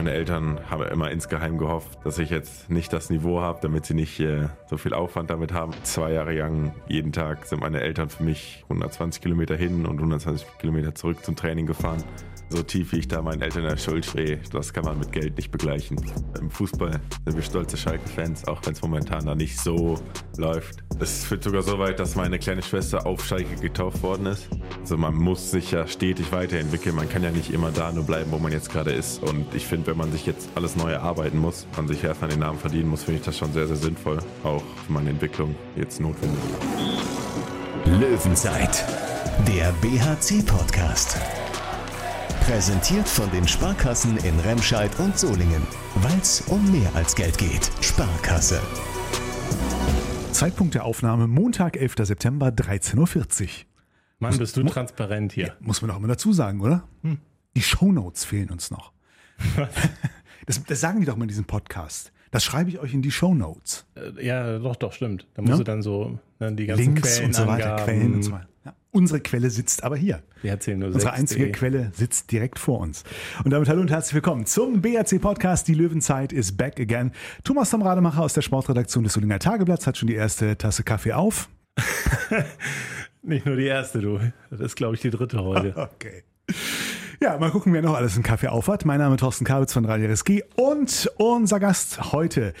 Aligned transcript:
Meine 0.00 0.12
Eltern 0.12 0.58
haben 0.70 0.82
immer 0.84 1.10
insgeheim 1.10 1.58
gehofft, 1.58 1.98
dass 2.04 2.16
ich 2.18 2.30
jetzt 2.30 2.70
nicht 2.70 2.90
das 2.90 3.10
Niveau 3.10 3.42
habe, 3.42 3.58
damit 3.60 3.84
sie 3.84 3.92
nicht 3.92 4.18
äh, 4.18 4.48
so 4.64 4.78
viel 4.78 4.94
Aufwand 4.94 5.28
damit 5.28 5.52
haben. 5.52 5.74
Zwei 5.82 6.12
Jahre 6.12 6.32
lang, 6.32 6.72
jeden 6.88 7.12
Tag 7.12 7.44
sind 7.44 7.60
meine 7.60 7.82
Eltern 7.82 8.08
für 8.08 8.22
mich 8.22 8.64
120 8.70 9.20
Kilometer 9.20 9.56
hin 9.56 9.84
und 9.84 9.98
120 9.98 10.46
Kilometer 10.58 10.94
zurück 10.94 11.22
zum 11.22 11.36
Training 11.36 11.66
gefahren. 11.66 12.02
So 12.52 12.64
tief 12.64 12.90
wie 12.90 12.98
ich 12.98 13.06
da 13.06 13.22
meinen 13.22 13.42
Eltern 13.42 13.62
in 13.62 13.68
der 13.68 13.76
Schuld 13.76 14.04
stehe, 14.04 14.40
das 14.50 14.72
kann 14.72 14.84
man 14.84 14.98
mit 14.98 15.12
Geld 15.12 15.36
nicht 15.36 15.52
begleichen. 15.52 15.96
Im 16.40 16.50
Fußball 16.50 17.00
sind 17.24 17.36
wir 17.36 17.42
stolze 17.44 17.76
Schalke-Fans, 17.76 18.48
auch 18.48 18.60
wenn 18.64 18.72
es 18.72 18.82
momentan 18.82 19.24
da 19.24 19.36
nicht 19.36 19.56
so 19.56 20.00
läuft. 20.36 20.82
Es 20.98 21.24
führt 21.24 21.44
sogar 21.44 21.62
so 21.62 21.78
weit, 21.78 22.00
dass 22.00 22.16
meine 22.16 22.40
kleine 22.40 22.62
Schwester 22.62 23.06
auf 23.06 23.24
Schalke 23.24 23.54
getauft 23.54 24.02
worden 24.02 24.26
ist. 24.26 24.48
Also 24.80 24.96
man 24.96 25.14
muss 25.14 25.52
sich 25.52 25.70
ja 25.70 25.86
stetig 25.86 26.32
weiterentwickeln. 26.32 26.96
Man 26.96 27.08
kann 27.08 27.22
ja 27.22 27.30
nicht 27.30 27.52
immer 27.52 27.70
da 27.70 27.92
nur 27.92 28.02
bleiben, 28.04 28.32
wo 28.32 28.40
man 28.40 28.50
jetzt 28.50 28.72
gerade 28.72 28.90
ist. 28.90 29.22
Und 29.22 29.54
ich 29.54 29.64
finde, 29.64 29.86
wenn 29.86 29.96
man 29.96 30.10
sich 30.10 30.26
jetzt 30.26 30.48
alles 30.56 30.74
neu 30.74 30.90
erarbeiten 30.90 31.38
muss, 31.38 31.68
man 31.76 31.86
sich 31.86 32.02
erstmal 32.02 32.30
den 32.30 32.40
Namen 32.40 32.58
verdienen 32.58 32.88
muss, 32.88 33.04
finde 33.04 33.20
ich 33.20 33.26
das 33.26 33.38
schon 33.38 33.52
sehr, 33.52 33.68
sehr 33.68 33.76
sinnvoll. 33.76 34.18
Auch 34.42 34.64
für 34.86 34.92
meine 34.92 35.10
Entwicklung 35.10 35.54
jetzt 35.76 36.00
notwendig. 36.00 36.40
Löwenzeit, 37.84 38.84
der 39.46 39.72
BHC-Podcast. 39.80 41.16
Präsentiert 42.50 43.08
von 43.08 43.30
den 43.30 43.46
Sparkassen 43.46 44.16
in 44.24 44.36
Remscheid 44.40 44.90
und 44.98 45.16
Solingen. 45.16 45.62
Weil 45.94 46.18
es 46.18 46.40
um 46.48 46.72
mehr 46.72 46.92
als 46.96 47.14
Geld 47.14 47.38
geht. 47.38 47.70
Sparkasse. 47.80 48.60
Zeitpunkt 50.32 50.74
der 50.74 50.84
Aufnahme 50.84 51.28
Montag, 51.28 51.76
11. 51.76 51.94
September, 52.00 52.48
13.40 52.48 53.42
Uhr. 53.42 53.48
Mann, 54.18 54.36
bist 54.36 54.56
du 54.56 54.64
transparent 54.64 55.30
hier. 55.30 55.54
Muss 55.60 55.80
man 55.80 55.90
doch 55.90 55.98
immer 55.98 56.08
dazu 56.08 56.32
sagen, 56.32 56.60
oder? 56.60 56.82
Hm. 57.04 57.18
Die 57.54 57.62
Shownotes 57.62 58.24
fehlen 58.24 58.50
uns 58.50 58.72
noch. 58.72 58.90
das, 60.46 60.64
das 60.64 60.80
sagen 60.80 60.98
die 60.98 61.06
doch 61.06 61.14
mal 61.14 61.22
in 61.22 61.28
diesem 61.28 61.44
Podcast. 61.44 62.10
Das 62.32 62.42
schreibe 62.42 62.68
ich 62.70 62.80
euch 62.80 62.92
in 62.92 63.00
die 63.02 63.12
Shownotes. 63.12 63.86
Äh, 63.94 64.26
Ja, 64.26 64.58
doch, 64.58 64.74
doch, 64.74 64.92
stimmt. 64.92 65.28
Da 65.34 65.42
musst 65.42 65.52
Ja. 65.52 65.58
du 65.58 65.64
dann 65.64 65.82
so 65.82 66.18
ne, 66.40 66.52
die 66.52 66.66
ganzen 66.66 66.82
Links 66.82 67.02
Quellen 67.02 67.26
und 67.26 67.32
so 67.32 67.46
weiter, 67.46 67.76
Quellen 67.76 68.14
und 68.14 68.22
so 68.24 68.32
weiter. 68.32 68.48
Unsere 68.92 69.20
Quelle 69.20 69.50
sitzt 69.50 69.84
aber 69.84 69.96
hier. 69.96 70.20
Wir 70.42 70.50
erzählen 70.50 70.78
nur 70.78 70.88
Unsere 70.88 71.12
6D. 71.12 71.16
einzige 71.16 71.52
Quelle 71.52 71.92
sitzt 71.94 72.32
direkt 72.32 72.58
vor 72.58 72.80
uns. 72.80 73.04
Und 73.44 73.52
damit 73.52 73.68
hallo 73.68 73.80
und 73.82 73.90
herzlich 73.90 74.14
willkommen 74.14 74.46
zum 74.46 74.82
BRC 74.82 75.20
Podcast. 75.20 75.68
Die 75.68 75.74
Löwenzeit 75.74 76.32
ist 76.32 76.56
back 76.56 76.80
again. 76.80 77.12
Thomas 77.44 77.70
Tom 77.70 77.82
Rademacher 77.82 78.20
aus 78.20 78.34
der 78.34 78.42
Sportredaktion 78.42 79.04
des 79.04 79.12
Solinger 79.12 79.38
Tageblatts 79.38 79.86
hat 79.86 79.96
schon 79.96 80.08
die 80.08 80.16
erste 80.16 80.58
Tasse 80.58 80.82
Kaffee 80.82 81.12
auf. 81.12 81.48
Nicht 83.22 83.46
nur 83.46 83.54
die 83.54 83.66
erste, 83.66 84.00
du. 84.00 84.18
Das 84.50 84.58
ist, 84.58 84.74
glaube 84.74 84.96
ich, 84.96 85.00
die 85.02 85.10
dritte 85.10 85.40
heute. 85.42 85.74
Okay. 85.94 86.24
Ja, 87.22 87.38
mal 87.38 87.50
gucken, 87.50 87.72
wer 87.74 87.82
noch 87.82 87.94
alles 87.94 88.14
einen 88.14 88.24
Kaffee 88.24 88.48
aufhat. 88.48 88.86
Mein 88.86 88.98
Name 88.98 89.14
ist 89.14 89.20
Thorsten 89.20 89.44
Kabitz 89.44 89.72
von 89.74 89.84
Radio 89.84 90.08
RSG 90.10 90.42
und 90.56 91.08
unser 91.18 91.60
Gast 91.60 92.12
heute. 92.12 92.54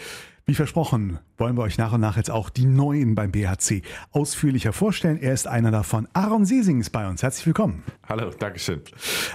Wie 0.46 0.54
versprochen, 0.54 1.18
wollen 1.36 1.56
wir 1.56 1.62
euch 1.62 1.78
nach 1.78 1.92
und 1.92 2.00
nach 2.00 2.16
jetzt 2.16 2.30
auch 2.30 2.50
die 2.50 2.64
Neuen 2.64 3.14
beim 3.14 3.30
BHC 3.30 3.82
ausführlicher 4.10 4.72
vorstellen. 4.72 5.18
Er 5.20 5.32
ist 5.32 5.46
einer 5.46 5.70
davon. 5.70 6.08
Aaron 6.12 6.44
Sesing 6.44 6.80
ist 6.80 6.90
bei 6.90 7.06
uns. 7.08 7.22
Herzlich 7.22 7.46
willkommen. 7.46 7.84
Hallo, 8.08 8.30
Dankeschön. 8.30 8.80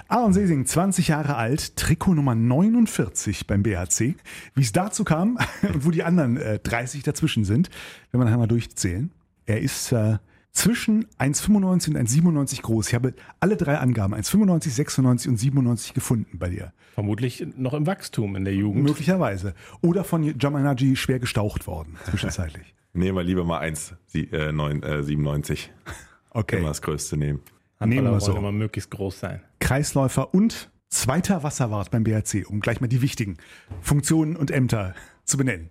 Aaron 0.07 0.33
Sesing, 0.33 0.65
20 0.65 1.07
Jahre 1.07 1.35
alt, 1.35 1.75
Trikot 1.77 2.15
Nummer 2.15 2.35
49 2.35 3.47
beim 3.47 3.63
BHC. 3.63 4.15
Wie 4.55 4.61
es 4.61 4.71
dazu 4.71 5.03
kam 5.03 5.37
und 5.61 5.85
wo 5.85 5.91
die 5.91 6.03
anderen 6.03 6.37
äh, 6.37 6.59
30 6.59 7.03
dazwischen 7.03 7.45
sind, 7.45 7.69
wenn 8.11 8.19
wir 8.19 8.25
nachher 8.25 8.37
mal 8.37 8.47
durchzählen. 8.47 9.11
Er 9.45 9.61
ist 9.61 9.91
äh, 9.91 10.17
zwischen 10.55 11.05
1,95 11.19 11.89
und 11.89 11.97
1,97 11.97 12.61
groß. 12.63 12.87
Ich 12.87 12.95
habe 12.95 13.13
alle 13.39 13.57
drei 13.57 13.77
Angaben, 13.77 14.15
1,95, 14.15 14.69
96 14.69 15.29
und 15.29 15.37
97 15.37 15.93
gefunden 15.93 16.39
bei 16.39 16.49
dir. 16.49 16.73
Vermutlich 16.95 17.45
noch 17.57 17.73
im 17.73 17.85
Wachstum 17.85 18.35
in 18.35 18.45
der 18.45 18.55
Jugend. 18.55 18.83
Möglicherweise. 18.83 19.53
Oder 19.81 20.03
von 20.03 20.23
Jamanaji 20.39 20.95
schwer 20.95 21.19
gestaucht 21.19 21.67
worden, 21.67 21.97
zwischenzeitlich. 22.09 22.73
Nehmen 22.93 23.17
wir 23.17 23.23
lieber 23.23 23.43
mal 23.43 23.59
1, 23.59 23.93
sie- 24.07 24.29
äh, 24.31 24.51
neun- 24.51 24.81
äh, 24.81 25.03
97. 25.03 25.71
Okay. 26.31 26.57
Immer 26.57 26.67
das 26.67 26.81
Größte 26.81 27.15
nehmen. 27.15 27.39
Nehmen 27.79 28.11
wir 28.11 28.19
so. 28.19 28.35
immer 28.35 28.51
möglichst 28.51 28.91
groß 28.91 29.21
sein. 29.21 29.39
Kreisläufer 29.59 30.33
und 30.33 30.69
zweiter 30.89 31.43
Wasserwart 31.43 31.91
beim 31.91 32.03
BRC, 32.03 32.43
um 32.49 32.59
gleich 32.59 32.81
mal 32.81 32.87
die 32.87 33.01
wichtigen 33.01 33.37
Funktionen 33.79 34.35
und 34.35 34.51
Ämter 34.51 34.95
zu 35.23 35.37
benennen. 35.37 35.69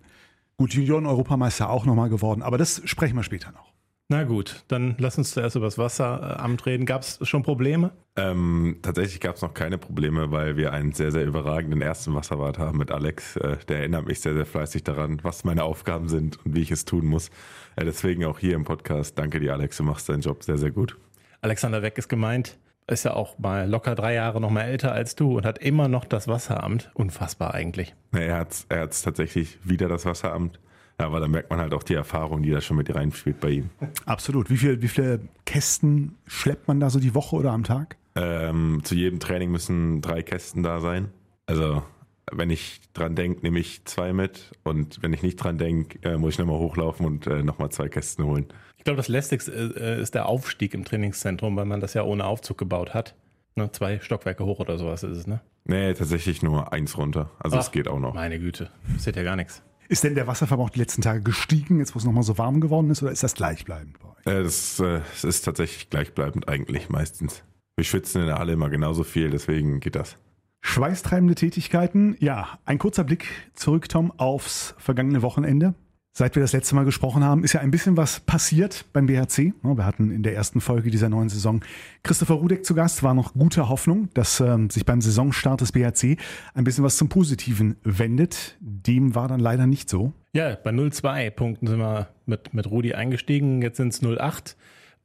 Gut, 0.57 0.73
Junioren-Europameister 0.73 1.69
auch 1.69 1.85
nochmal 1.85 2.09
geworden, 2.09 2.41
aber 2.41 2.57
das 2.57 2.81
sprechen 2.85 3.15
wir 3.15 3.21
später 3.21 3.51
noch. 3.51 3.74
Na 4.07 4.23
gut, 4.23 4.63
dann 4.67 4.95
lass 4.99 5.17
uns 5.17 5.31
zuerst 5.31 5.55
über 5.55 5.65
das 5.65 5.79
Wasseramt 5.79 6.67
reden. 6.67 6.85
Gab 6.85 7.01
es 7.01 7.17
schon 7.27 7.41
Probleme? 7.41 7.91
Ähm, 8.15 8.77
tatsächlich 8.83 9.19
gab 9.19 9.35
es 9.35 9.41
noch 9.41 9.55
keine 9.55 9.79
Probleme, 9.79 10.29
weil 10.29 10.57
wir 10.57 10.73
einen 10.73 10.91
sehr, 10.91 11.11
sehr 11.11 11.25
überragenden 11.25 11.81
ersten 11.81 12.13
Wasserwart 12.13 12.59
haben 12.59 12.77
mit 12.77 12.91
Alex. 12.91 13.35
Äh, 13.37 13.57
der 13.67 13.79
erinnert 13.79 14.05
mich 14.05 14.19
sehr, 14.19 14.35
sehr 14.35 14.45
fleißig 14.45 14.83
daran, 14.83 15.19
was 15.23 15.43
meine 15.43 15.63
Aufgaben 15.63 16.07
sind 16.07 16.37
und 16.45 16.55
wie 16.55 16.61
ich 16.61 16.69
es 16.69 16.85
tun 16.85 17.07
muss. 17.07 17.29
Äh, 17.77 17.85
deswegen 17.85 18.25
auch 18.25 18.37
hier 18.37 18.53
im 18.53 18.63
Podcast. 18.63 19.17
Danke 19.17 19.39
dir, 19.39 19.53
Alex. 19.53 19.77
Du 19.77 19.83
machst 19.83 20.07
deinen 20.07 20.21
Job 20.21 20.43
sehr, 20.43 20.59
sehr 20.59 20.71
gut. 20.71 20.95
Alexander 21.41 21.81
Weck 21.81 21.97
ist 21.97 22.07
gemeint. 22.07 22.59
Ist 22.87 23.05
ja 23.05 23.15
auch 23.15 23.39
mal 23.39 23.67
locker 23.67 23.95
drei 23.95 24.13
Jahre 24.13 24.39
noch 24.39 24.51
mal 24.51 24.61
älter 24.61 24.91
als 24.91 25.15
du 25.15 25.35
und 25.35 25.47
hat 25.47 25.57
immer 25.57 25.87
noch 25.87 26.05
das 26.05 26.27
Wasseramt. 26.27 26.91
Unfassbar 26.93 27.55
eigentlich. 27.55 27.95
Er 28.11 28.37
hat 28.37 28.65
er 28.69 28.81
hat's 28.81 29.01
tatsächlich 29.01 29.57
wieder 29.63 29.87
das 29.87 30.05
Wasseramt. 30.05 30.59
Ja, 30.99 31.07
aber 31.07 31.19
da 31.19 31.27
merkt 31.27 31.49
man 31.49 31.59
halt 31.59 31.73
auch 31.73 31.83
die 31.83 31.93
Erfahrung, 31.93 32.41
die 32.41 32.51
da 32.51 32.61
schon 32.61 32.77
mit 32.77 32.93
reinspielt 32.93 33.39
bei 33.39 33.49
ihm. 33.49 33.69
Absolut. 34.05 34.49
Wie, 34.49 34.57
viel, 34.57 34.81
wie 34.81 34.87
viele 34.87 35.19
Kästen 35.45 36.15
schleppt 36.25 36.67
man 36.67 36.79
da 36.79 36.89
so 36.89 36.99
die 36.99 37.13
Woche 37.13 37.35
oder 37.35 37.51
am 37.51 37.63
Tag? 37.63 37.97
Ähm, 38.15 38.81
zu 38.83 38.95
jedem 38.95 39.19
Training 39.19 39.51
müssen 39.51 40.01
drei 40.01 40.23
Kästen 40.23 40.63
da 40.63 40.79
sein. 40.79 41.09
Also, 41.47 41.83
wenn 42.31 42.49
ich 42.49 42.79
dran 42.93 43.15
denke, 43.15 43.41
nehme 43.41 43.59
ich 43.59 43.83
zwei 43.83 44.13
mit. 44.13 44.51
Und 44.63 45.03
wenn 45.03 45.11
ich 45.11 45.21
nicht 45.21 45.35
dran 45.35 45.57
denke, 45.57 45.99
äh, 46.07 46.17
muss 46.17 46.33
ich 46.33 46.39
nochmal 46.39 46.59
hochlaufen 46.59 47.05
und 47.05 47.27
äh, 47.27 47.43
nochmal 47.43 47.71
zwei 47.71 47.89
Kästen 47.89 48.23
holen. 48.25 48.45
Ich 48.77 48.85
glaube, 48.85 48.97
das 48.97 49.09
lästigste 49.09 49.51
äh, 49.51 50.01
ist 50.01 50.15
der 50.15 50.27
Aufstieg 50.27 50.73
im 50.73 50.85
Trainingszentrum, 50.85 51.57
weil 51.57 51.65
man 51.65 51.81
das 51.81 51.93
ja 51.93 52.03
ohne 52.03 52.25
Aufzug 52.25 52.57
gebaut 52.57 52.93
hat. 52.93 53.15
Ne, 53.55 53.71
zwei 53.71 53.99
Stockwerke 53.99 54.45
hoch 54.45 54.59
oder 54.59 54.77
sowas 54.77 55.03
ist 55.03 55.17
es, 55.17 55.27
ne? 55.27 55.41
Nee, 55.65 55.93
tatsächlich 55.93 56.41
nur 56.41 56.71
eins 56.71 56.97
runter. 56.97 57.31
Also, 57.39 57.57
es 57.57 57.71
geht 57.71 57.87
auch 57.87 57.99
noch. 57.99 58.13
Meine 58.13 58.39
Güte, 58.39 58.69
das 58.87 59.07
ist 59.07 59.15
ja 59.15 59.23
gar 59.23 59.35
nichts. 59.35 59.61
Ist 59.87 60.03
denn 60.03 60.15
der 60.15 60.27
Wasserverbrauch 60.27 60.69
die 60.69 60.79
letzten 60.79 61.01
Tage 61.01 61.21
gestiegen, 61.21 61.79
jetzt 61.79 61.95
wo 61.95 61.99
es 61.99 62.05
nochmal 62.05 62.23
so 62.23 62.37
warm 62.37 62.61
geworden 62.61 62.89
ist, 62.89 63.03
oder 63.03 63.11
ist 63.11 63.23
das 63.23 63.35
gleichbleibend 63.35 63.99
bei 63.99 64.09
euch? 64.09 64.25
Äh, 64.25 64.43
das, 64.43 64.79
äh, 64.79 65.01
es 65.13 65.23
ist 65.23 65.41
tatsächlich 65.41 65.89
gleichbleibend 65.89 66.47
eigentlich 66.47 66.89
meistens. 66.89 67.43
Wir 67.75 67.85
schwitzen 67.85 68.21
in 68.21 68.27
der 68.27 68.39
Halle 68.39 68.53
immer 68.53 68.69
genauso 68.69 69.03
viel, 69.03 69.29
deswegen 69.29 69.79
geht 69.79 69.95
das. 69.95 70.17
Schweißtreibende 70.61 71.35
Tätigkeiten. 71.35 72.15
Ja, 72.19 72.57
ein 72.65 72.79
kurzer 72.79 73.03
Blick 73.03 73.27
zurück, 73.53 73.87
Tom, 73.87 74.11
aufs 74.17 74.73
vergangene 74.79 75.21
Wochenende. 75.21 75.75
Seit 76.17 76.33
wir 76.33 76.41
das 76.41 76.53
letzte 76.53 76.75
Mal 76.75 76.85
gesprochen 76.85 77.25
haben, 77.25 77.43
ist 77.43 77.51
ja 77.51 77.59
ein 77.59 77.71
bisschen 77.71 77.97
was 77.97 78.21
passiert 78.21 78.85
beim 78.93 79.05
BHC. 79.05 79.53
Wir 79.63 79.85
hatten 79.85 80.11
in 80.11 80.23
der 80.23 80.33
ersten 80.33 80.61
Folge 80.61 80.89
dieser 80.89 81.09
neuen 81.09 81.27
Saison 81.27 81.59
Christopher 82.03 82.35
Rudek 82.35 82.63
zu 82.63 82.73
Gast. 82.73 83.03
War 83.03 83.13
noch 83.13 83.33
gute 83.33 83.67
Hoffnung, 83.67 84.07
dass 84.13 84.39
ähm, 84.39 84.69
sich 84.69 84.85
beim 84.85 85.01
Saisonstart 85.01 85.59
des 85.59 85.73
BHC 85.73 86.15
ein 86.53 86.63
bisschen 86.63 86.85
was 86.85 86.95
zum 86.95 87.09
Positiven 87.09 87.75
wendet. 87.83 88.55
Dem 88.61 89.13
war 89.13 89.27
dann 89.27 89.41
leider 89.41 89.67
nicht 89.67 89.89
so. 89.89 90.13
Ja, 90.31 90.55
bei 90.55 90.71
0,2 90.71 91.31
Punkten 91.31 91.67
sind 91.67 91.79
wir 91.79 92.07
mit, 92.25 92.53
mit 92.53 92.71
Rudi 92.71 92.93
eingestiegen. 92.93 93.61
Jetzt 93.61 93.75
sind 93.75 93.89
es 93.89 94.01
0,8. 94.01 94.55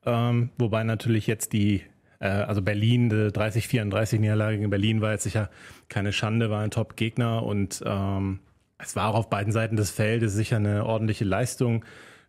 Ähm, 0.06 0.50
wobei 0.58 0.84
natürlich 0.84 1.26
jetzt 1.26 1.52
die, 1.52 1.82
äh, 2.20 2.28
also 2.28 2.62
Berlin, 2.62 3.08
die 3.08 3.32
30-34 3.32 4.20
Niederlage 4.20 4.58
gegen 4.58 4.70
Berlin 4.70 5.00
war 5.00 5.10
jetzt 5.10 5.24
sicher 5.24 5.50
keine 5.88 6.12
Schande, 6.12 6.50
war 6.50 6.62
ein 6.62 6.70
Top-Gegner 6.70 7.42
und 7.42 7.82
ähm, 7.84 8.38
es 8.82 8.96
war 8.96 9.08
auch 9.08 9.14
auf 9.14 9.30
beiden 9.30 9.52
Seiten 9.52 9.76
des 9.76 9.90
Feldes 9.90 10.34
sicher 10.34 10.56
eine 10.56 10.84
ordentliche 10.84 11.24
Leistung. 11.24 11.84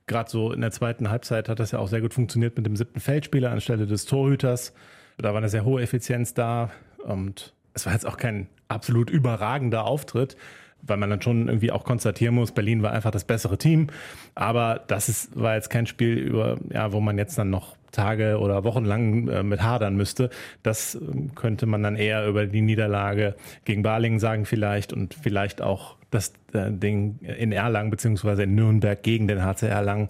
Gerade 0.07 0.29
so 0.29 0.51
in 0.51 0.61
der 0.61 0.71
zweiten 0.71 1.09
Halbzeit 1.09 1.49
hat 1.49 1.59
das 1.59 1.71
ja 1.71 1.79
auch 1.79 1.87
sehr 1.87 2.01
gut 2.01 2.13
funktioniert 2.13 2.57
mit 2.57 2.65
dem 2.65 2.75
siebten 2.75 2.99
Feldspieler 2.99 3.51
anstelle 3.51 3.85
des 3.85 4.05
Torhüters. 4.05 4.73
Da 5.17 5.29
war 5.29 5.37
eine 5.37 5.49
sehr 5.49 5.65
hohe 5.65 5.81
Effizienz 5.81 6.33
da 6.33 6.71
und 7.05 7.53
es 7.73 7.85
war 7.85 7.93
jetzt 7.93 8.05
auch 8.05 8.17
kein 8.17 8.47
absolut 8.67 9.09
überragender 9.09 9.85
Auftritt, 9.85 10.35
weil 10.81 10.97
man 10.97 11.09
dann 11.09 11.21
schon 11.21 11.47
irgendwie 11.47 11.71
auch 11.71 11.83
konstatieren 11.83 12.35
muss, 12.35 12.51
Berlin 12.51 12.81
war 12.81 12.91
einfach 12.91 13.11
das 13.11 13.23
bessere 13.23 13.57
Team. 13.57 13.87
Aber 14.35 14.81
das 14.87 15.09
ist, 15.09 15.39
war 15.39 15.55
jetzt 15.55 15.69
kein 15.69 15.85
Spiel, 15.85 16.17
über, 16.17 16.57
ja, 16.69 16.91
wo 16.91 16.99
man 16.99 17.17
jetzt 17.17 17.37
dann 17.37 17.49
noch 17.49 17.75
Tage 17.91 18.39
oder 18.39 18.63
Wochen 18.63 18.85
lang 18.85 19.27
äh, 19.27 19.43
mit 19.43 19.61
hadern 19.61 19.95
müsste. 19.95 20.29
Das 20.63 20.95
ähm, 20.95 21.35
könnte 21.35 21.65
man 21.65 21.83
dann 21.83 21.95
eher 21.95 22.27
über 22.27 22.47
die 22.47 22.61
Niederlage 22.61 23.35
gegen 23.65 23.83
Balingen 23.83 24.19
sagen 24.19 24.45
vielleicht 24.45 24.93
und 24.93 25.13
vielleicht 25.13 25.61
auch 25.61 25.97
das 26.11 26.33
äh, 26.53 26.71
Ding 26.71 27.19
in 27.19 27.51
Erlangen 27.51 27.89
beziehungsweise 27.89 28.43
in 28.43 28.55
Nürnberg 28.55 29.01
gegen 29.01 29.27
den 29.27 29.43
HC 29.43 29.67
Erlangen 29.67 30.09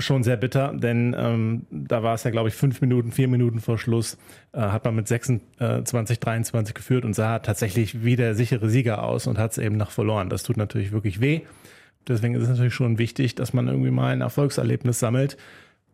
schon 0.00 0.22
sehr 0.22 0.36
bitter, 0.36 0.72
denn 0.74 1.14
ähm, 1.18 1.66
da 1.70 2.02
war 2.02 2.14
es 2.14 2.24
ja, 2.24 2.30
glaube 2.30 2.48
ich, 2.48 2.54
fünf 2.54 2.80
Minuten, 2.80 3.12
vier 3.12 3.28
Minuten 3.28 3.60
vor 3.60 3.78
Schluss, 3.78 4.16
äh, 4.52 4.60
hat 4.60 4.84
man 4.84 4.94
mit 4.94 5.08
26, 5.08 6.18
23 6.18 6.74
geführt 6.74 7.04
und 7.04 7.14
sah 7.14 7.38
tatsächlich 7.40 8.02
wie 8.02 8.16
der 8.16 8.34
sichere 8.34 8.68
Sieger 8.68 9.02
aus 9.02 9.26
und 9.26 9.38
hat 9.38 9.52
es 9.52 9.58
eben 9.58 9.76
nach 9.76 9.90
verloren. 9.90 10.30
Das 10.30 10.42
tut 10.42 10.56
natürlich 10.56 10.92
wirklich 10.92 11.20
weh. 11.20 11.42
Deswegen 12.08 12.34
ist 12.34 12.42
es 12.42 12.48
natürlich 12.48 12.74
schon 12.74 12.98
wichtig, 12.98 13.34
dass 13.34 13.52
man 13.52 13.68
irgendwie 13.68 13.90
mal 13.90 14.12
ein 14.12 14.22
Erfolgserlebnis 14.22 14.98
sammelt. 14.98 15.36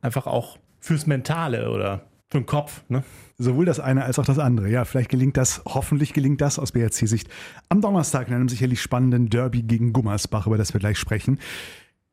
Einfach 0.03 0.27
auch 0.27 0.59
fürs 0.79 1.07
Mentale 1.07 1.71
oder 1.71 2.03
für 2.37 2.43
den 2.43 2.47
Kopf. 2.47 2.83
Ne? 2.89 3.03
Sowohl 3.39 3.65
das 3.65 3.81
eine 3.81 4.05
als 4.05 4.19
auch 4.19 4.25
das 4.25 4.39
andere. 4.39 4.69
Ja, 4.69 4.85
vielleicht 4.85 5.11
gelingt 5.11 5.37
das, 5.37 5.63
hoffentlich 5.65 6.13
gelingt 6.13 6.41
das 6.41 6.59
aus 6.59 6.73
BRC-Sicht 6.73 7.29
am 7.69 7.81
Donnerstag 7.81 8.29
in 8.29 8.35
einem 8.35 8.49
sicherlich 8.49 8.81
spannenden 8.81 9.31
Derby 9.31 9.63
gegen 9.63 9.93
Gummersbach, 9.93 10.47
über 10.47 10.59
das 10.59 10.75
wir 10.75 10.81
gleich 10.81 10.99
sprechen. 10.99 11.39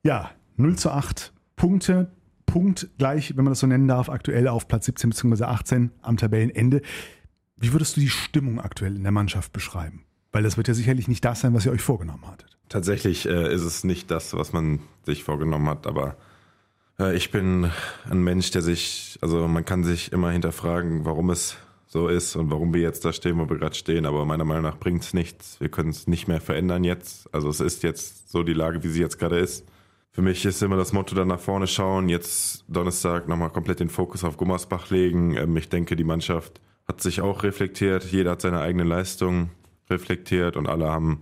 Ja, 0.04 0.32
0 0.58 0.78
zu 0.78 0.92
8 0.92 1.34
Punkte, 1.56 2.12
Punkt 2.46 2.90
gleich, 2.98 3.36
wenn 3.36 3.46
man 3.46 3.52
das 3.52 3.60
so 3.60 3.68
nennen 3.68 3.88
darf, 3.88 4.10
aktuell 4.10 4.48
auf 4.48 4.68
Platz 4.68 4.86
17 4.86 5.10
bzw. 5.12 5.44
18 5.44 5.92
am 6.02 6.18
Tabellenende. 6.18 6.82
Wie 7.58 7.72
würdest 7.72 7.96
du 7.96 8.02
die 8.02 8.10
Stimmung 8.10 8.60
aktuell 8.60 8.96
in 8.96 9.04
der 9.04 9.12
Mannschaft 9.12 9.54
beschreiben? 9.54 10.06
Weil 10.32 10.44
das 10.44 10.58
wird 10.58 10.68
ja 10.68 10.74
sicherlich 10.74 11.08
nicht 11.08 11.24
das 11.24 11.42
sein, 11.42 11.54
was 11.54 11.66
ihr 11.66 11.72
euch 11.72 11.82
vorgenommen 11.82 12.28
hattet. 12.28 12.58
Tatsächlich 12.70 13.28
äh, 13.28 13.54
ist 13.54 13.64
es 13.64 13.84
nicht 13.84 14.10
das, 14.10 14.34
was 14.34 14.52
man 14.52 14.80
sich 15.06 15.24
vorgenommen 15.24 15.70
hat, 15.70 15.86
aber 15.86 16.10
äh, 16.10 16.33
ich 17.14 17.32
bin 17.32 17.72
ein 18.10 18.22
Mensch, 18.22 18.52
der 18.52 18.62
sich, 18.62 19.18
also 19.22 19.48
man 19.48 19.66
kann 19.66 19.84
sich 19.84 20.12
immer 20.12 20.32
hinterfragen, 20.32 21.06
warum 21.06 21.30
es 21.32 21.58
so 21.88 22.08
ist 22.08 22.36
und 22.36 22.50
warum 22.50 22.74
wir 22.74 22.82
jetzt 22.82 23.06
da 23.06 23.14
stehen, 23.14 23.38
wo 23.38 23.48
wir 23.48 23.58
gerade 23.58 23.76
stehen, 23.76 24.06
aber 24.06 24.26
meiner 24.26 24.46
Meinung 24.46 24.64
nach 24.64 24.80
bringt 24.80 25.04
es 25.04 25.14
nichts. 25.14 25.60
Wir 25.60 25.70
können 25.70 25.90
es 25.90 26.08
nicht 26.08 26.28
mehr 26.28 26.42
verändern 26.42 26.84
jetzt. 26.84 27.32
Also 27.34 27.50
es 27.50 27.60
ist 27.60 27.84
jetzt 27.84 28.32
so 28.32 28.44
die 28.44 28.54
Lage, 28.54 28.84
wie 28.84 28.90
sie 28.90 29.00
jetzt 29.00 29.20
gerade 29.20 29.38
ist. 29.38 29.66
Für 30.12 30.22
mich 30.22 30.44
ist 30.46 30.62
immer 30.62 30.78
das 30.78 30.94
Motto 30.94 31.16
dann 31.16 31.28
nach 31.28 31.40
vorne 31.40 31.68
schauen, 31.68 32.10
jetzt 32.10 32.66
Donnerstag 32.68 33.28
nochmal 33.28 33.50
komplett 33.50 33.80
den 33.80 33.90
Fokus 33.90 34.24
auf 34.24 34.38
Gummersbach 34.38 34.90
legen. 34.90 35.36
Ähm, 35.36 35.58
ich 35.58 35.70
denke, 35.70 35.96
die 35.96 36.04
Mannschaft 36.04 36.62
hat 36.88 37.02
sich 37.02 37.22
auch 37.22 37.44
reflektiert, 37.44 38.06
jeder 38.06 38.32
hat 38.32 38.42
seine 38.42 38.60
eigene 38.60 38.84
Leistung 38.84 39.50
reflektiert 39.90 40.58
und 40.58 40.68
alle 40.68 40.90
haben 40.90 41.22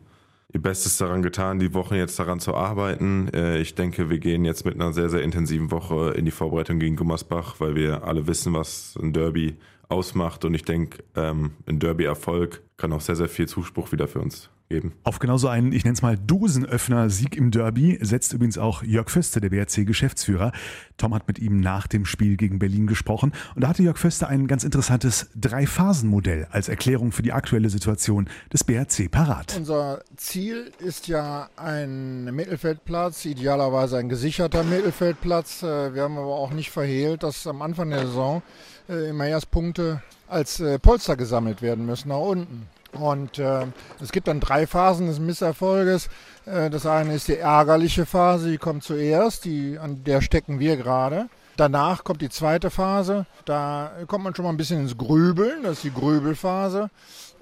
ihr 0.53 0.61
Bestes 0.61 0.97
daran 0.97 1.21
getan, 1.21 1.59
die 1.59 1.73
Wochen 1.73 1.95
jetzt 1.95 2.19
daran 2.19 2.39
zu 2.39 2.55
arbeiten. 2.55 3.29
Äh, 3.33 3.59
ich 3.59 3.75
denke, 3.75 4.09
wir 4.09 4.19
gehen 4.19 4.45
jetzt 4.45 4.65
mit 4.65 4.75
einer 4.75 4.93
sehr, 4.93 5.09
sehr 5.09 5.21
intensiven 5.21 5.71
Woche 5.71 6.11
in 6.11 6.25
die 6.25 6.31
Vorbereitung 6.31 6.79
gegen 6.79 6.95
Gummersbach, 6.95 7.59
weil 7.59 7.75
wir 7.75 8.03
alle 8.03 8.27
wissen, 8.27 8.53
was 8.53 8.97
ein 9.01 9.13
Derby 9.13 9.57
ausmacht. 9.89 10.45
Und 10.45 10.53
ich 10.53 10.63
denke, 10.63 11.03
ähm, 11.15 11.51
ein 11.67 11.79
Derby-Erfolg 11.79 12.61
kann 12.77 12.93
auch 12.93 13.01
sehr, 13.01 13.15
sehr 13.15 13.29
viel 13.29 13.47
Zuspruch 13.47 13.91
wieder 13.91 14.07
für 14.07 14.19
uns 14.19 14.49
geben. 14.71 14.93
Auf 15.03 15.19
genauso 15.19 15.47
einen, 15.49 15.73
ich 15.73 15.83
nenne 15.83 15.93
es 15.93 16.01
mal 16.01 16.17
Dosenöffner-Sieg 16.17 17.35
im 17.35 17.51
Derby 17.51 17.99
setzt 18.01 18.33
übrigens 18.33 18.57
auch 18.57 18.83
Jörg 18.83 19.09
Föste, 19.09 19.41
der 19.41 19.49
BRC-Geschäftsführer. 19.49 20.53
Tom 20.97 21.13
hat 21.13 21.27
mit 21.27 21.39
ihm 21.39 21.59
nach 21.59 21.87
dem 21.87 22.05
Spiel 22.05 22.37
gegen 22.37 22.57
Berlin 22.57 22.87
gesprochen 22.87 23.33
und 23.55 23.61
da 23.61 23.67
hatte 23.69 23.83
Jörg 23.83 23.97
Föste 23.97 24.27
ein 24.27 24.47
ganz 24.47 24.63
interessantes 24.63 25.29
Drei-Phasen-Modell 25.35 26.47
als 26.51 26.69
Erklärung 26.69 27.11
für 27.11 27.21
die 27.21 27.33
aktuelle 27.33 27.69
Situation 27.69 28.29
des 28.53 28.63
BRC 28.63 29.11
parat. 29.11 29.55
Unser 29.57 30.03
Ziel 30.15 30.71
ist 30.79 31.07
ja 31.07 31.49
ein 31.57 32.33
Mittelfeldplatz, 32.33 33.25
idealerweise 33.25 33.97
ein 33.97 34.07
gesicherter 34.07 34.63
Mittelfeldplatz. 34.63 35.63
Äh, 35.63 35.93
wir 35.93 36.03
haben 36.03 36.17
aber 36.17 36.35
auch 36.35 36.51
nicht 36.51 36.71
verhehlt, 36.71 37.23
dass 37.23 37.45
am 37.45 37.61
Anfang 37.61 37.89
der 37.89 38.07
Saison 38.07 38.41
äh, 38.87 39.09
immer 39.09 39.27
erst 39.27 39.51
Punkte 39.51 40.01
als 40.27 40.61
äh, 40.61 40.79
Polster 40.79 41.17
gesammelt 41.17 41.61
werden 41.61 41.85
müssen 41.85 42.09
nach 42.09 42.19
unten. 42.19 42.67
Und 42.93 43.39
äh, 43.39 43.65
es 44.01 44.11
gibt 44.11 44.27
dann 44.27 44.39
drei 44.39 44.67
Phasen 44.67 45.07
des 45.07 45.19
Misserfolges. 45.19 46.09
Äh, 46.45 46.69
das 46.69 46.85
eine 46.85 47.15
ist 47.15 47.27
die 47.27 47.37
ärgerliche 47.37 48.05
Phase, 48.05 48.51
die 48.51 48.57
kommt 48.57 48.83
zuerst, 48.83 49.45
die, 49.45 49.77
an 49.79 50.03
der 50.03 50.21
stecken 50.21 50.59
wir 50.59 50.77
gerade. 50.77 51.29
Danach 51.57 52.03
kommt 52.03 52.21
die 52.21 52.29
zweite 52.29 52.69
Phase, 52.69 53.25
da 53.45 53.91
kommt 54.07 54.23
man 54.23 54.33
schon 54.33 54.45
mal 54.45 54.51
ein 54.51 54.57
bisschen 54.57 54.81
ins 54.81 54.97
Grübeln, 54.97 55.63
das 55.63 55.73
ist 55.73 55.83
die 55.83 55.93
Grübelphase. 55.93 56.89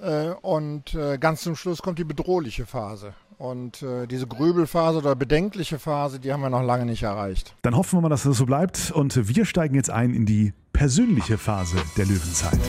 Äh, 0.02 0.30
und 0.42 0.94
äh, 0.94 1.18
ganz 1.18 1.42
zum 1.42 1.56
Schluss 1.56 1.82
kommt 1.82 2.00
die 2.00 2.04
bedrohliche 2.04 2.66
Phase. 2.66 3.14
Und 3.38 3.82
äh, 3.82 4.06
diese 4.06 4.28
Grübelphase 4.28 4.98
oder 4.98 5.16
bedenkliche 5.16 5.80
Phase, 5.80 6.20
die 6.20 6.34
haben 6.34 6.42
wir 6.42 6.50
noch 6.50 6.64
lange 6.64 6.86
nicht 6.86 7.04
erreicht. 7.04 7.56
Dann 7.62 7.76
hoffen 7.76 7.98
wir 7.98 8.02
mal, 8.02 8.10
dass 8.10 8.24
das 8.24 8.38
so 8.38 8.46
bleibt. 8.46 8.92
Und 8.92 9.30
wir 9.30 9.46
steigen 9.46 9.76
jetzt 9.76 9.90
ein 9.90 10.14
in 10.14 10.26
die 10.26 10.54
persönliche 10.74 11.38
Phase 11.38 11.78
der 11.96 12.06
Löwenzeit 12.06 12.60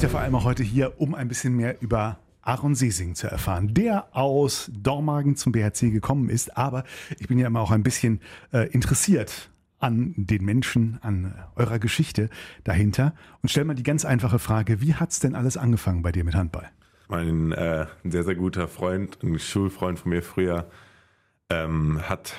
sind 0.00 0.08
ja 0.08 0.12
vor 0.12 0.20
allem 0.20 0.34
auch 0.34 0.44
heute 0.44 0.62
hier, 0.62 0.98
um 0.98 1.14
ein 1.14 1.28
bisschen 1.28 1.54
mehr 1.54 1.82
über 1.82 2.16
Aaron 2.40 2.74
Sesing 2.74 3.14
zu 3.14 3.26
erfahren, 3.26 3.74
der 3.74 4.16
aus 4.16 4.70
Dormagen 4.72 5.36
zum 5.36 5.52
BHC 5.52 5.90
gekommen 5.90 6.30
ist. 6.30 6.56
Aber 6.56 6.84
ich 7.18 7.28
bin 7.28 7.38
ja 7.38 7.48
immer 7.48 7.60
auch 7.60 7.70
ein 7.70 7.82
bisschen 7.82 8.22
äh, 8.50 8.66
interessiert 8.70 9.50
an 9.78 10.14
den 10.16 10.42
Menschen, 10.42 10.98
an 11.02 11.34
eurer 11.54 11.78
Geschichte 11.78 12.30
dahinter 12.64 13.12
und 13.42 13.50
stell 13.50 13.66
mal 13.66 13.74
die 13.74 13.82
ganz 13.82 14.06
einfache 14.06 14.38
Frage, 14.38 14.80
wie 14.80 14.94
hat 14.94 15.10
es 15.10 15.18
denn 15.18 15.34
alles 15.34 15.58
angefangen 15.58 16.00
bei 16.00 16.12
dir 16.12 16.24
mit 16.24 16.34
Handball? 16.34 16.70
Mein 17.08 17.52
äh, 17.52 17.84
sehr, 18.02 18.24
sehr 18.24 18.36
guter 18.36 18.68
Freund, 18.68 19.22
ein 19.22 19.38
Schulfreund 19.38 19.98
von 19.98 20.12
mir 20.12 20.22
früher, 20.22 20.70
ähm, 21.50 22.00
hat 22.08 22.36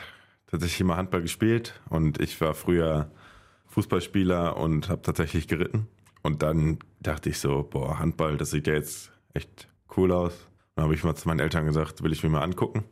tatsächlich 0.48 0.82
immer 0.82 0.98
Handball 0.98 1.22
gespielt 1.22 1.80
und 1.90 2.20
ich 2.20 2.42
war 2.42 2.56
früher 2.56 3.12
Fußballspieler 3.68 4.58
und 4.58 4.90
habe 4.90 5.04
tatsächlich 5.04 5.48
geritten 5.48 5.88
und 6.24 6.44
dann 6.44 6.80
dachte 7.00 7.30
ich 7.30 7.40
so, 7.40 7.64
boah, 7.64 8.00
Handball, 8.00 8.38
das 8.38 8.52
sieht 8.52 8.68
ja 8.68 8.74
jetzt 8.74 9.12
echt 9.34 9.68
cool 9.98 10.12
aus. 10.12 10.48
Dann 10.76 10.84
habe 10.84 10.94
ich 10.94 11.04
mal 11.04 11.16
zu 11.16 11.28
meinen 11.28 11.40
Eltern 11.40 11.66
gesagt, 11.66 12.04
will 12.04 12.12
ich 12.12 12.24
mir 12.24 12.30
mal 12.30 12.42
angucken. 12.42 12.84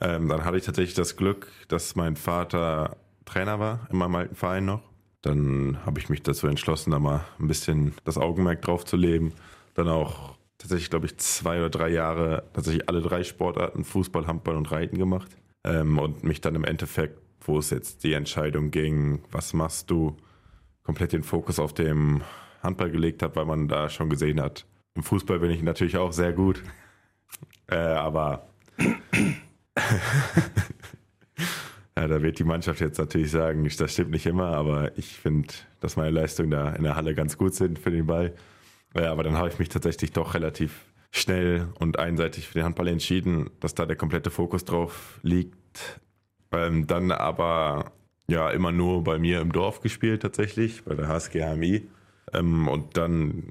Ähm, 0.00 0.28
dann 0.28 0.44
hatte 0.44 0.56
ich 0.56 0.64
tatsächlich 0.64 0.94
das 0.94 1.16
Glück, 1.16 1.48
dass 1.68 1.96
mein 1.96 2.16
Vater 2.16 2.96
Trainer 3.24 3.60
war 3.60 3.86
in 3.90 3.98
meinem 3.98 4.14
alten 4.14 4.34
Verein 4.34 4.64
noch. 4.64 4.82
Dann 5.22 5.78
habe 5.84 6.00
ich 6.00 6.08
mich 6.08 6.22
dazu 6.22 6.46
entschlossen, 6.46 6.92
da 6.92 6.98
mal 6.98 7.24
ein 7.38 7.46
bisschen 7.46 7.94
das 8.04 8.16
Augenmerk 8.16 8.62
drauf 8.62 8.84
zu 8.84 8.96
leben. 8.96 9.32
Dann 9.74 9.88
auch 9.88 10.36
tatsächlich, 10.56 10.90
glaube 10.90 11.06
ich, 11.06 11.18
zwei 11.18 11.58
oder 11.58 11.70
drei 11.70 11.90
Jahre 11.90 12.44
tatsächlich 12.52 12.88
alle 12.88 13.02
drei 13.02 13.22
Sportarten, 13.22 13.84
Fußball, 13.84 14.26
Handball 14.26 14.56
und 14.56 14.70
Reiten 14.70 14.96
gemacht. 14.96 15.30
Ähm, 15.64 15.98
und 15.98 16.24
mich 16.24 16.40
dann 16.40 16.54
im 16.54 16.64
Endeffekt, 16.64 17.20
wo 17.42 17.58
es 17.58 17.70
jetzt 17.70 18.02
die 18.04 18.14
Entscheidung 18.14 18.70
ging, 18.70 19.22
was 19.30 19.52
machst 19.52 19.90
du, 19.90 20.16
komplett 20.82 21.12
den 21.12 21.22
Fokus 21.22 21.58
auf 21.58 21.74
dem 21.74 22.22
Handball 22.62 22.90
gelegt 22.90 23.22
habe, 23.22 23.36
weil 23.36 23.46
man 23.46 23.68
da 23.68 23.88
schon 23.88 24.10
gesehen 24.10 24.40
hat. 24.40 24.66
Im 24.94 25.02
Fußball 25.02 25.38
bin 25.38 25.50
ich 25.50 25.62
natürlich 25.62 25.96
auch 25.96 26.12
sehr 26.12 26.32
gut. 26.32 26.62
Äh, 27.68 27.76
aber 27.76 28.48
ja, 31.96 32.08
da 32.08 32.22
wird 32.22 32.38
die 32.38 32.44
Mannschaft 32.44 32.80
jetzt 32.80 32.98
natürlich 32.98 33.30
sagen, 33.30 33.68
das 33.78 33.92
stimmt 33.92 34.10
nicht 34.10 34.26
immer, 34.26 34.48
aber 34.48 34.96
ich 34.98 35.06
finde, 35.06 35.48
dass 35.80 35.96
meine 35.96 36.10
Leistungen 36.10 36.50
da 36.50 36.70
in 36.70 36.82
der 36.82 36.96
Halle 36.96 37.14
ganz 37.14 37.38
gut 37.38 37.54
sind 37.54 37.78
für 37.78 37.90
den 37.90 38.06
Ball. 38.06 38.34
Ja, 38.94 39.02
äh, 39.02 39.06
aber 39.06 39.22
dann 39.22 39.36
habe 39.36 39.48
ich 39.48 39.58
mich 39.58 39.68
tatsächlich 39.68 40.12
doch 40.12 40.34
relativ 40.34 40.86
schnell 41.12 41.68
und 41.78 41.98
einseitig 41.98 42.48
für 42.48 42.54
den 42.54 42.64
Handball 42.64 42.88
entschieden, 42.88 43.50
dass 43.60 43.74
da 43.74 43.86
der 43.86 43.96
komplette 43.96 44.30
Fokus 44.30 44.64
drauf 44.64 45.18
liegt. 45.22 46.00
Ähm, 46.52 46.86
dann 46.86 47.12
aber 47.12 47.92
ja 48.28 48.50
immer 48.50 48.72
nur 48.72 49.04
bei 49.04 49.18
mir 49.18 49.40
im 49.40 49.52
Dorf 49.52 49.80
gespielt 49.80 50.22
tatsächlich, 50.22 50.84
bei 50.84 50.94
der 50.94 51.08
HSG 51.08 51.42
HMI. 51.42 51.86
Ähm, 52.32 52.68
und 52.68 52.96
dann 52.96 53.44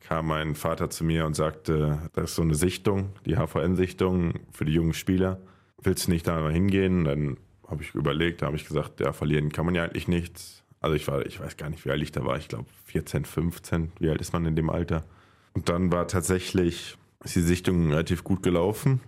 kam 0.00 0.28
mein 0.28 0.54
Vater 0.54 0.88
zu 0.88 1.04
mir 1.04 1.26
und 1.26 1.34
sagte, 1.34 1.98
das 2.12 2.30
ist 2.30 2.36
so 2.36 2.42
eine 2.42 2.54
Sichtung, 2.54 3.10
die 3.24 3.36
HVN-Sichtung 3.36 4.34
für 4.52 4.64
die 4.64 4.72
jungen 4.72 4.94
Spieler. 4.94 5.40
Willst 5.82 6.06
du 6.06 6.12
nicht 6.12 6.26
da 6.26 6.40
mal 6.40 6.52
hingehen? 6.52 7.04
Dann 7.04 7.38
habe 7.66 7.82
ich 7.82 7.94
überlegt, 7.94 8.42
da 8.42 8.46
habe 8.46 8.56
ich 8.56 8.66
gesagt, 8.66 9.00
ja, 9.00 9.12
verlieren 9.12 9.50
kann 9.50 9.66
man 9.66 9.74
ja 9.74 9.84
eigentlich 9.84 10.08
nichts. 10.08 10.62
Also 10.80 10.94
ich 10.94 11.08
war, 11.08 11.26
ich 11.26 11.40
weiß 11.40 11.56
gar 11.56 11.70
nicht, 11.70 11.84
wie 11.84 11.90
alt 11.90 12.02
ich 12.02 12.12
da 12.12 12.24
war. 12.24 12.36
Ich 12.36 12.48
glaube 12.48 12.66
14, 12.84 13.24
15. 13.24 13.92
Wie 13.98 14.08
alt 14.08 14.20
ist 14.20 14.32
man 14.32 14.46
in 14.46 14.54
dem 14.54 14.70
Alter? 14.70 15.04
Und 15.54 15.68
dann 15.68 15.90
war 15.90 16.06
tatsächlich 16.06 16.96
die 17.24 17.40
Sichtung 17.40 17.90
relativ 17.90 18.22
gut 18.22 18.42
gelaufen. 18.42 19.00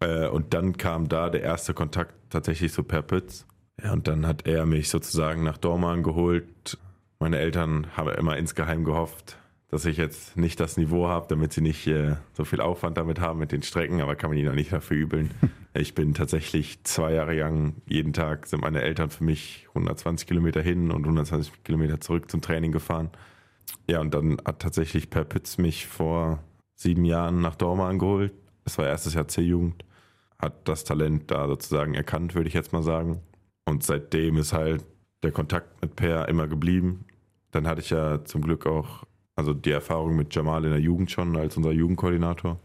Äh, 0.00 0.28
und 0.28 0.54
dann 0.54 0.76
kam 0.78 1.08
da 1.08 1.28
der 1.28 1.42
erste 1.42 1.74
Kontakt 1.74 2.14
tatsächlich 2.30 2.72
so 2.72 2.82
per 2.82 3.02
Pütz. 3.02 3.46
Ja, 3.82 3.92
und 3.92 4.08
dann 4.08 4.26
hat 4.26 4.46
er 4.46 4.64
mich 4.64 4.88
sozusagen 4.88 5.42
nach 5.42 5.58
Dorman 5.58 6.02
geholt, 6.02 6.78
meine 7.18 7.38
Eltern 7.38 7.88
haben 7.96 8.10
immer 8.10 8.36
insgeheim 8.36 8.84
gehofft, 8.84 9.38
dass 9.68 9.84
ich 9.84 9.96
jetzt 9.96 10.36
nicht 10.36 10.60
das 10.60 10.76
Niveau 10.76 11.08
habe, 11.08 11.26
damit 11.28 11.52
sie 11.52 11.60
nicht 11.60 11.86
äh, 11.86 12.16
so 12.34 12.44
viel 12.44 12.60
Aufwand 12.60 12.96
damit 12.96 13.20
haben 13.20 13.38
mit 13.38 13.52
den 13.52 13.62
Strecken, 13.62 14.00
aber 14.00 14.14
kann 14.14 14.30
man 14.30 14.38
ihnen 14.38 14.48
auch 14.48 14.54
nicht 14.54 14.72
dafür 14.72 14.96
übeln. 14.96 15.30
Ich 15.78 15.94
bin 15.94 16.14
tatsächlich 16.14 16.82
zwei 16.84 17.12
Jahre 17.12 17.38
lang, 17.38 17.74
jeden 17.84 18.14
Tag 18.14 18.46
sind 18.46 18.62
meine 18.62 18.80
Eltern 18.80 19.10
für 19.10 19.24
mich 19.24 19.66
120 19.74 20.26
Kilometer 20.26 20.62
hin 20.62 20.90
und 20.90 21.02
120 21.02 21.64
Kilometer 21.64 22.00
zurück 22.00 22.30
zum 22.30 22.40
Training 22.40 22.72
gefahren. 22.72 23.10
Ja, 23.86 24.00
und 24.00 24.14
dann 24.14 24.38
hat 24.46 24.60
tatsächlich 24.60 25.10
Per 25.10 25.26
Pütz 25.26 25.58
mich 25.58 25.86
vor 25.86 26.42
sieben 26.76 27.04
Jahren 27.04 27.42
nach 27.42 27.56
Dortmund 27.56 27.98
geholt. 27.98 28.32
Es 28.64 28.78
war 28.78 28.86
erstes 28.86 29.12
Jahr 29.12 29.28
C-Jugend. 29.28 29.84
Hat 30.38 30.66
das 30.66 30.84
Talent 30.84 31.30
da 31.30 31.46
sozusagen 31.46 31.92
erkannt, 31.92 32.34
würde 32.34 32.48
ich 32.48 32.54
jetzt 32.54 32.72
mal 32.72 32.82
sagen. 32.82 33.20
Und 33.66 33.82
seitdem 33.82 34.38
ist 34.38 34.54
halt 34.54 34.82
der 35.26 35.32
Kontakt 35.32 35.82
mit 35.82 35.96
Per 35.96 36.28
immer 36.28 36.46
geblieben. 36.46 37.04
Dann 37.50 37.66
hatte 37.66 37.80
ich 37.80 37.90
ja 37.90 38.24
zum 38.24 38.42
Glück 38.42 38.66
auch, 38.66 39.04
also 39.34 39.52
die 39.52 39.70
Erfahrung 39.70 40.16
mit 40.16 40.34
Jamal 40.34 40.64
in 40.64 40.70
der 40.70 40.80
Jugend 40.80 41.10
schon 41.10 41.36
als 41.36 41.56
unser 41.56 41.72
Jugendkoordinator. 41.72 42.58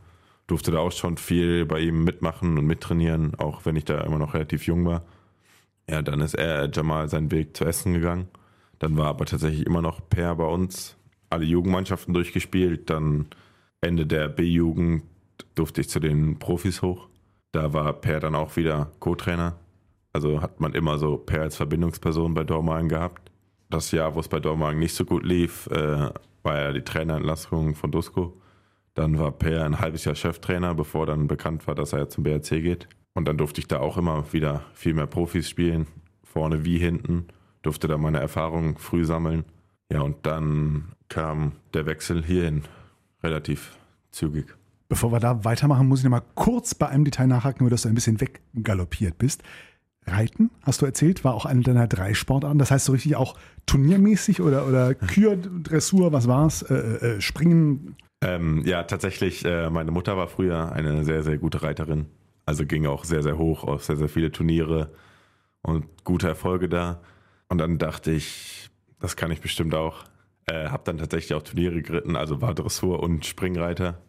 Durfte 0.48 0.72
da 0.72 0.80
auch 0.80 0.92
schon 0.92 1.18
viel 1.18 1.66
bei 1.66 1.80
ihm 1.80 2.04
mitmachen 2.04 2.58
und 2.58 2.66
mittrainieren, 2.66 3.36
auch 3.36 3.66
wenn 3.66 3.76
ich 3.76 3.86
da 3.86 4.02
immer 4.02 4.20
noch 4.20 4.34
relativ 4.34 4.68
jung 4.68 4.86
war. 4.86 5.04
Ja, 5.90 6.02
dann 6.02 6.22
ist 6.22 6.36
er, 6.36 6.70
Jamal, 6.72 7.10
seinen 7.10 7.32
Weg 7.32 7.58
zu 7.58 7.66
Essen 7.66 7.94
gegangen. 7.94 8.28
Dann 8.80 8.98
war 8.98 9.08
aber 9.08 9.26
tatsächlich 9.26 9.66
immer 9.66 9.82
noch 9.82 10.02
Per 10.10 10.36
bei 10.36 10.46
uns. 10.46 10.98
Alle 11.30 11.46
Jugendmannschaften 11.46 12.14
durchgespielt. 12.14 12.90
Dann 12.90 13.28
Ende 13.82 14.06
der 14.06 14.28
B-Jugend 14.28 15.04
durfte 15.56 15.82
ich 15.82 15.90
zu 15.90 16.00
den 16.00 16.38
Profis 16.38 16.82
hoch. 16.82 17.08
Da 17.52 17.74
war 17.74 17.94
Per 17.94 18.20
dann 18.20 18.36
auch 18.36 18.56
wieder 18.56 18.92
Co-Trainer. 19.00 19.56
Also 20.14 20.42
hat 20.42 20.60
man 20.60 20.74
immer 20.74 20.98
so 20.98 21.18
Per 21.18 21.42
als 21.42 21.56
Verbindungsperson 21.56 22.34
bei 22.34 22.44
Dormalen 22.44 22.90
gehabt. 22.90 23.32
das 23.70 23.92
Jahr, 23.92 24.16
wo 24.16 24.20
es 24.20 24.28
bei 24.28 24.42
Dormagen 24.42 24.80
nicht 24.80 24.94
so 24.94 25.06
gut 25.06 25.26
lief, 25.26 25.68
äh, 25.68 26.10
war 26.44 26.60
ja 26.60 26.74
die 26.74 26.82
Trainerentlassung 26.82 27.76
von 27.76 27.90
Dusko. 27.92 28.42
Dann 28.96 29.18
war 29.18 29.32
Per 29.32 29.64
ein 29.64 29.80
halbes 29.80 30.04
Jahr 30.04 30.16
Cheftrainer, 30.16 30.76
bevor 30.76 31.06
dann 31.06 31.28
bekannt 31.28 31.68
war, 31.68 31.76
dass 31.76 31.94
er 31.94 32.10
zum 32.10 32.26
BRC 32.26 32.62
geht. 32.62 32.90
Und 33.14 33.28
dann 33.28 33.38
durfte 33.38 33.62
ich 33.62 33.68
da 33.68 33.80
auch 33.80 33.98
immer 33.98 34.34
wieder 34.34 34.64
viel 34.74 34.94
mehr 34.94 35.08
Profis 35.08 35.50
spielen, 35.50 35.88
vorne 36.24 36.66
wie 36.66 36.78
hinten. 36.78 37.28
Durfte 37.62 37.88
da 37.88 37.98
meine 37.98 38.20
Erfahrungen 38.20 38.76
früh 38.78 39.06
sammeln. 39.06 39.46
Ja, 39.92 40.02
und 40.02 40.26
dann 40.26 40.94
kam 41.10 41.54
der 41.74 41.86
Wechsel 41.86 42.24
hierhin 42.24 42.64
relativ 43.24 43.78
zügig. 44.12 44.48
Bevor 44.90 45.12
wir 45.12 45.20
da 45.20 45.46
weitermachen, 45.46 45.88
muss 45.88 46.00
ich 46.00 46.04
noch 46.04 46.12
mal 46.12 46.24
kurz 46.36 46.76
bei 46.76 46.90
einem 46.90 47.06
Detail 47.06 47.28
nachhaken, 47.28 47.62
über 47.62 47.70
das 47.70 47.84
du 47.84 47.90
ein 47.90 47.96
bisschen 47.96 48.20
weggaloppiert 48.20 49.18
bist. 49.18 49.44
Reiten, 50.08 50.50
hast 50.64 50.82
du 50.82 50.86
erzählt, 50.86 51.24
war 51.24 51.34
auch 51.34 51.46
eine 51.46 51.62
deiner 51.62 51.88
drei 51.88 52.14
Sportarten. 52.14 52.58
Das 52.58 52.72
heißt 52.72 52.86
so 52.86 52.92
richtig 52.92 53.16
auch 53.16 53.38
turniermäßig 53.66 54.42
oder, 54.42 54.68
oder 54.68 54.96
Kür, 54.96 55.38
Dressur, 55.38 56.12
was 56.12 56.28
war's? 56.28 56.64
Äh, 56.64 56.74
äh, 56.76 57.22
Springen? 57.22 57.96
Ähm, 58.24 58.64
ja, 58.66 58.84
tatsächlich, 58.84 59.46
äh, 59.46 59.70
meine 59.70 59.92
Mutter 59.92 60.18
war 60.18 60.28
früher 60.28 60.72
eine 60.72 61.04
sehr, 61.06 61.24
sehr 61.24 61.38
gute 61.38 61.62
Reiterin. 61.64 62.08
Also 62.46 62.66
ging 62.66 62.86
auch 62.88 63.04
sehr, 63.04 63.24
sehr 63.24 63.38
hoch 63.38 63.64
auf 63.64 63.84
sehr, 63.84 63.98
sehr 63.98 64.10
viele 64.10 64.32
Turniere 64.32 64.92
und 65.62 65.86
gute 66.04 66.28
Erfolge 66.28 66.68
da. 66.68 67.02
Und 67.48 67.60
dann 67.60 67.78
dachte 67.78 68.12
ich, 68.12 68.70
das 69.00 69.16
kann 69.16 69.32
ich 69.32 69.42
bestimmt 69.42 69.76
auch. 69.76 70.04
Äh, 70.48 70.70
hab 70.70 70.86
dann 70.86 70.98
tatsächlich 70.98 71.36
auch 71.36 71.44
Turniere 71.44 71.82
geritten, 71.82 72.16
also 72.16 72.42
war 72.42 72.56
Dressur 72.56 73.02
und 73.02 73.26
Springreiter. 73.26 74.00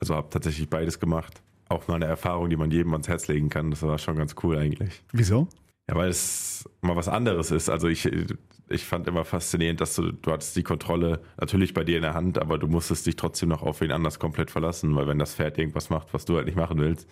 Also 0.00 0.14
habe 0.14 0.28
tatsächlich 0.30 0.68
beides 0.68 0.98
gemacht. 0.98 1.42
Auch 1.70 1.88
mal 1.88 1.94
eine 1.94 2.04
Erfahrung, 2.04 2.50
die 2.50 2.56
man 2.56 2.70
jedem 2.70 2.92
ans 2.92 3.08
Herz 3.08 3.28
legen 3.28 3.48
kann. 3.48 3.70
Das 3.70 3.82
war 3.82 3.96
schon 3.96 4.16
ganz 4.16 4.34
cool 4.42 4.58
eigentlich. 4.58 5.02
Wieso? 5.12 5.48
Ja, 5.88 5.94
weil 5.96 6.10
es 6.10 6.68
mal 6.82 6.96
was 6.96 7.08
anderes 7.08 7.50
ist. 7.50 7.70
Also 7.70 7.88
ich, 7.88 8.10
ich 8.68 8.84
fand 8.84 9.08
immer 9.08 9.24
faszinierend, 9.24 9.80
dass 9.80 9.94
du, 9.94 10.12
du 10.12 10.32
hattest 10.32 10.54
die 10.56 10.62
Kontrolle 10.62 11.20
natürlich 11.40 11.72
bei 11.72 11.84
dir 11.84 11.96
in 11.96 12.02
der 12.02 12.14
Hand, 12.14 12.38
aber 12.38 12.58
du 12.58 12.66
musstest 12.66 13.06
dich 13.06 13.16
trotzdem 13.16 13.48
noch 13.48 13.62
auf 13.62 13.80
wen 13.80 13.92
anders 13.92 14.18
komplett 14.18 14.50
verlassen, 14.50 14.94
weil 14.94 15.06
wenn 15.06 15.18
das 15.18 15.36
Pferd 15.36 15.56
irgendwas 15.58 15.88
macht, 15.88 16.12
was 16.12 16.26
du 16.26 16.36
halt 16.36 16.46
nicht 16.46 16.56
machen 16.56 16.78
willst, 16.78 17.08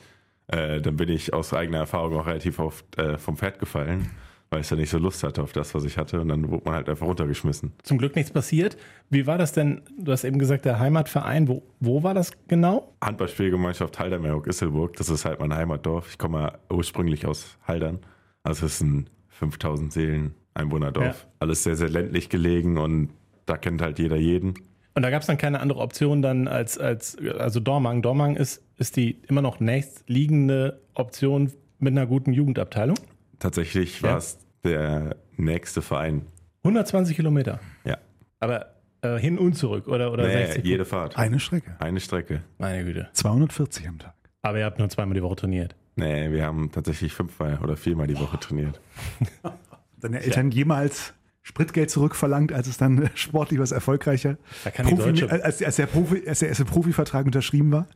äh, 0.49 0.81
dann 0.81 0.97
bin 0.97 1.09
ich 1.09 1.33
aus 1.33 1.55
eigener 1.55 1.79
Erfahrung 1.79 2.17
auch 2.19 2.27
relativ 2.27 2.59
oft 2.59 2.99
äh, 2.99 3.17
vom 3.17 3.37
Pferd 3.37 3.59
gefallen 3.59 4.11
weil 4.51 4.61
ich 4.61 4.71
ja 4.71 4.77
nicht 4.77 4.91
so 4.91 4.99
Lust 4.99 5.23
hatte 5.23 5.43
auf 5.43 5.53
das, 5.53 5.75
was 5.75 5.85
ich 5.85 5.99
hatte. 5.99 6.21
Und 6.21 6.29
dann 6.29 6.51
wurde 6.51 6.65
man 6.65 6.75
halt 6.75 6.89
einfach 6.89 7.07
runtergeschmissen. 7.07 7.73
Zum 7.83 7.99
Glück 7.99 8.17
nichts 8.17 8.31
passiert. 8.31 8.77
Wie 9.11 9.27
war 9.27 9.39
das 9.39 9.53
denn? 9.53 9.83
Du 9.99 10.13
hast 10.13 10.25
eben 10.25 10.39
gesagt, 10.39 10.65
der 10.65 10.79
Heimatverein. 10.79 11.49
Wo, 11.49 11.63
wo 11.81 12.03
war 12.03 12.15
das 12.15 12.33
genau? 12.49 12.95
Handballspielgemeinschaft 13.03 13.99
Haldermerk-Isselburg. 13.99 14.97
Das 14.97 15.11
ist 15.11 15.25
halt 15.25 15.41
mein 15.41 15.55
Heimatdorf. 15.55 16.09
Ich 16.11 16.19
komme 16.19 16.59
ursprünglich 16.71 17.27
aus 17.27 17.59
Haldern. 17.67 18.01
Also 18.43 18.67
es 18.67 18.75
ist 18.75 18.81
ein 18.83 19.11
5000 19.29 19.93
Seelen 19.93 20.35
Einwohnerdorf. 20.55 21.23
Ja. 21.23 21.33
Alles 21.41 21.63
sehr, 21.63 21.77
sehr 21.77 21.89
ländlich 21.89 22.29
gelegen 22.29 22.79
und 22.79 23.11
da 23.47 23.57
kennt 23.57 23.81
halt 23.83 23.99
jeder 23.99 24.17
jeden. 24.17 24.55
Und 24.95 25.03
da 25.03 25.11
gab 25.11 25.21
es 25.21 25.29
dann 25.29 25.39
keine 25.39 25.61
andere 25.61 25.79
Option 25.79 26.23
dann 26.23 26.49
als, 26.49 26.77
als 26.77 27.17
also 27.39 27.61
Dormang. 27.61 28.03
Dormang 28.03 28.35
ist, 28.35 28.65
ist 28.79 28.97
die 28.97 29.19
immer 29.29 29.43
noch 29.43 29.61
nächstliegende 29.61 30.81
Option 30.95 31.53
mit 31.79 31.93
einer 31.93 32.07
guten 32.07 32.33
Jugendabteilung? 32.33 32.97
Tatsächlich 33.39 34.03
war 34.03 34.19
es 34.19 34.39
der 34.65 35.17
nächste 35.37 35.83
Verein. 35.83 36.27
120 36.65 37.17
Kilometer? 37.17 37.61
Ja. 37.85 37.99
Aber 38.41 38.75
äh, 39.03 39.19
hin 39.19 39.39
und 39.39 39.55
zurück 39.55 39.87
oder, 39.87 40.13
oder 40.13 40.27
nee, 40.27 40.47
60 40.47 40.65
jede 40.65 40.85
Fahrt. 40.85 41.17
Eine 41.17 41.39
Strecke? 41.39 41.77
Eine 41.79 42.01
Strecke. 42.01 42.43
Meine 42.59 42.85
Güte. 42.85 43.09
240 43.13 43.89
am 43.89 43.99
Tag. 43.99 44.15
Aber 44.43 44.59
ihr 44.59 44.65
habt 44.65 44.79
nur 44.79 44.89
zweimal 44.89 45.15
die 45.15 45.23
Woche 45.23 45.37
trainiert? 45.37 45.77
Nee, 45.97 46.31
wir 46.31 46.45
haben 46.45 46.71
tatsächlich 46.71 47.13
fünfmal 47.13 47.59
oder 47.63 47.77
viermal 47.77 48.07
die 48.07 48.19
Woche 48.19 48.39
trainiert. 48.39 48.81
Deine 50.01 50.21
Eltern 50.21 50.51
ja. 50.51 50.59
jemals 50.59 51.15
Spritgeld 51.49 51.91
zurückverlangt, 51.91 52.53
als 52.53 52.67
es 52.67 52.77
dann 52.77 53.09
sportlich 53.15 53.59
was 53.59 53.73
erfolgreicher, 53.73 54.37
Profi, 54.75 55.25
als, 55.25 55.63
als, 55.63 55.77
der 55.77 55.87
Profi, 55.87 56.29
als 56.29 56.41
der 56.41 56.51
erste 56.51 56.67
Profivertrag 56.67 57.25
unterschrieben 57.25 57.73
war? 57.73 57.89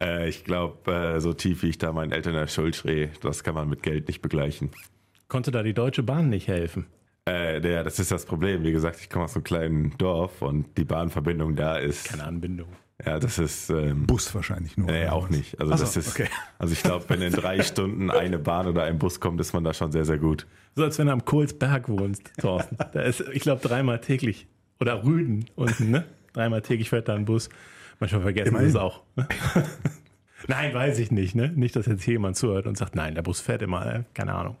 Äh, 0.00 0.30
ich 0.30 0.42
glaube, 0.44 0.90
äh, 0.90 1.20
so 1.20 1.34
tief 1.34 1.62
wie 1.62 1.68
ich 1.68 1.76
da 1.76 1.92
meinen 1.92 2.12
Eltern 2.12 2.32
in 2.32 2.40
der 2.40 2.46
Schuld 2.46 2.76
stehe, 2.76 3.10
das 3.20 3.44
kann 3.44 3.54
man 3.54 3.68
mit 3.68 3.82
Geld 3.82 4.08
nicht 4.08 4.22
begleichen. 4.22 4.70
Konnte 5.28 5.50
da 5.50 5.62
die 5.62 5.74
Deutsche 5.74 6.02
Bahn 6.02 6.30
nicht 6.30 6.48
helfen? 6.48 6.86
Äh, 7.28 7.60
ja, 7.70 7.82
das 7.82 7.98
ist 7.98 8.10
das 8.10 8.24
Problem. 8.24 8.62
Wie 8.62 8.72
gesagt, 8.72 8.98
ich 9.00 9.10
komme 9.10 9.26
aus 9.26 9.34
einem 9.34 9.44
kleinen 9.44 9.98
Dorf 9.98 10.40
und 10.40 10.78
die 10.78 10.84
Bahnverbindung 10.84 11.56
da 11.56 11.76
ist. 11.76 12.06
Keine 12.06 12.24
Anbindung. 12.24 12.68
Ja, 13.04 13.18
das 13.18 13.38
ist. 13.38 13.70
Ähm, 13.70 14.06
Bus 14.06 14.34
wahrscheinlich 14.34 14.76
nur. 14.76 14.86
Nee, 14.86 15.08
auch 15.08 15.28
nicht. 15.28 15.58
Also, 15.60 15.72
so, 15.72 15.78
das 15.82 15.96
ist. 15.96 16.08
Okay. 16.08 16.28
Also, 16.58 16.72
ich 16.72 16.82
glaube, 16.82 17.04
wenn 17.08 17.22
in 17.22 17.32
drei 17.34 17.62
Stunden 17.62 18.10
eine 18.10 18.38
Bahn 18.38 18.66
oder 18.66 18.84
ein 18.84 18.98
Bus 18.98 19.18
kommt, 19.20 19.40
ist 19.40 19.52
man 19.52 19.64
da 19.64 19.74
schon 19.74 19.90
sehr, 19.90 20.04
sehr 20.04 20.18
gut. 20.18 20.46
So, 20.76 20.84
als 20.84 20.98
wenn 20.98 21.06
du 21.06 21.12
am 21.12 21.24
Kohlsberg 21.24 21.88
wohnst, 21.88 22.32
Thorsten. 22.38 22.76
da 22.92 23.00
ist, 23.02 23.20
ich 23.32 23.42
glaube, 23.42 23.66
dreimal 23.66 24.00
täglich. 24.00 24.46
Oder 24.80 25.04
Rüden 25.04 25.46
unten, 25.54 25.90
ne? 25.90 26.04
Dreimal 26.32 26.62
täglich 26.62 26.90
fährt 26.90 27.08
da 27.08 27.14
ein 27.14 27.24
Bus. 27.24 27.48
Manchmal 28.00 28.22
vergessen 28.22 28.54
wir 28.54 28.60
es 28.60 28.76
auch. 28.76 29.02
Ne? 29.16 29.28
nein, 30.48 30.74
weiß 30.74 30.98
ich 30.98 31.10
nicht, 31.10 31.34
ne? 31.34 31.52
Nicht, 31.54 31.76
dass 31.76 31.86
jetzt 31.86 32.02
hier 32.02 32.14
jemand 32.14 32.36
zuhört 32.36 32.66
und 32.66 32.76
sagt, 32.76 32.96
nein, 32.96 33.14
der 33.14 33.22
Bus 33.22 33.40
fährt 33.40 33.62
immer, 33.62 33.86
äh, 33.86 34.02
keine 34.14 34.34
Ahnung. 34.34 34.56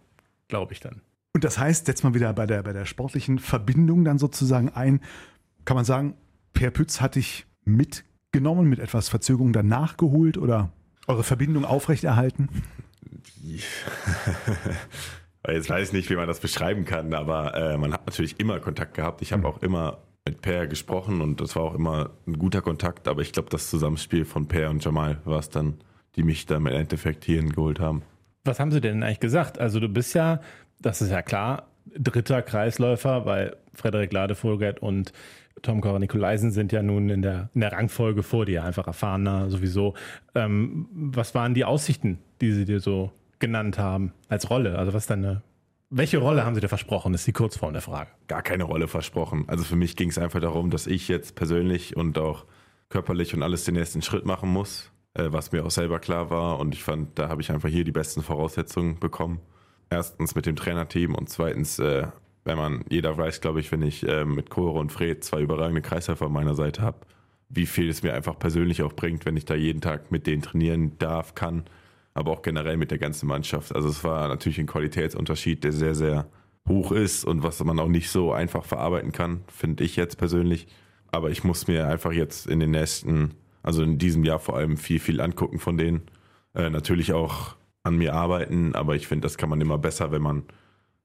Glaube 0.48 0.72
ich 0.72 0.80
dann. 0.80 1.00
Und 1.32 1.42
das 1.42 1.58
heißt, 1.58 1.86
setzt 1.86 2.04
man 2.04 2.14
wieder 2.14 2.32
bei 2.32 2.46
der, 2.46 2.62
bei 2.62 2.72
der 2.72 2.84
sportlichen 2.84 3.40
Verbindung 3.40 4.04
dann 4.04 4.18
sozusagen 4.18 4.68
ein, 4.68 5.00
kann 5.64 5.74
man 5.74 5.84
sagen, 5.84 6.14
Per 6.52 6.70
Pütz 6.70 7.00
hat 7.00 7.16
dich 7.16 7.44
mit 7.64 8.04
genommen, 8.34 8.68
mit 8.68 8.80
etwas 8.80 9.08
Verzögerung 9.08 9.54
dann 9.54 9.68
nachgeholt 9.68 10.36
oder 10.36 10.70
eure 11.06 11.24
Verbindung 11.24 11.64
aufrechterhalten? 11.64 12.50
Jetzt 15.46 15.70
weiß 15.70 15.88
ich 15.88 15.92
nicht, 15.92 16.10
wie 16.10 16.16
man 16.16 16.26
das 16.26 16.40
beschreiben 16.40 16.84
kann, 16.84 17.14
aber 17.14 17.54
äh, 17.54 17.78
man 17.78 17.92
hat 17.92 18.06
natürlich 18.06 18.40
immer 18.40 18.60
Kontakt 18.60 18.94
gehabt. 18.94 19.22
Ich 19.22 19.32
habe 19.32 19.40
mhm. 19.40 19.46
auch 19.46 19.62
immer 19.62 19.98
mit 20.26 20.40
Per 20.40 20.66
gesprochen 20.66 21.20
und 21.20 21.40
das 21.40 21.54
war 21.54 21.64
auch 21.64 21.74
immer 21.74 22.10
ein 22.26 22.38
guter 22.38 22.62
Kontakt, 22.62 23.08
aber 23.08 23.20
ich 23.22 23.32
glaube, 23.32 23.50
das 23.50 23.68
Zusammenspiel 23.68 24.24
von 24.24 24.48
Per 24.48 24.70
und 24.70 24.82
Jamal 24.84 25.18
war 25.24 25.38
es 25.38 25.50
dann, 25.50 25.74
die 26.16 26.22
mich 26.22 26.46
dann 26.46 26.66
im 26.66 26.66
Endeffekt 26.68 27.24
hierhin 27.24 27.52
geholt 27.52 27.78
haben. 27.78 28.02
Was 28.44 28.58
haben 28.58 28.72
sie 28.72 28.80
denn 28.80 29.02
eigentlich 29.02 29.20
gesagt? 29.20 29.58
Also 29.58 29.80
du 29.80 29.88
bist 29.88 30.14
ja, 30.14 30.40
das 30.80 31.02
ist 31.02 31.10
ja 31.10 31.22
klar, 31.22 31.68
dritter 31.96 32.40
Kreisläufer, 32.42 33.26
weil 33.26 33.56
Frederik 33.74 34.12
Ladevogel 34.12 34.76
und 34.80 35.12
Tom 35.64 35.80
Korra 35.80 35.98
Nikolaisen 35.98 36.52
sind 36.52 36.72
ja 36.72 36.82
nun 36.82 37.08
in 37.08 37.22
der, 37.22 37.48
in 37.54 37.62
der 37.62 37.72
Rangfolge 37.72 38.22
vor 38.22 38.44
dir, 38.44 38.64
einfach 38.64 38.86
erfahrener 38.86 39.50
sowieso. 39.50 39.94
Ähm, 40.34 40.88
was 40.92 41.34
waren 41.34 41.54
die 41.54 41.64
Aussichten, 41.64 42.18
die 42.40 42.52
sie 42.52 42.64
dir 42.64 42.80
so 42.80 43.10
genannt 43.38 43.78
haben 43.78 44.12
als 44.28 44.50
Rolle? 44.50 44.78
Also 44.78 44.92
was 44.92 45.06
deine, 45.06 45.42
welche 45.90 46.18
Rolle 46.18 46.44
haben 46.44 46.54
sie 46.54 46.60
dir 46.60 46.68
versprochen, 46.68 47.14
ist 47.14 47.26
die 47.26 47.32
Kurzform 47.32 47.72
der 47.72 47.82
Frage. 47.82 48.10
Gar 48.28 48.42
keine 48.42 48.64
Rolle 48.64 48.88
versprochen. 48.88 49.44
Also 49.48 49.64
für 49.64 49.76
mich 49.76 49.96
ging 49.96 50.10
es 50.10 50.18
einfach 50.18 50.40
darum, 50.40 50.70
dass 50.70 50.86
ich 50.86 51.08
jetzt 51.08 51.34
persönlich 51.34 51.96
und 51.96 52.18
auch 52.18 52.44
körperlich 52.90 53.34
und 53.34 53.42
alles 53.42 53.64
den 53.64 53.74
nächsten 53.74 54.02
Schritt 54.02 54.26
machen 54.26 54.50
muss, 54.50 54.92
äh, 55.14 55.28
was 55.30 55.50
mir 55.50 55.64
auch 55.64 55.70
selber 55.70 55.98
klar 55.98 56.28
war. 56.28 56.60
Und 56.60 56.74
ich 56.74 56.84
fand, 56.84 57.18
da 57.18 57.28
habe 57.28 57.40
ich 57.40 57.50
einfach 57.50 57.70
hier 57.70 57.84
die 57.84 57.92
besten 57.92 58.22
Voraussetzungen 58.22 59.00
bekommen. 59.00 59.40
Erstens 59.88 60.34
mit 60.34 60.44
dem 60.44 60.56
Trainerteam 60.56 61.14
und 61.14 61.30
zweitens 61.30 61.78
äh, 61.78 62.06
wenn 62.44 62.58
man, 62.58 62.84
jeder 62.88 63.16
weiß, 63.16 63.40
glaube 63.40 63.60
ich, 63.60 63.72
wenn 63.72 63.82
ich 63.82 64.06
äh, 64.06 64.24
mit 64.24 64.50
Chore 64.50 64.78
und 64.78 64.92
Fred 64.92 65.24
zwei 65.24 65.40
überragende 65.40 65.82
Kreisläufer 65.82 66.26
an 66.26 66.32
meiner 66.32 66.54
Seite 66.54 66.82
habe, 66.82 66.98
wie 67.48 67.66
viel 67.66 67.88
es 67.88 68.02
mir 68.02 68.14
einfach 68.14 68.38
persönlich 68.38 68.82
auch 68.82 68.92
bringt, 68.92 69.26
wenn 69.26 69.36
ich 69.36 69.44
da 69.44 69.54
jeden 69.54 69.80
Tag 69.80 70.10
mit 70.10 70.26
denen 70.26 70.42
trainieren 70.42 70.98
darf, 70.98 71.34
kann, 71.34 71.64
aber 72.12 72.32
auch 72.32 72.42
generell 72.42 72.76
mit 72.76 72.90
der 72.90 72.98
ganzen 72.98 73.26
Mannschaft. 73.26 73.74
Also 73.74 73.88
es 73.88 74.04
war 74.04 74.28
natürlich 74.28 74.58
ein 74.58 74.66
Qualitätsunterschied, 74.66 75.64
der 75.64 75.72
sehr, 75.72 75.94
sehr 75.94 76.26
hoch 76.68 76.92
ist 76.92 77.24
und 77.24 77.42
was 77.42 77.62
man 77.62 77.78
auch 77.78 77.88
nicht 77.88 78.10
so 78.10 78.32
einfach 78.32 78.64
verarbeiten 78.64 79.12
kann, 79.12 79.42
finde 79.48 79.84
ich 79.84 79.96
jetzt 79.96 80.16
persönlich. 80.16 80.66
Aber 81.10 81.30
ich 81.30 81.44
muss 81.44 81.66
mir 81.66 81.86
einfach 81.88 82.12
jetzt 82.12 82.46
in 82.46 82.60
den 82.60 82.72
nächsten, 82.72 83.34
also 83.62 83.82
in 83.82 83.98
diesem 83.98 84.24
Jahr 84.24 84.38
vor 84.38 84.56
allem 84.56 84.76
viel, 84.76 84.98
viel 84.98 85.20
angucken 85.20 85.58
von 85.58 85.76
denen. 85.76 86.02
Äh, 86.54 86.70
natürlich 86.70 87.12
auch 87.12 87.56
an 87.82 87.96
mir 87.96 88.14
arbeiten, 88.14 88.74
aber 88.74 88.96
ich 88.96 89.06
finde, 89.06 89.26
das 89.26 89.36
kann 89.36 89.50
man 89.50 89.60
immer 89.60 89.78
besser, 89.78 90.10
wenn 90.10 90.22
man 90.22 90.44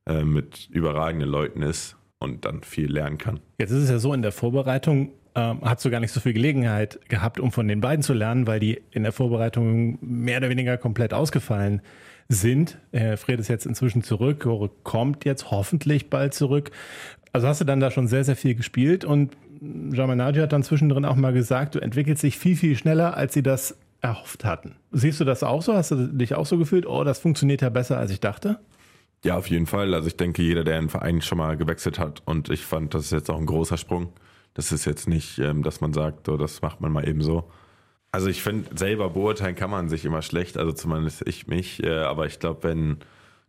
äh, 0.09 0.23
mit 0.23 0.67
überragenden 0.71 1.29
Leuten 1.29 1.61
ist 1.61 1.95
und 2.19 2.43
dann 2.43 2.63
viel 2.63 2.91
lernen 2.91 3.17
kann. 3.17 3.39
Jetzt 3.59 3.71
ist 3.71 3.83
es 3.83 3.89
ja 3.89 3.99
so, 3.99 4.13
in 4.13 4.21
der 4.21 4.31
Vorbereitung 4.31 5.11
ähm, 5.35 5.59
hast 5.61 5.85
du 5.85 5.91
gar 5.91 5.99
nicht 5.99 6.11
so 6.11 6.19
viel 6.19 6.33
Gelegenheit 6.33 6.99
gehabt, 7.07 7.39
um 7.39 7.51
von 7.51 7.67
den 7.67 7.79
beiden 7.79 8.01
zu 8.01 8.13
lernen, 8.13 8.47
weil 8.47 8.59
die 8.59 8.81
in 8.91 9.03
der 9.03 9.11
Vorbereitung 9.11 9.99
mehr 10.01 10.39
oder 10.39 10.49
weniger 10.49 10.77
komplett 10.77 11.13
ausgefallen 11.13 11.81
sind. 12.27 12.77
Äh, 12.91 13.17
Fred 13.17 13.39
ist 13.39 13.47
jetzt 13.47 13.65
inzwischen 13.65 14.03
zurück, 14.03 14.47
kommt 14.83 15.25
jetzt 15.25 15.51
hoffentlich 15.51 16.09
bald 16.09 16.33
zurück. 16.33 16.71
Also 17.31 17.47
hast 17.47 17.61
du 17.61 17.65
dann 17.65 17.79
da 17.79 17.91
schon 17.91 18.07
sehr, 18.07 18.23
sehr 18.23 18.35
viel 18.35 18.55
gespielt 18.55 19.05
und 19.05 19.37
Jamanagi 19.61 20.39
hat 20.39 20.53
dann 20.53 20.63
zwischendrin 20.63 21.05
auch 21.05 21.15
mal 21.15 21.33
gesagt, 21.33 21.75
du 21.75 21.79
entwickelst 21.79 22.23
dich 22.23 22.37
viel, 22.37 22.55
viel 22.55 22.75
schneller, 22.75 23.15
als 23.15 23.33
sie 23.33 23.43
das 23.43 23.77
erhofft 24.01 24.45
hatten. 24.45 24.75
Siehst 24.91 25.19
du 25.19 25.25
das 25.25 25.43
auch 25.43 25.61
so? 25.61 25.73
Hast 25.73 25.91
du 25.91 26.07
dich 26.07 26.33
auch 26.35 26.45
so 26.45 26.57
gefühlt, 26.57 26.85
oh, 26.85 27.03
das 27.03 27.19
funktioniert 27.19 27.61
ja 27.61 27.69
besser, 27.69 27.97
als 27.97 28.11
ich 28.11 28.19
dachte? 28.19 28.59
Ja, 29.23 29.37
auf 29.37 29.49
jeden 29.49 29.65
Fall. 29.65 29.93
Also 29.93 30.07
ich 30.07 30.17
denke, 30.17 30.41
jeder, 30.41 30.63
der 30.63 30.77
einen 30.77 30.89
Verein 30.89 31.21
schon 31.21 31.37
mal 31.37 31.57
gewechselt 31.57 31.99
hat 31.99 32.21
und 32.25 32.49
ich 32.49 32.65
fand, 32.65 32.93
das 32.93 33.05
ist 33.05 33.11
jetzt 33.11 33.29
auch 33.29 33.39
ein 33.39 33.45
großer 33.45 33.77
Sprung. 33.77 34.13
Das 34.53 34.71
ist 34.71 34.85
jetzt 34.85 35.07
nicht, 35.07 35.39
ähm, 35.39 35.63
dass 35.63 35.81
man 35.81 35.93
sagt, 35.93 36.29
oh, 36.29 36.37
das 36.37 36.61
macht 36.61 36.81
man 36.81 36.91
mal 36.91 37.07
eben 37.07 37.21
so. 37.21 37.49
Also 38.11 38.27
ich 38.27 38.41
finde, 38.41 38.75
selber 38.75 39.09
beurteilen 39.11 39.55
kann 39.55 39.69
man 39.69 39.89
sich 39.89 40.05
immer 40.05 40.21
schlecht, 40.21 40.57
also 40.57 40.71
zumindest 40.71 41.27
ich 41.27 41.47
mich. 41.47 41.83
Äh, 41.83 41.99
aber 41.99 42.25
ich 42.25 42.39
glaube, 42.39 42.63
wenn 42.63 42.97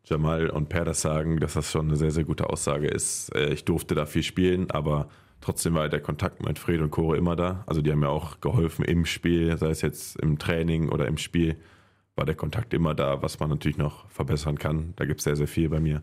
Jamal 0.05 0.51
und 0.51 0.69
Per 0.69 0.85
das 0.85 1.01
sagen, 1.01 1.39
dass 1.39 1.55
das 1.55 1.71
schon 1.71 1.87
eine 1.87 1.97
sehr, 1.97 2.11
sehr 2.11 2.25
gute 2.25 2.51
Aussage 2.51 2.89
ist. 2.89 3.35
Äh, 3.35 3.53
ich 3.53 3.65
durfte 3.65 3.95
da 3.95 4.07
viel 4.07 4.23
spielen, 4.23 4.71
aber 4.71 5.09
trotzdem 5.41 5.75
war 5.75 5.89
der 5.89 6.01
Kontakt 6.01 6.45
mit 6.45 6.59
Fred 6.59 6.81
und 6.81 6.91
Chore 6.91 7.17
immer 7.17 7.37
da. 7.37 7.65
Also 7.67 7.81
die 7.83 7.93
haben 7.93 8.01
mir 8.01 8.09
auch 8.09 8.41
geholfen 8.41 8.85
im 8.85 9.05
Spiel, 9.07 9.57
sei 9.57 9.71
es 9.71 9.83
jetzt 9.83 10.17
im 10.17 10.39
Training 10.39 10.89
oder 10.89 11.07
im 11.07 11.17
Spiel, 11.17 11.57
war 12.21 12.27
der 12.27 12.35
Kontakt 12.35 12.75
immer 12.75 12.95
da, 12.95 13.23
was 13.23 13.41
man 13.41 13.49
natürlich 13.49 13.79
noch 13.79 14.07
verbessern 14.11 14.59
kann. 14.59 14.93
Da 14.97 15.07
gibt 15.07 15.21
es 15.21 15.25
sehr, 15.25 15.37
sehr 15.37 15.49
viel 15.49 15.71
bei 15.71 15.81
mir. 15.81 16.03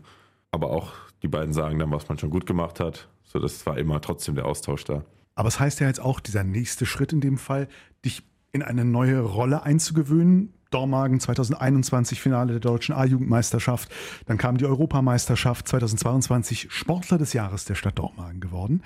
Aber 0.50 0.70
auch 0.70 0.92
die 1.22 1.28
beiden 1.28 1.54
sagen 1.54 1.78
dann, 1.78 1.92
was 1.92 2.08
man 2.08 2.18
schon 2.18 2.30
gut 2.30 2.44
gemacht 2.44 2.80
hat. 2.80 3.08
So, 3.22 3.38
das 3.38 3.64
war 3.66 3.78
immer 3.78 4.00
trotzdem 4.00 4.34
der 4.34 4.44
Austausch 4.44 4.82
da. 4.82 5.04
Aber 5.36 5.46
es 5.46 5.60
heißt 5.60 5.78
ja 5.78 5.86
jetzt 5.86 6.00
auch, 6.00 6.18
dieser 6.18 6.42
nächste 6.42 6.86
Schritt 6.86 7.12
in 7.12 7.20
dem 7.20 7.38
Fall, 7.38 7.68
dich 8.04 8.24
in 8.50 8.64
eine 8.64 8.84
neue 8.84 9.20
Rolle 9.20 9.62
einzugewöhnen. 9.62 10.52
Dormagen 10.72 11.20
2021 11.20 12.20
Finale 12.20 12.54
der 12.54 12.60
deutschen 12.60 12.96
A-Jugendmeisterschaft. 12.96 13.88
Dann 14.26 14.38
kam 14.38 14.58
die 14.58 14.66
Europameisterschaft 14.66 15.68
2022 15.68 16.72
Sportler 16.72 17.18
des 17.18 17.32
Jahres 17.32 17.64
der 17.64 17.76
Stadt 17.76 17.96
Dormagen 17.96 18.40
geworden. 18.40 18.82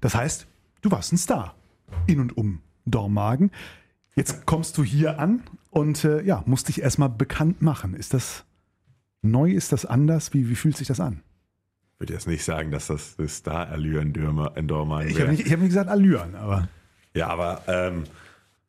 Das 0.00 0.16
heißt, 0.16 0.48
du 0.80 0.90
warst 0.90 1.12
ein 1.12 1.16
Star 1.16 1.54
in 2.08 2.18
und 2.18 2.36
um 2.36 2.60
Dormagen. 2.86 3.52
Jetzt 4.14 4.44
kommst 4.46 4.76
du 4.76 4.84
hier 4.84 5.18
an 5.18 5.42
und 5.70 6.04
äh, 6.04 6.22
ja, 6.22 6.42
musst 6.46 6.68
dich 6.68 6.82
erstmal 6.82 7.08
bekannt 7.08 7.62
machen. 7.62 7.94
Ist 7.94 8.12
das 8.12 8.44
neu? 9.22 9.50
Ist 9.50 9.72
das 9.72 9.86
anders? 9.86 10.34
Wie, 10.34 10.48
wie 10.50 10.54
fühlt 10.54 10.76
sich 10.76 10.88
das 10.88 11.00
an? 11.00 11.22
Ich 11.94 12.00
würde 12.00 12.12
jetzt 12.14 12.26
nicht 12.26 12.44
sagen, 12.44 12.70
dass 12.70 12.88
das 12.88 13.14
eine 13.18 13.28
Star-Allüren 13.28 14.12
in 14.56 14.68
Dormagen 14.68 15.08
Ich 15.08 15.20
habe 15.20 15.30
nicht, 15.30 15.46
ich 15.46 15.52
hab 15.52 15.60
nicht 15.60 15.68
gesagt 15.68 15.88
Allüren, 15.88 16.34
aber. 16.34 16.68
Ja, 17.14 17.28
aber 17.28 17.62
ähm, 17.68 18.04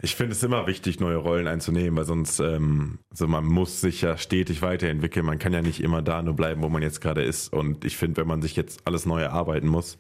ich 0.02 0.16
finde 0.16 0.34
es 0.34 0.44
immer 0.44 0.68
wichtig, 0.68 1.00
neue 1.00 1.18
Rollen 1.18 1.48
einzunehmen, 1.48 1.98
weil 1.98 2.06
sonst, 2.06 2.40
ähm, 2.40 3.00
also 3.10 3.28
man 3.28 3.46
muss 3.46 3.82
sich 3.82 4.02
ja 4.02 4.18
stetig 4.18 4.62
weiterentwickeln. 4.62 5.26
Man 5.26 5.40
kann 5.40 5.54
ja 5.54 5.62
nicht 5.62 5.82
immer 5.82 6.02
da 6.02 6.22
nur 6.22 6.36
bleiben, 6.36 6.62
wo 6.62 6.70
man 6.70 6.82
jetzt 6.82 7.02
gerade 7.02 7.24
ist. 7.24 7.52
Und 7.52 7.86
ich 7.86 7.98
finde, 7.98 8.18
wenn 8.18 8.28
man 8.28 8.42
sich 8.42 8.56
jetzt 8.56 8.82
alles 8.86 9.06
neu 9.06 9.22
erarbeiten 9.22 9.68
muss, 9.68 9.98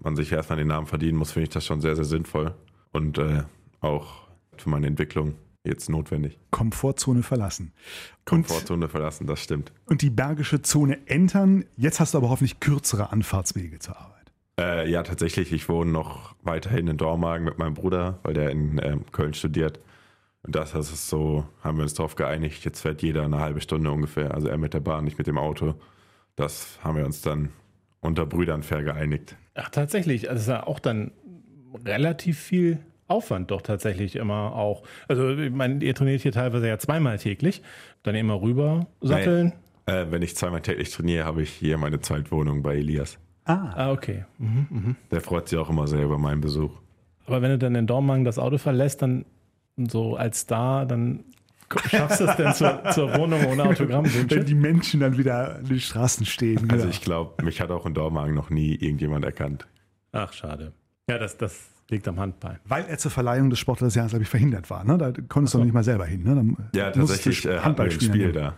man 0.00 0.16
sich 0.16 0.32
erstmal 0.32 0.58
den 0.58 0.68
Namen 0.68 0.86
verdienen 0.86 1.18
muss, 1.18 1.32
finde 1.32 1.44
ich 1.44 1.52
das 1.52 1.66
schon 1.66 1.80
sehr, 1.80 1.96
sehr 1.96 2.04
sinnvoll. 2.04 2.54
Und 2.92 3.18
äh, 3.18 3.42
auch 3.80 4.23
für 4.62 4.70
meine 4.70 4.86
Entwicklung 4.86 5.34
jetzt 5.64 5.88
notwendig. 5.88 6.38
Komfortzone 6.50 7.22
verlassen. 7.22 7.72
Komfortzone 8.24 8.88
verlassen, 8.88 9.26
das 9.26 9.42
stimmt. 9.42 9.72
Und 9.86 10.02
die 10.02 10.10
bergische 10.10 10.62
Zone 10.62 10.98
entern. 11.06 11.64
Jetzt 11.76 12.00
hast 12.00 12.14
du 12.14 12.18
aber 12.18 12.28
hoffentlich 12.28 12.60
kürzere 12.60 13.10
Anfahrtswege 13.12 13.78
zur 13.78 13.96
Arbeit. 13.96 14.14
Äh, 14.58 14.90
ja, 14.90 15.02
tatsächlich. 15.02 15.52
Ich 15.52 15.68
wohne 15.68 15.90
noch 15.90 16.34
weiterhin 16.42 16.86
in 16.86 16.96
Dormagen 16.96 17.44
mit 17.44 17.58
meinem 17.58 17.74
Bruder, 17.74 18.20
weil 18.22 18.34
der 18.34 18.50
in 18.50 18.80
ähm, 18.82 19.04
Köln 19.10 19.34
studiert. 19.34 19.80
Und 20.42 20.54
das, 20.54 20.72
das 20.72 20.92
ist 20.92 21.08
so, 21.08 21.46
haben 21.62 21.78
wir 21.78 21.82
uns 21.82 21.94
darauf 21.94 22.14
geeinigt. 22.14 22.64
Jetzt 22.64 22.82
fährt 22.82 23.02
jeder 23.02 23.24
eine 23.24 23.40
halbe 23.40 23.62
Stunde 23.62 23.90
ungefähr. 23.90 24.34
Also 24.34 24.48
er 24.48 24.58
mit 24.58 24.74
der 24.74 24.80
Bahn, 24.80 25.04
nicht 25.04 25.18
mit 25.18 25.26
dem 25.26 25.38
Auto. 25.38 25.74
Das 26.36 26.78
haben 26.84 26.98
wir 26.98 27.06
uns 27.06 27.22
dann 27.22 27.48
unter 28.00 28.26
Brüdern 28.26 28.62
fair 28.62 28.82
geeinigt. 28.82 29.36
Ach, 29.54 29.70
tatsächlich. 29.70 30.28
Also 30.28 30.40
es 30.40 30.42
ist 30.42 30.52
ja 30.52 30.66
auch 30.66 30.78
dann 30.78 31.12
relativ 31.84 32.38
viel 32.38 32.78
Aufwand 33.06 33.50
doch 33.50 33.62
tatsächlich 33.62 34.16
immer 34.16 34.54
auch. 34.54 34.82
Also, 35.08 35.30
ich 35.30 35.52
meine, 35.52 35.84
ihr 35.84 35.94
trainiert 35.94 36.22
hier 36.22 36.32
teilweise 36.32 36.68
ja 36.68 36.78
zweimal 36.78 37.18
täglich. 37.18 37.62
Dann 38.02 38.14
immer 38.14 38.40
rüber 38.40 38.86
satteln. 39.00 39.52
Äh, 39.86 40.06
wenn 40.10 40.22
ich 40.22 40.36
zweimal 40.36 40.62
täglich 40.62 40.90
trainiere, 40.90 41.24
habe 41.24 41.42
ich 41.42 41.50
hier 41.50 41.76
meine 41.76 42.00
Zweitwohnung 42.00 42.62
bei 42.62 42.76
Elias. 42.76 43.18
Ah, 43.44 43.92
okay. 43.92 44.24
Mhm, 44.38 44.66
mhm. 44.70 44.96
Der 45.10 45.20
freut 45.20 45.48
sich 45.48 45.58
auch 45.58 45.68
immer 45.68 45.86
sehr 45.86 46.02
über 46.02 46.18
meinen 46.18 46.40
Besuch. 46.40 46.72
Aber 47.26 47.42
wenn 47.42 47.50
du 47.50 47.58
dann 47.58 47.74
in 47.74 47.86
Dormagen 47.86 48.24
das 48.24 48.38
Auto 48.38 48.58
verlässt, 48.58 49.02
dann 49.02 49.24
so 49.76 50.16
als 50.16 50.40
Star, 50.40 50.86
dann 50.86 51.24
schaffst 51.88 52.20
du 52.20 52.24
es 52.24 52.36
denn 52.36 52.52
zur, 52.54 52.82
zur 52.92 53.14
Wohnung 53.16 53.44
ohne 53.46 53.64
Wenn 53.64 53.70
Autogrammwünsche? 53.72 54.44
die 54.44 54.54
Menschen 54.54 55.00
dann 55.00 55.18
wieder 55.18 55.56
an 55.56 55.64
den 55.64 55.80
Straßen 55.80 56.24
stehen. 56.26 56.70
Also 56.70 56.84
ja. 56.84 56.90
ich 56.90 57.00
glaube, 57.00 57.42
mich 57.44 57.60
hat 57.60 57.70
auch 57.70 57.84
in 57.86 57.94
Dormagen 57.94 58.34
noch 58.34 58.50
nie 58.50 58.74
irgendjemand 58.74 59.24
erkannt. 59.24 59.66
Ach, 60.12 60.32
schade. 60.32 60.72
Ja, 61.08 61.18
das, 61.18 61.36
das 61.36 61.70
liegt 61.90 62.08
am 62.08 62.18
Handball. 62.18 62.60
Weil 62.64 62.84
er 62.86 62.98
zur 62.98 63.10
Verleihung 63.10 63.50
des 63.50 63.58
Sportlers 63.58 63.88
des 63.92 63.94
Jahres, 63.96 64.10
glaube 64.12 64.22
ich, 64.24 64.28
verhindert 64.28 64.70
war. 64.70 64.84
Ne? 64.84 64.96
Da 64.98 65.12
konntest 65.28 65.54
du 65.54 65.56
so. 65.56 65.58
noch 65.58 65.64
nicht 65.64 65.74
mal 65.74 65.84
selber 65.84 66.06
hin. 66.06 66.22
Ne? 66.22 66.34
Dann 66.34 66.56
Ja, 66.74 66.86
musstest 66.96 67.26
du 67.26 67.30
tatsächlich 67.30 67.46
äh, 67.46 67.58
Handball 67.60 67.86
ein 67.86 67.92
spielen. 67.92 68.12
Spiel 68.12 68.32
da. 68.32 68.54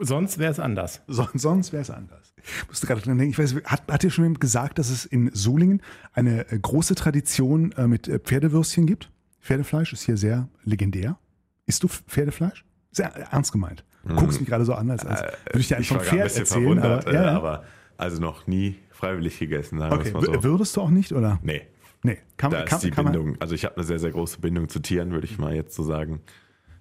Sonst 0.00 0.38
wäre 0.38 0.52
es 0.52 0.60
anders. 0.60 1.02
Son- 1.08 1.28
sonst 1.34 1.72
wäre 1.72 1.82
es 1.82 1.90
anders. 1.90 2.32
Ich 2.62 2.68
musste 2.68 2.86
gerade 2.86 3.00
dran 3.00 3.18
denken, 3.18 3.32
ich 3.32 3.38
weiß, 3.38 3.56
hat, 3.64 3.82
hat 3.90 4.02
dir 4.02 4.10
schon 4.10 4.24
jemand 4.24 4.40
gesagt, 4.40 4.78
dass 4.78 4.90
es 4.90 5.04
in 5.04 5.30
Solingen 5.34 5.82
eine 6.12 6.50
äh, 6.52 6.58
große 6.58 6.94
Tradition 6.94 7.72
äh, 7.72 7.88
mit 7.88 8.06
äh, 8.06 8.18
Pferdewürstchen 8.20 8.86
gibt? 8.86 9.10
Pferdefleisch 9.40 9.92
ist 9.92 10.02
hier 10.02 10.16
sehr 10.16 10.48
legendär. 10.62 11.18
Isst 11.66 11.82
du 11.82 11.88
Pferdefleisch? 11.88 12.64
Sehr 12.92 13.08
ernst 13.32 13.50
gemeint. 13.52 13.84
Du 14.06 14.14
guckst 14.14 14.40
mich 14.40 14.48
gerade 14.48 14.64
so 14.64 14.72
an, 14.74 14.90
als, 14.90 15.04
als 15.04 15.20
würde 15.20 15.58
ich 15.58 15.68
dir 15.68 15.76
Hm. 15.78 15.82
Äh, 15.82 15.86
eigentlich 15.86 15.88
vom 15.88 15.98
ein 15.98 16.04
Pferd 16.04 16.24
bisschen 16.24 16.40
erzählen. 16.42 16.78
aber, 16.78 17.12
ja, 17.12 17.20
äh, 17.20 17.24
ja. 17.26 17.36
aber 17.36 17.64
also 17.96 18.20
noch 18.20 18.46
nie 18.46 18.76
freiwillig 18.90 19.38
gegessen, 19.38 19.78
sagen 19.80 19.94
okay. 19.94 20.12
so. 20.14 20.42
Würdest 20.44 20.76
du 20.76 20.80
auch 20.80 20.90
nicht, 20.90 21.12
oder? 21.12 21.38
Nee, 21.42 21.62
Nee. 22.02 22.18
Kann, 22.36 22.50
da 22.50 22.62
kann, 22.62 22.76
ist 22.76 22.84
die 22.84 22.90
kann 22.90 23.04
man, 23.04 23.12
Bindung. 23.12 23.36
Also 23.40 23.54
ich 23.54 23.64
habe 23.64 23.76
eine 23.76 23.84
sehr, 23.84 23.98
sehr 23.98 24.10
große 24.10 24.40
Bindung 24.40 24.68
zu 24.68 24.80
Tieren, 24.80 25.10
würde 25.12 25.26
ich 25.26 25.38
mal 25.38 25.54
jetzt 25.54 25.74
so 25.74 25.82
sagen. 25.82 26.20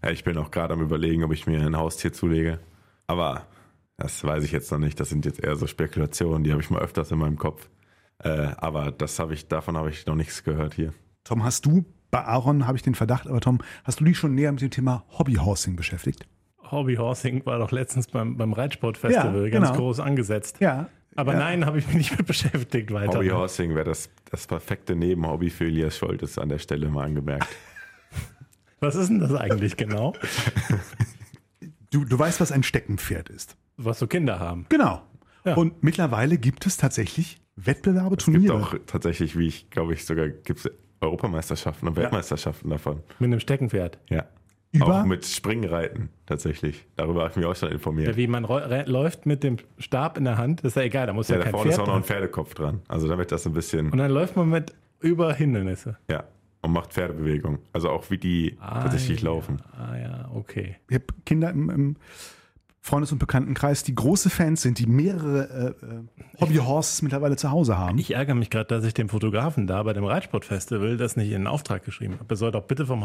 Ja, 0.04 0.12
ich 0.12 0.24
bin 0.24 0.38
auch 0.38 0.52
gerade 0.52 0.74
am 0.74 0.82
überlegen, 0.82 1.24
ob 1.24 1.34
ich 1.34 1.48
mir 1.48 1.60
ein 1.66 1.78
Haustier 1.78 2.14
zulege. 2.14 2.60
Aber 3.08 3.48
das 3.98 4.24
weiß 4.24 4.44
ich 4.44 4.52
jetzt 4.52 4.72
noch 4.72 4.78
nicht. 4.78 5.00
Das 5.00 5.10
sind 5.10 5.26
jetzt 5.26 5.44
eher 5.44 5.56
so 5.56 5.66
Spekulationen, 5.66 6.44
die 6.44 6.52
habe 6.52 6.62
ich 6.62 6.70
mal 6.70 6.82
öfters 6.82 7.12
in 7.12 7.18
meinem 7.18 7.38
Kopf. 7.38 7.70
Äh, 8.20 8.50
aber 8.58 8.92
das 8.92 9.20
habe 9.20 9.34
ich, 9.34 9.48
davon 9.48 9.78
habe 9.78 9.90
ich 9.90 10.06
noch 10.06 10.16
nichts 10.16 10.44
gehört 10.44 10.76
hier. 10.76 10.94
Tom, 11.24 11.44
hast 11.44 11.66
du, 11.66 11.86
bei 12.12 12.24
Aaron 12.24 12.68
habe 12.68 12.78
ich 12.78 12.84
den 12.84 12.96
Verdacht, 12.96 13.28
aber 13.28 13.42
Tom, 13.42 13.60
hast 13.84 14.00
du 14.00 14.04
dich 14.06 14.18
schon 14.18 14.36
näher 14.36 14.52
mit 14.52 14.62
dem 14.62 14.72
Thema 14.72 15.04
Hobbyhorsing 15.18 15.76
beschäftigt? 15.76 16.28
Hobbyhorsing 16.72 17.46
war 17.46 17.60
doch 17.60 17.72
letztens 17.72 18.08
beim, 18.08 18.38
beim 18.38 18.54
Reitsportfestival 18.54 19.46
Ja, 19.46 19.50
ganz 19.50 19.70
genau. 19.70 19.80
groß 19.80 20.00
angesetzt. 20.00 20.58
Ja. 20.60 20.90
Aber 21.18 21.34
ja. 21.34 21.40
nein, 21.40 21.66
habe 21.66 21.80
ich 21.80 21.88
mich 21.88 21.96
nicht 21.96 22.18
mit 22.18 22.28
beschäftigt 22.28 22.94
weiter. 22.94 23.18
Hobbyhorsing 23.18 23.74
wäre 23.74 23.86
das, 23.86 24.10
das 24.30 24.46
perfekte 24.46 24.96
Nebenhobby 24.96 25.50
für 25.50 25.66
Elias 25.66 25.98
Scholtes 25.98 26.38
an 26.38 26.48
der 26.48 26.60
Stelle 26.60 26.90
mal 26.90 27.06
angemerkt. 27.06 27.48
Was 28.80 28.96
ist 28.96 29.10
denn 29.10 29.20
das 29.20 29.34
eigentlich 29.34 29.76
genau? 29.76 30.14
Du, 31.90 32.04
du 32.04 32.20
weißt, 32.20 32.42
was 32.42 32.52
ein 32.52 32.64
Steckenpferd 32.64 33.30
ist. 33.30 33.56
Was 33.78 33.98
so 34.00 34.08
Kinder 34.08 34.40
haben. 34.40 34.66
Genau. 34.68 35.02
Ja. 35.46 35.56
Und 35.56 35.84
mittlerweile 35.84 36.38
gibt 36.38 36.66
es 36.66 36.76
tatsächlich 36.76 37.40
Wettbewerbe, 37.56 38.18
Es 38.18 38.26
gibt 38.26 38.36
Turniere. 38.36 38.56
auch 38.56 38.76
tatsächlich, 38.86 39.38
wie 39.38 39.48
ich 39.48 39.70
glaube 39.70 39.94
ich 39.94 40.06
sogar, 40.06 40.28
gibt 40.28 40.60
es 40.60 40.72
Europameisterschaften 41.00 41.88
und 41.88 41.96
Weltmeisterschaften 41.96 42.70
davon. 42.70 43.04
Mit 43.20 43.28
einem 43.28 43.40
Steckenpferd. 43.40 44.00
Ja. 44.10 44.26
Über- 44.78 45.02
Auch 45.02 45.06
mit 45.06 45.26
Springreiten 45.26 46.10
tatsächlich. 46.26 46.86
Darüber 46.96 47.22
habe 47.22 47.32
ich 47.32 47.36
mich 47.38 47.46
auch 47.46 47.56
schon 47.56 47.70
informiert. 47.72 48.08
Ja, 48.10 48.16
wie 48.18 48.28
man 48.28 48.44
läuft 48.86 49.26
mit 49.26 49.44
dem 49.44 49.58
Stab 49.78 50.18
in 50.18 50.24
der 50.26 50.38
Hand, 50.38 50.60
das 50.64 50.72
ist 50.72 50.76
ja 50.76 50.84
egal, 50.84 51.08
da 51.08 51.14
muss 51.14 51.28
ja, 51.28 51.36
Ja, 51.36 51.40
da 51.40 51.44
kein 51.46 51.52
vorne 51.52 51.70
Pferd 51.72 51.74
ist 51.74 51.84
auch 51.84 51.88
noch 51.88 51.96
ein. 51.96 52.04
Pferdekopf 52.04 52.54
dran. 52.54 52.82
Also 52.88 53.08
damit 53.08 53.32
das 53.32 53.46
ein 53.46 53.54
bisschen, 53.54 53.92
Und 53.92 53.98
dann 53.98 54.12
läuft 54.12 54.36
man 54.36 54.50
mit 54.50 54.74
über 55.00 55.34
Hindernisse. 55.34 55.98
ja, 56.10 56.24
und 56.62 56.72
macht 56.72 56.94
Pferdebewegung. 56.94 57.60
Also 57.74 57.90
auch 57.90 58.10
wie 58.10 58.18
die 58.18 58.58
tatsächlich 58.60 59.22
ja. 59.22 59.26
laufen. 59.30 59.62
Ah 59.78 59.96
ja, 59.98 60.30
okay. 60.34 60.76
Ich 60.90 60.96
habe 60.96 61.06
Kinder 61.26 61.50
im, 61.52 61.70
im 61.70 61.96
Freundes- 62.82 63.12
und 63.12 63.20
Bekanntenkreis, 63.20 63.84
die 63.84 63.94
große 63.94 64.30
Fans 64.30 64.62
sind, 64.62 64.80
die 64.80 64.86
mehrere 64.88 65.76
äh, 65.82 65.86
äh, 65.86 66.42
Hobbyhorses 66.42 67.02
mittlerweile 67.02 67.36
zu 67.36 67.52
Hause 67.52 67.78
haben. 67.78 67.98
Ich 68.00 68.14
ärgere 68.16 68.34
mich 68.34 68.50
gerade, 68.50 68.68
dass 68.68 68.86
ich 68.86 68.94
dem 68.94 69.10
Fotografen 69.10 69.68
da 69.68 69.84
bei 69.84 69.92
dem 69.94 70.06
Reitsportfestival 70.06 70.96
das 70.98 71.16
nicht 71.18 71.28
in 71.28 71.42
den 71.42 71.48
Auftrag 71.48 71.84
geschrieben 71.84 72.14
habe. 72.18 72.34
Er 72.34 72.38
soll 72.38 72.52
doch 72.52 72.64
bitte 72.64 72.86
vom 72.86 73.04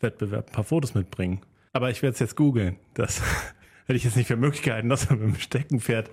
Hobbyhorsing-Wettbewerb 0.00 0.48
ein 0.48 0.52
paar 0.52 0.64
Fotos 0.64 0.94
mitbringen. 0.94 1.40
Aber 1.72 1.90
ich 1.90 2.02
werde 2.02 2.14
es 2.14 2.20
jetzt 2.20 2.36
googeln. 2.36 2.76
Das 2.94 3.22
hätte 3.86 3.96
ich 3.96 4.04
jetzt 4.04 4.16
nicht 4.16 4.26
für 4.26 4.36
Möglichkeiten, 4.36 4.88
dass 4.88 5.06
er 5.06 5.16
mit 5.16 5.34
dem 5.34 5.40
Steckenpferd 5.40 6.10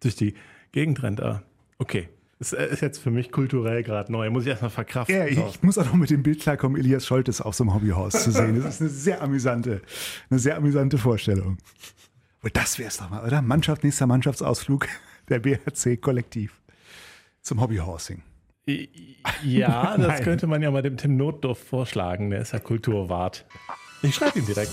durch 0.00 0.16
die 0.16 0.34
Gegend 0.72 1.02
rennt. 1.02 1.20
Aber 1.20 1.42
okay. 1.78 2.08
Das 2.40 2.52
ist 2.52 2.82
jetzt 2.82 2.98
für 2.98 3.10
mich 3.10 3.32
kulturell 3.32 3.82
gerade 3.82 4.12
neu. 4.12 4.30
Muss 4.30 4.44
ich 4.44 4.50
erstmal 4.50 4.70
verkraften. 4.70 5.16
Ja, 5.16 5.26
ich, 5.26 5.60
muss 5.62 5.76
auch 5.76 5.86
noch 5.86 5.94
mit 5.94 6.10
dem 6.10 6.22
Bild 6.22 6.40
klarkommen, 6.40 6.80
Elias 6.80 7.04
Scholtes 7.04 7.40
auf 7.40 7.56
so 7.56 7.64
einem 7.64 7.74
Hobbyhorse 7.74 8.18
zu 8.18 8.30
sehen. 8.30 8.62
Das 8.62 8.76
ist 8.76 8.80
eine 8.80 8.90
sehr 8.90 9.22
amüsante, 9.22 9.82
eine 10.30 10.38
sehr 10.38 10.56
amüsante 10.56 10.98
Vorstellung. 10.98 11.58
Und 12.40 12.56
das 12.56 12.78
wäre 12.78 12.90
es 12.90 12.98
doch 12.98 13.10
mal, 13.10 13.26
oder? 13.26 13.42
Mannschaft, 13.42 13.82
nächster 13.82 14.06
Mannschaftsausflug 14.06 14.86
der 15.28 15.40
BHC-Kollektiv 15.40 16.52
zum 17.42 17.60
Hobbyhorsing. 17.60 18.22
Ja, 19.44 19.96
das 19.96 20.06
Nein. 20.06 20.22
könnte 20.22 20.46
man 20.46 20.62
ja 20.62 20.70
mal 20.70 20.82
dem 20.82 20.96
Tim 20.96 21.16
Notdorf 21.16 21.58
vorschlagen. 21.58 22.30
Der 22.30 22.40
ist 22.40 22.52
ja 22.52 22.58
Kulturwart. 22.58 23.44
Ich 24.02 24.14
schreibe 24.14 24.38
ihm 24.38 24.46
direkt. 24.46 24.70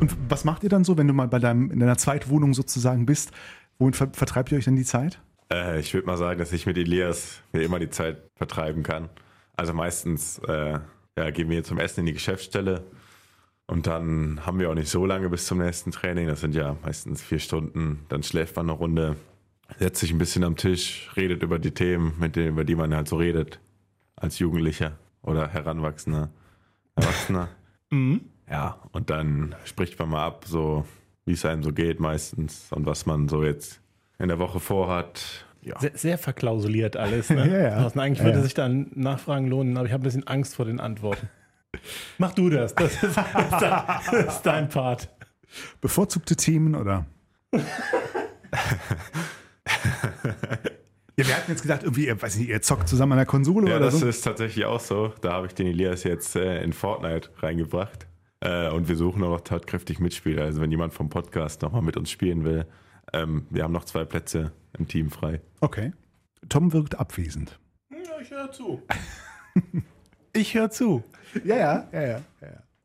Und 0.00 0.16
was 0.28 0.44
macht 0.44 0.62
ihr 0.62 0.68
dann 0.68 0.84
so, 0.84 0.96
wenn 0.96 1.06
du 1.06 1.14
mal 1.14 1.28
bei 1.28 1.38
deinem, 1.38 1.70
in 1.70 1.80
deiner 1.80 1.98
Zweitwohnung 1.98 2.54
sozusagen 2.54 3.04
bist? 3.04 3.30
Womit 3.78 3.96
ver 3.96 4.08
vertreibt 4.12 4.52
ihr 4.52 4.58
euch 4.58 4.64
dann 4.64 4.76
die 4.76 4.84
Zeit? 4.84 5.20
Äh, 5.52 5.80
ich 5.80 5.92
würde 5.92 6.06
mal 6.06 6.16
sagen, 6.16 6.38
dass 6.38 6.52
ich 6.52 6.66
mit 6.66 6.78
Elias 6.78 7.42
mir 7.52 7.62
immer 7.62 7.78
die 7.78 7.90
Zeit 7.90 8.22
vertreiben 8.36 8.82
kann. 8.82 9.10
Also 9.54 9.74
meistens 9.74 10.38
äh, 10.48 10.78
ja, 11.18 11.30
gehen 11.30 11.50
wir 11.50 11.62
zum 11.62 11.78
Essen 11.78 12.00
in 12.00 12.06
die 12.06 12.14
Geschäftsstelle 12.14 12.84
und 13.72 13.86
dann 13.86 14.44
haben 14.44 14.58
wir 14.58 14.68
auch 14.68 14.74
nicht 14.74 14.90
so 14.90 15.06
lange 15.06 15.30
bis 15.30 15.46
zum 15.46 15.56
nächsten 15.56 15.92
Training. 15.92 16.26
Das 16.28 16.42
sind 16.42 16.54
ja 16.54 16.76
meistens 16.82 17.22
vier 17.22 17.38
Stunden. 17.38 18.04
Dann 18.10 18.22
schläft 18.22 18.54
man 18.56 18.68
eine 18.68 18.78
Runde, 18.78 19.16
setzt 19.78 20.00
sich 20.00 20.12
ein 20.12 20.18
bisschen 20.18 20.44
am 20.44 20.56
Tisch, 20.56 21.10
redet 21.16 21.42
über 21.42 21.58
die 21.58 21.70
Themen, 21.70 22.12
mit 22.20 22.36
denen, 22.36 22.48
über 22.48 22.64
die 22.64 22.74
man 22.74 22.94
halt 22.94 23.08
so 23.08 23.16
redet 23.16 23.60
als 24.14 24.38
Jugendlicher 24.38 24.98
oder 25.22 25.48
Heranwachsender. 25.48 26.28
Erwachsener. 26.96 27.48
Ja, 28.50 28.80
und 28.92 29.08
dann 29.08 29.54
spricht 29.64 29.98
man 29.98 30.10
mal 30.10 30.26
ab, 30.26 30.44
so 30.46 30.84
wie 31.24 31.32
es 31.32 31.44
einem 31.44 31.62
so 31.62 31.72
geht 31.72 32.00
meistens 32.00 32.70
und 32.70 32.84
was 32.84 33.06
man 33.06 33.28
so 33.28 33.44
jetzt 33.44 33.80
in 34.18 34.28
der 34.28 34.38
Woche 34.38 34.60
vorhat. 34.60 35.46
Ja. 35.62 35.78
Sehr, 35.78 35.96
sehr 35.96 36.18
verklausuliert 36.18 36.96
alles. 36.96 37.30
Ne? 37.30 37.48
Ja, 37.50 37.58
ja. 37.58 37.86
Eigentlich 37.94 38.18
Ja, 38.18 38.24
würde 38.24 38.38
ja. 38.38 38.42
sich 38.42 38.54
dann 38.54 38.90
Nachfragen 38.94 39.46
lohnen, 39.46 39.76
aber 39.76 39.86
ich 39.86 39.92
habe 39.92 40.02
ein 40.02 40.04
bisschen 40.04 40.26
Angst 40.26 40.56
vor 40.56 40.64
den 40.66 40.80
Antworten. 40.80 41.28
Mach 42.18 42.32
du 42.34 42.50
das. 42.50 42.74
Das 42.74 43.02
ist, 43.02 43.16
das 43.16 43.26
ist, 43.26 43.52
dein, 43.60 43.82
das 44.24 44.36
ist 44.36 44.42
dein 44.42 44.68
Part. 44.68 45.08
Bevorzugte 45.80 46.36
Themen 46.36 46.74
oder? 46.74 47.06
ja, 47.52 47.60
wir 51.16 51.36
hatten 51.36 51.50
jetzt 51.50 51.62
gedacht, 51.62 51.82
irgendwie, 51.82 52.06
ihr, 52.06 52.20
weiß 52.20 52.36
nicht, 52.36 52.48
ihr 52.48 52.62
zockt 52.62 52.88
zusammen 52.88 53.12
an 53.12 53.18
der 53.18 53.26
Konsole 53.26 53.68
Ja, 53.68 53.76
oder 53.76 53.86
das 53.86 54.00
so. 54.00 54.06
ist 54.06 54.22
tatsächlich 54.22 54.64
auch 54.64 54.80
so. 54.80 55.12
Da 55.20 55.32
habe 55.32 55.46
ich 55.46 55.54
den 55.54 55.66
Elias 55.66 56.04
jetzt 56.04 56.36
äh, 56.36 56.62
in 56.62 56.72
Fortnite 56.72 57.30
reingebracht. 57.38 58.06
Äh, 58.40 58.70
und 58.70 58.88
wir 58.88 58.96
suchen 58.96 59.22
auch 59.24 59.28
noch 59.30 59.40
tatkräftig 59.42 60.00
Mitspieler. 60.00 60.44
Also 60.44 60.60
wenn 60.60 60.70
jemand 60.70 60.94
vom 60.94 61.08
Podcast 61.08 61.62
nochmal 61.62 61.82
mit 61.82 61.96
uns 61.96 62.10
spielen 62.10 62.44
will, 62.44 62.66
ähm, 63.12 63.46
wir 63.50 63.62
haben 63.64 63.72
noch 63.72 63.84
zwei 63.84 64.04
Plätze 64.04 64.52
im 64.78 64.88
Team 64.88 65.10
frei. 65.10 65.40
Okay. 65.60 65.92
Tom 66.48 66.72
wirkt 66.72 66.98
abwesend. 66.98 67.58
Ja, 67.90 68.20
ich 68.20 68.30
höre 68.30 68.50
zu. 68.50 68.82
Ich 70.32 70.54
höre 70.54 70.70
zu. 70.70 71.02
Ja, 71.44 71.56
ja, 71.56 71.88
ja, 71.92 72.02
ja. 72.08 72.22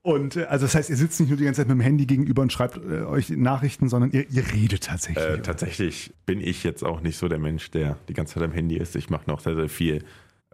Und 0.01 0.37
äh, 0.37 0.45
also 0.45 0.65
das 0.65 0.75
heißt, 0.75 0.89
ihr 0.89 0.95
sitzt 0.95 1.19
nicht 1.19 1.29
nur 1.29 1.37
die 1.37 1.43
ganze 1.43 1.61
Zeit 1.61 1.67
mit 1.67 1.75
dem 1.75 1.81
Handy 1.81 2.05
gegenüber 2.05 2.41
und 2.41 2.53
schreibt 2.53 2.77
äh, 2.77 3.01
euch 3.01 3.29
Nachrichten, 3.29 3.89
sondern 3.89 4.11
ihr, 4.11 4.29
ihr 4.29 4.53
redet 4.53 4.85
tatsächlich. 4.85 5.25
Äh, 5.25 5.41
tatsächlich 5.41 6.13
bin 6.25 6.39
ich 6.39 6.63
jetzt 6.63 6.83
auch 6.83 7.01
nicht 7.01 7.17
so 7.17 7.27
der 7.27 7.39
Mensch, 7.39 7.71
der 7.71 7.97
die 8.07 8.13
ganze 8.13 8.35
Zeit 8.35 8.43
am 8.43 8.53
Handy 8.53 8.77
ist. 8.77 8.95
Ich 8.95 9.09
mache 9.09 9.29
noch 9.29 9.41
sehr, 9.41 9.55
sehr 9.55 9.67
viel 9.67 10.05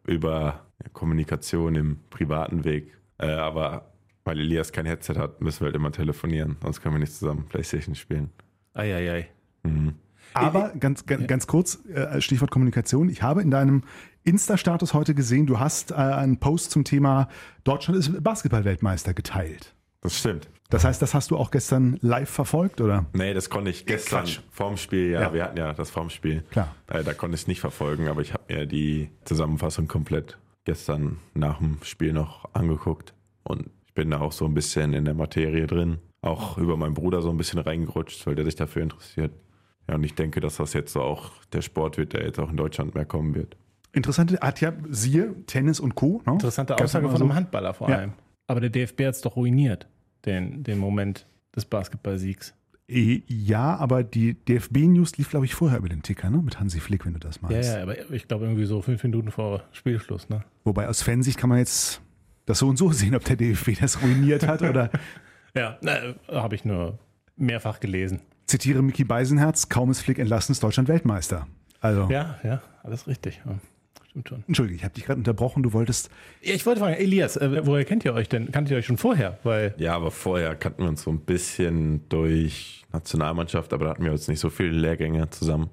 über 0.08 0.65
Kommunikation 0.93 1.75
im 1.75 1.99
privaten 2.10 2.63
Weg. 2.63 2.97
Äh, 3.19 3.27
aber 3.27 3.93
weil 4.23 4.39
Elias 4.39 4.71
kein 4.71 4.86
Headset 4.86 5.15
hat, 5.17 5.41
müssen 5.41 5.62
wir 5.62 5.65
halt 5.65 5.75
immer 5.75 5.91
telefonieren. 5.91 6.58
Sonst 6.62 6.82
können 6.82 6.95
wir 6.95 6.99
nicht 6.99 7.13
zusammen 7.13 7.45
Playstation 7.47 7.93
spielen. 7.93 8.32
Eieiei. 8.73 9.27
Mhm. 9.63 9.93
Aber 10.34 10.73
ganz, 10.79 11.06
ganz, 11.06 11.27
ganz 11.27 11.47
kurz, 11.47 11.86
äh, 11.86 12.19
Stichwort 12.21 12.49
Kommunikation. 12.49 13.10
Ich 13.10 13.21
habe 13.21 13.41
in 13.41 13.51
deinem 13.51 13.84
Insta-Status 14.23 14.93
heute 14.93 15.13
gesehen, 15.15 15.45
du 15.45 15.59
hast 15.59 15.91
äh, 15.91 15.95
einen 15.95 16.38
Post 16.38 16.71
zum 16.71 16.83
Thema 16.83 17.27
Deutschland 17.63 17.99
ist 17.99 18.23
Basketball-Weltmeister 18.23 19.13
geteilt. 19.13 19.73
Das 20.01 20.17
stimmt. 20.19 20.49
Das 20.69 20.86
heißt, 20.86 21.01
das 21.01 21.13
hast 21.13 21.29
du 21.31 21.38
auch 21.38 21.51
gestern 21.51 21.97
live 22.01 22.29
verfolgt, 22.29 22.81
oder? 22.81 23.05
Nee, 23.13 23.33
das 23.33 23.49
konnte 23.49 23.69
ich 23.69 23.86
gestern 23.86 24.21
Quatsch. 24.23 24.39
vorm 24.49 24.77
Spiel, 24.77 25.12
ja, 25.12 25.21
Ja. 25.21 25.33
wir 25.33 25.43
hatten 25.43 25.57
ja 25.57 25.73
das 25.73 25.89
vorm 25.91 26.09
Spiel. 26.09 26.43
Klar. 26.51 26.73
Äh, 26.88 27.03
da 27.03 27.13
konnte 27.13 27.36
ich 27.36 27.41
es 27.41 27.47
nicht 27.47 27.59
verfolgen, 27.62 28.07
aber 28.07 28.21
ich 28.21 28.33
habe 28.33 28.43
mir 28.51 28.65
die 28.65 29.09
Zusammenfassung 29.25 29.88
komplett 29.88 30.38
gestern 30.65 31.19
nach 31.33 31.59
dem 31.59 31.77
Spiel 31.83 32.13
noch 32.13 32.49
angeguckt. 32.53 33.13
Und 33.43 33.69
ich 33.86 33.93
bin 33.93 34.09
da 34.09 34.19
auch 34.21 34.31
so 34.31 34.45
ein 34.45 34.53
bisschen 34.53 34.93
in 34.93 35.05
der 35.05 35.13
Materie 35.13 35.67
drin. 35.67 35.99
Auch 36.21 36.57
über 36.57 36.77
meinen 36.77 36.93
Bruder 36.95 37.21
so 37.21 37.29
ein 37.29 37.38
bisschen 37.38 37.59
reingerutscht, 37.59 38.25
weil 38.25 38.36
der 38.36 38.45
sich 38.45 38.55
dafür 38.55 38.81
interessiert. 38.81 39.33
Ja, 39.89 39.95
und 39.95 40.03
ich 40.05 40.15
denke, 40.15 40.39
dass 40.39 40.55
das 40.57 40.73
jetzt 40.73 40.93
so 40.93 41.01
auch 41.01 41.31
der 41.51 41.62
Sport 41.62 41.97
wird, 41.97 42.13
der 42.13 42.23
jetzt 42.25 42.39
auch 42.39 42.49
in 42.49 42.57
Deutschland 42.57 42.95
mehr 42.95 43.05
kommen 43.05 43.36
wird. 43.36 43.57
Interessante, 43.93 44.39
hat 44.41 44.60
ja 44.62 44.73
siehe 44.89 45.34
Tennis 45.45 45.79
und 45.79 45.95
Co. 45.95 46.21
Ne? 46.25 46.34
Interessante 46.34 46.75
Aussage 46.77 47.08
von 47.08 47.17
so. 47.17 47.23
einem 47.23 47.36
Handballer 47.36 47.73
vor 47.73 47.89
Ja. 47.89 47.97
allem. 47.99 48.13
Aber 48.47 48.60
der 48.60 48.69
DFB 48.69 49.01
hat 49.06 49.15
es 49.15 49.21
doch 49.21 49.36
ruiniert, 49.36 49.88
den, 50.25 50.63
den 50.63 50.77
Moment 50.79 51.25
des 51.56 51.65
Basketballsiegs. 51.65 52.53
Eh, 52.89 53.21
Ja, 53.27 53.77
aber 53.77 54.03
die 54.03 54.34
DFB-News 54.34 55.17
lief, 55.17 55.29
glaube 55.29 55.45
ich, 55.45 55.56
vorher 55.56 55.77
über 55.79 55.88
den 55.89 56.01
Ticker, 56.01 56.29
ne? 56.29 56.38
Mit 56.39 56.60
Hansi 56.60 56.79
Flick, 56.82 57.06
wenn 57.06 57.13
du 57.13 57.19
das 57.19 57.38
Ja, 57.38 57.41
meinst. 57.49 57.73
ja, 57.75 57.82
aber 57.84 58.12
ich 58.12 58.27
glaube 58.27 58.45
irgendwie 58.45 58.65
so 58.65 58.82
fünf 58.82 59.01
Minuten 59.03 59.32
vor 59.32 59.63
Spielschluss. 59.71 60.27
Ne? 60.29 60.43
Wobei 60.65 60.88
aus 60.89 61.01
Fansicht 61.01 61.38
kann 61.38 61.49
man 61.49 61.60
jetzt 61.60 62.01
das 62.45 62.60
so 62.60 62.67
und 62.67 62.77
so 62.77 62.91
sehen, 62.91 63.15
ob 63.15 63.23
der 63.23 63.38
DFB 63.38 63.79
das 63.79 64.01
ruiniert 64.01 64.45
hat 64.47 64.62
oder 64.63 64.89
Ja, 65.56 65.77
äh, 65.84 66.15
habe 66.32 66.56
ich 66.56 66.65
nur 66.65 66.97
mehrfach 67.38 67.79
gelesen. 67.79 68.19
zitiere 68.47 68.82
Mickey 68.82 69.03
Beisenherz, 69.03 69.69
kaum 69.69 69.91
ist 69.91 70.01
Flick 70.01 70.17
entlassen, 70.19 70.51
ist 70.51 70.62
Deutschland 70.63 70.89
Weltmeister. 70.89 71.47
Also, 71.79 72.10
Ja, 72.10 72.38
ja, 72.43 72.62
alles 72.84 73.08
richtig. 73.08 73.39
Ja, 73.45 73.56
stimmt 74.13 74.30
schon. 74.30 74.43
Entschuldige, 74.47 74.78
ich 74.78 74.84
habe 74.84 74.93
dich 74.93 75.06
gerade 75.06 75.17
unterbrochen, 75.17 75.63
du 75.63 75.73
wolltest. 75.73 76.10
Ja, 76.41 76.54
Ich 76.54 76.65
wollte 76.65 76.80
fragen, 76.82 76.95
Elias, 76.95 77.36
äh, 77.38 77.65
woher 77.65 77.84
kennt 77.84 78.06
ihr 78.06 78.13
euch 78.13 78.30
denn? 78.30 78.52
Kanntet 78.52 78.71
ihr 78.71 78.78
euch 78.78 78.86
schon 78.86 78.97
vorher? 78.97 79.39
Weil, 79.43 79.73
Ja, 79.78 79.95
aber 79.95 80.12
vorher 80.12 80.56
kannten 80.56 80.84
wir 80.84 80.89
uns 80.89 81.02
so 81.04 81.12
ein 81.12 81.19
bisschen 81.19 82.08
durch 82.10 82.86
Nationalmannschaft, 82.93 83.73
aber 83.73 83.86
da 83.86 83.91
hatten 83.91 84.04
wir 84.06 84.12
uns 84.12 84.28
nicht 84.28 84.39
so 84.39 84.49
viele 84.49 84.69
Lehrgänge 84.69 85.30
zusammen. 85.32 85.69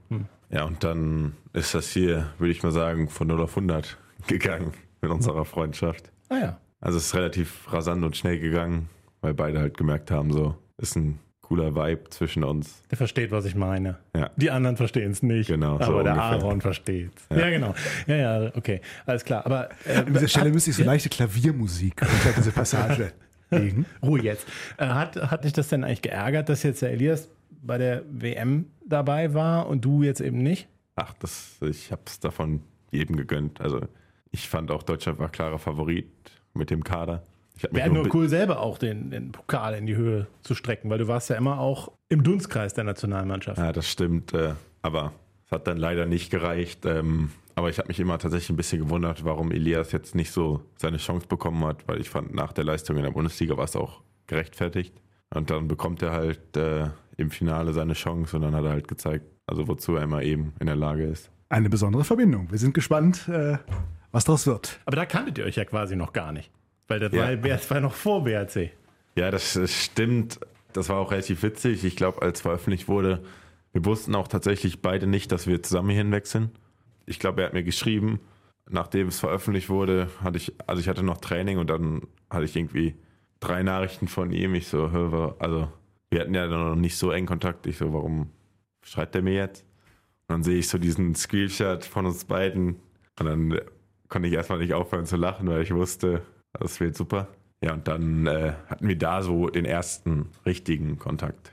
Ja, 0.50 0.64
und 0.64 0.82
dann 0.84 1.34
ist 1.52 1.74
das 1.74 1.90
hier, 1.90 2.32
würde 2.38 2.52
ich 2.52 2.62
mal 2.62 2.72
sagen, 2.72 3.08
von 3.08 3.28
0 3.28 3.42
auf 3.42 3.50
100 3.56 3.98
gegangen 4.26 4.72
mit 5.02 5.10
unserer 5.10 5.44
Freundschaft. 5.44 6.10
ah 6.30 6.38
ja, 6.38 6.60
Also 6.80 6.96
es 6.98 7.06
ist 7.06 7.14
relativ 7.14 7.70
rasant 7.72 8.02
und 8.04 8.16
schnell 8.16 8.38
gegangen, 8.38 8.88
weil 9.20 9.34
beide 9.34 9.58
halt 9.58 9.76
gemerkt 9.76 10.10
haben, 10.10 10.32
so 10.32 10.56
ist 10.78 10.96
ein 10.96 11.18
cooler 11.50 11.74
Vibe 11.74 12.08
zwischen 12.10 12.44
uns. 12.44 12.80
der 12.90 12.96
versteht, 12.96 13.32
was 13.32 13.44
ich 13.44 13.56
meine. 13.56 13.98
Ja. 14.16 14.30
Die 14.36 14.52
anderen 14.52 14.76
verstehen 14.76 15.10
es 15.10 15.20
nicht. 15.20 15.48
Genau, 15.48 15.78
so 15.78 15.84
aber 15.84 16.04
der 16.04 16.12
ungefähr. 16.12 16.32
Aaron 16.32 16.60
versteht 16.60 17.10
ja. 17.28 17.50
genau. 17.50 17.74
Ja, 18.06 18.16
ja, 18.16 18.52
okay. 18.54 18.80
Alles 19.04 19.24
klar. 19.24 19.44
Aber 19.46 19.68
äh, 19.84 19.96
An 19.96 20.12
dieser 20.12 20.28
Stelle 20.28 20.50
müsste 20.52 20.70
ich 20.70 20.76
so 20.76 20.84
leichte 20.84 21.08
Klaviermusik 21.08 22.02
unter 22.02 22.32
diese 22.36 22.52
Passage 22.52 23.12
legen. 23.50 23.84
Ruhe 24.00 24.22
jetzt. 24.22 24.46
Äh, 24.76 24.86
hat, 24.86 25.16
hat 25.16 25.44
dich 25.44 25.52
das 25.52 25.66
denn 25.66 25.82
eigentlich 25.82 26.02
geärgert, 26.02 26.48
dass 26.48 26.62
jetzt 26.62 26.82
der 26.82 26.92
Elias 26.92 27.28
bei 27.62 27.78
der 27.78 28.04
WM 28.08 28.66
dabei 28.86 29.34
war 29.34 29.66
und 29.66 29.84
du 29.84 30.04
jetzt 30.04 30.20
eben 30.20 30.38
nicht? 30.38 30.68
Ach, 30.94 31.14
das, 31.18 31.56
ich 31.62 31.90
habe 31.90 32.02
es 32.06 32.20
davon 32.20 32.62
jedem 32.92 33.16
gegönnt. 33.16 33.60
Also 33.60 33.80
ich 34.30 34.48
fand 34.48 34.70
auch 34.70 34.84
Deutschland 34.84 35.18
war 35.18 35.28
klarer 35.28 35.58
Favorit 35.58 36.06
mit 36.54 36.70
dem 36.70 36.84
Kader. 36.84 37.24
Wäre 37.70 37.90
nur 37.90 38.14
cool, 38.14 38.28
selber 38.28 38.60
auch 38.60 38.78
den, 38.78 39.10
den 39.10 39.32
Pokal 39.32 39.74
in 39.74 39.86
die 39.86 39.96
Höhe 39.96 40.26
zu 40.42 40.54
strecken, 40.54 40.90
weil 40.90 40.98
du 40.98 41.08
warst 41.08 41.30
ja 41.30 41.36
immer 41.36 41.58
auch 41.58 41.92
im 42.08 42.22
Dunstkreis 42.22 42.74
der 42.74 42.84
Nationalmannschaft. 42.84 43.58
Ja, 43.58 43.72
das 43.72 43.88
stimmt. 43.88 44.32
Äh, 44.32 44.54
aber 44.82 45.12
es 45.46 45.52
hat 45.52 45.66
dann 45.66 45.76
leider 45.76 46.06
nicht 46.06 46.30
gereicht. 46.30 46.86
Ähm, 46.86 47.30
aber 47.54 47.68
ich 47.68 47.78
habe 47.78 47.88
mich 47.88 48.00
immer 48.00 48.18
tatsächlich 48.18 48.50
ein 48.50 48.56
bisschen 48.56 48.82
gewundert, 48.82 49.24
warum 49.24 49.52
Elias 49.52 49.92
jetzt 49.92 50.14
nicht 50.14 50.30
so 50.30 50.62
seine 50.76 50.96
Chance 50.96 51.26
bekommen 51.26 51.64
hat, 51.64 51.86
weil 51.86 52.00
ich 52.00 52.08
fand, 52.08 52.34
nach 52.34 52.52
der 52.52 52.64
Leistung 52.64 52.96
in 52.96 53.02
der 53.02 53.10
Bundesliga 53.10 53.56
war 53.56 53.64
es 53.64 53.76
auch 53.76 54.02
gerechtfertigt. 54.26 54.94
Und 55.34 55.50
dann 55.50 55.68
bekommt 55.68 56.02
er 56.02 56.12
halt 56.12 56.56
äh, 56.56 56.88
im 57.16 57.30
Finale 57.30 57.72
seine 57.72 57.92
Chance 57.92 58.36
und 58.36 58.42
dann 58.42 58.54
hat 58.54 58.64
er 58.64 58.70
halt 58.70 58.88
gezeigt, 58.88 59.26
also 59.46 59.68
wozu 59.68 59.94
er 59.94 60.04
immer 60.04 60.22
eben 60.22 60.54
in 60.58 60.66
der 60.66 60.76
Lage 60.76 61.04
ist. 61.04 61.30
Eine 61.48 61.68
besondere 61.68 62.04
Verbindung. 62.04 62.50
Wir 62.50 62.58
sind 62.58 62.74
gespannt, 62.74 63.28
äh, 63.28 63.58
was 64.12 64.24
daraus 64.24 64.46
wird. 64.46 64.80
Aber 64.86 64.96
da 64.96 65.04
kanntet 65.04 65.38
ihr 65.38 65.44
euch 65.44 65.56
ja 65.56 65.64
quasi 65.64 65.96
noch 65.96 66.12
gar 66.12 66.32
nicht. 66.32 66.50
Weil 66.90 66.98
das, 66.98 67.12
Ja. 67.12 67.28
war, 67.28 67.36
das 67.36 67.70
war 67.70 67.80
noch 67.80 67.94
vor 67.94 68.24
BRC. 68.24 68.70
Ja, 69.14 69.30
das 69.30 69.54
äh, 69.54 69.68
stimmt. 69.68 70.40
Das 70.72 70.88
war 70.88 70.96
auch 70.98 71.12
relativ 71.12 71.42
witzig. 71.44 71.84
Ich 71.84 71.94
glaube, 71.94 72.20
als 72.22 72.40
veröffentlicht 72.40 72.88
wurde, 72.88 73.22
wir 73.72 73.84
wussten 73.84 74.14
auch 74.16 74.26
tatsächlich 74.26 74.82
beide 74.82 75.06
nicht, 75.06 75.30
dass 75.30 75.46
wir 75.46 75.62
zusammen 75.62 75.90
hierhin 75.90 76.10
wechseln. 76.10 76.50
Ich 77.06 77.20
glaube, 77.20 77.42
er 77.42 77.46
hat 77.46 77.54
mir 77.54 77.62
geschrieben, 77.62 78.18
nachdem 78.68 79.06
es 79.06 79.20
veröffentlicht 79.20 79.68
wurde, 79.68 80.08
hatte 80.22 80.36
ich, 80.38 80.52
also 80.66 80.80
ich 80.80 80.88
hatte 80.88 81.04
noch 81.04 81.18
Training 81.18 81.58
und 81.58 81.70
dann 81.70 82.02
hatte 82.28 82.44
ich 82.44 82.56
irgendwie 82.56 82.96
drei 83.38 83.62
Nachrichten 83.62 84.08
von 84.08 84.32
ihm. 84.32 84.54
Ich 84.56 84.66
so, 84.66 84.90
hör, 84.90 85.36
also 85.38 85.68
wir 86.10 86.20
hatten 86.20 86.34
ja 86.34 86.48
dann 86.48 86.70
noch 86.70 86.74
nicht 86.76 86.96
so 86.96 87.12
eng 87.12 87.26
Kontakt. 87.26 87.66
Ich 87.68 87.78
so, 87.78 87.92
warum 87.92 88.30
schreibt 88.82 89.14
er 89.14 89.22
mir 89.22 89.34
jetzt? 89.34 89.62
Und 90.26 90.34
dann 90.34 90.42
sehe 90.42 90.58
ich 90.58 90.68
so 90.68 90.78
diesen 90.78 91.14
Screenshot 91.14 91.84
von 91.84 92.06
uns 92.06 92.24
beiden 92.24 92.80
und 93.18 93.26
dann 93.26 93.60
konnte 94.08 94.26
ich 94.26 94.34
erstmal 94.34 94.58
nicht 94.58 94.74
aufhören 94.74 95.06
zu 95.06 95.16
lachen, 95.16 95.48
weil 95.48 95.62
ich 95.62 95.72
wusste, 95.72 96.22
das 96.52 96.80
wird 96.80 96.96
super. 96.96 97.28
Ja, 97.62 97.74
und 97.74 97.86
dann 97.88 98.26
äh, 98.26 98.54
hatten 98.68 98.88
wir 98.88 98.96
da 98.96 99.22
so 99.22 99.48
den 99.48 99.64
ersten 99.64 100.30
richtigen 100.46 100.98
Kontakt. 100.98 101.52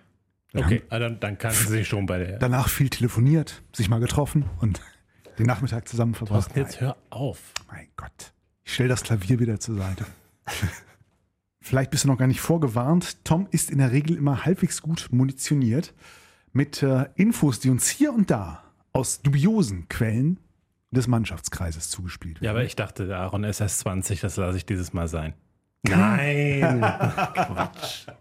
Okay, 0.54 0.82
ah, 0.90 1.00
dann, 1.00 1.20
dann 1.20 1.38
kannten 1.38 1.58
sie 1.58 1.68
sich 1.68 1.88
schon 1.88 2.06
bei 2.06 2.20
der. 2.20 2.40
Danach 2.40 2.70
viel 2.70 2.90
telefoniert, 2.90 3.62
sich 3.74 3.90
mal 3.90 4.00
getroffen 4.00 4.46
und 4.60 4.82
den 5.40 5.46
Nachmittag 5.46 5.88
zusammen 5.88 6.16
verbracht. 6.16 6.54
Thorsten, 6.54 6.60
jetzt 6.60 6.82
hör 6.82 6.96
auf. 7.10 7.54
Mein 7.70 7.88
Gott. 7.98 8.34
Ich 8.64 8.74
stelle 8.74 8.90
das 8.90 9.04
Klavier 9.04 9.40
wieder 9.40 9.60
zur 9.60 9.76
Seite. 9.76 10.06
Vielleicht 11.62 11.92
bist 11.92 12.06
du 12.06 12.08
noch 12.08 12.18
gar 12.18 12.28
nicht 12.28 12.40
vorgewarnt. 12.40 13.26
Tom 13.26 13.48
ist 13.52 13.70
in 13.70 13.80
der 13.80 13.92
Regel 13.92 14.16
immer 14.16 14.46
halbwegs 14.46 14.82
gut 14.82 15.10
munitioniert 15.12 15.94
mit 16.54 16.82
äh, 16.82 17.08
Infos, 17.16 17.60
die 17.60 17.70
uns 17.70 17.90
hier 17.90 18.14
und 18.14 18.32
da 18.32 18.64
aus 18.94 19.22
dubiosen 19.22 19.90
Quellen 19.90 20.40
des 20.92 21.08
Mannschaftskreises 21.08 21.90
zugespielt 21.90 22.38
Ja, 22.38 22.42
werden. 22.44 22.56
aber 22.58 22.66
ich 22.66 22.76
dachte, 22.76 23.08
der 23.08 23.20
Aaron 23.20 23.44
ist 23.44 23.60
erst 23.60 23.80
20, 23.80 24.22
das 24.22 24.38
lasse 24.38 24.58
ich 24.58 24.66
dieses 24.66 24.94
Mal 24.94 25.08
sein. 25.08 25.34
Nein, 25.88 26.80
Quatsch. 27.34 28.08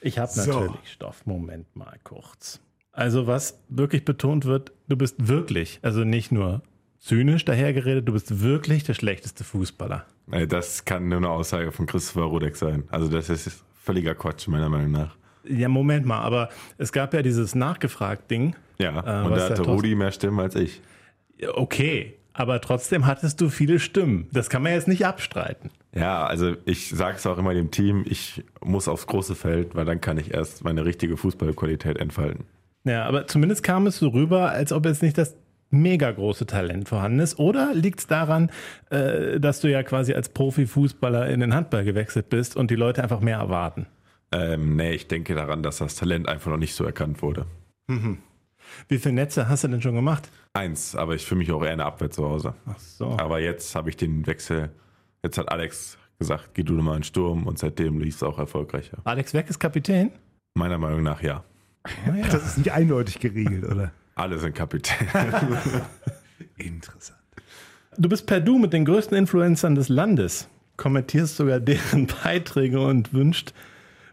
Ich 0.00 0.18
habe 0.18 0.30
So. 0.30 0.60
natürlich 0.60 0.92
Stoff. 0.92 1.26
Moment 1.26 1.74
mal 1.74 1.98
kurz. 2.04 2.60
Also 2.92 3.26
was 3.26 3.58
wirklich 3.68 4.04
betont 4.04 4.44
wird, 4.44 4.72
du 4.88 4.96
bist 4.96 5.26
wirklich, 5.26 5.80
also 5.82 6.04
nicht 6.04 6.30
nur 6.30 6.62
zynisch 7.00 7.44
dahergeredet, 7.44 8.06
du 8.06 8.12
bist 8.12 8.40
wirklich 8.40 8.84
der 8.84 8.94
schlechteste 8.94 9.42
Fußballer. 9.42 10.04
Das 10.48 10.84
kann 10.84 11.08
nur 11.08 11.18
eine 11.18 11.28
Aussage 11.30 11.72
von 11.72 11.86
Christopher 11.86 12.26
Rudek 12.26 12.54
sein. 12.56 12.84
Also 12.90 13.08
das 13.08 13.28
ist 13.28 13.64
völliger 13.82 14.14
Quatsch, 14.14 14.46
meiner 14.46 14.68
Meinung 14.68 14.92
nach. 14.92 15.16
Ja, 15.44 15.68
Moment 15.68 16.06
mal, 16.06 16.20
aber 16.20 16.48
es 16.76 16.92
gab 16.92 17.12
ja 17.14 17.22
dieses 17.22 17.54
Nachgefragt-Ding. 17.56 18.54
Ja, 18.78 19.22
Äh, 19.22 19.26
und 19.26 19.34
da 19.36 19.48
hatte 19.48 19.62
Rudi 19.62 19.94
mehr 19.96 20.12
Stimmen 20.12 20.38
als 20.38 20.54
ich. 20.54 20.80
Okay, 21.54 22.14
Aber 22.38 22.60
trotzdem 22.60 23.06
hattest 23.06 23.40
du 23.40 23.48
viele 23.48 23.80
Stimmen. 23.80 24.28
Das 24.32 24.48
kann 24.48 24.62
man 24.62 24.72
jetzt 24.72 24.86
nicht 24.86 25.04
abstreiten. 25.04 25.70
Ja, 25.92 26.24
also 26.24 26.54
ich 26.66 26.90
sage 26.90 27.16
es 27.16 27.26
auch 27.26 27.36
immer 27.36 27.52
dem 27.52 27.72
Team, 27.72 28.04
ich 28.08 28.44
muss 28.64 28.86
aufs 28.86 29.08
große 29.08 29.34
Feld, 29.34 29.74
weil 29.74 29.84
dann 29.84 30.00
kann 30.00 30.18
ich 30.18 30.32
erst 30.32 30.62
meine 30.62 30.84
richtige 30.84 31.16
Fußballqualität 31.16 31.98
entfalten. 31.98 32.44
Ja, 32.84 33.06
aber 33.06 33.26
zumindest 33.26 33.64
kam 33.64 33.86
es 33.88 33.98
so 33.98 34.08
rüber, 34.10 34.50
als 34.50 34.72
ob 34.72 34.86
jetzt 34.86 35.02
nicht 35.02 35.18
das 35.18 35.34
mega 35.70 36.12
große 36.12 36.46
Talent 36.46 36.88
vorhanden 36.88 37.18
ist. 37.18 37.40
Oder 37.40 37.74
liegt 37.74 37.98
es 37.98 38.06
daran, 38.06 38.50
äh, 38.90 39.40
dass 39.40 39.60
du 39.60 39.68
ja 39.68 39.82
quasi 39.82 40.14
als 40.14 40.28
Profifußballer 40.28 41.28
in 41.28 41.40
den 41.40 41.54
Handball 41.54 41.84
gewechselt 41.84 42.30
bist 42.30 42.56
und 42.56 42.70
die 42.70 42.76
Leute 42.76 43.02
einfach 43.02 43.20
mehr 43.20 43.38
erwarten? 43.38 43.86
Ähm, 44.30 44.76
nee, 44.76 44.92
ich 44.92 45.08
denke 45.08 45.34
daran, 45.34 45.64
dass 45.64 45.78
das 45.78 45.96
Talent 45.96 46.28
einfach 46.28 46.52
noch 46.52 46.58
nicht 46.58 46.74
so 46.74 46.84
erkannt 46.84 47.20
wurde. 47.20 47.46
Wie 48.88 48.98
viele 48.98 49.14
Netze 49.14 49.48
hast 49.48 49.64
du 49.64 49.68
denn 49.68 49.82
schon 49.82 49.94
gemacht? 49.94 50.28
Eins, 50.52 50.94
aber 50.96 51.14
ich 51.14 51.24
fühle 51.24 51.38
mich 51.38 51.52
auch 51.52 51.62
eher 51.62 51.72
in 51.72 51.78
der 51.78 51.86
Abwehr 51.86 52.10
zu 52.10 52.24
Hause. 52.24 52.54
Ach 52.66 52.78
so. 52.78 53.16
Aber 53.18 53.40
jetzt 53.40 53.74
habe 53.74 53.90
ich 53.90 53.96
den 53.96 54.26
Wechsel, 54.26 54.70
jetzt 55.22 55.38
hat 55.38 55.50
Alex 55.50 55.98
gesagt, 56.18 56.50
geh 56.54 56.62
du 56.62 56.74
nochmal 56.74 56.96
in 56.96 57.00
den 57.00 57.04
Sturm 57.04 57.46
und 57.46 57.58
seitdem 57.58 58.00
lief 58.00 58.16
es 58.16 58.22
auch 58.22 58.38
erfolgreicher. 58.38 58.98
Alex 59.04 59.34
Weck 59.34 59.48
ist 59.48 59.58
Kapitän? 59.58 60.10
Meiner 60.54 60.78
Meinung 60.78 61.02
nach 61.02 61.22
ja. 61.22 61.44
Das 62.30 62.44
ist 62.44 62.58
nicht 62.58 62.72
eindeutig 62.72 63.20
geregelt, 63.20 63.64
oder? 63.64 63.92
Alle 64.14 64.38
sind 64.38 64.54
Kapitän. 64.54 65.06
Interessant. 66.56 67.18
Du 67.96 68.08
bist 68.08 68.26
per 68.26 68.40
Du 68.40 68.58
mit 68.58 68.72
den 68.72 68.84
größten 68.84 69.16
Influencern 69.16 69.74
des 69.74 69.88
Landes, 69.88 70.48
kommentierst 70.76 71.36
sogar 71.36 71.60
deren 71.60 72.06
Beiträge 72.24 72.80
und 72.80 73.12
wünscht 73.12 73.52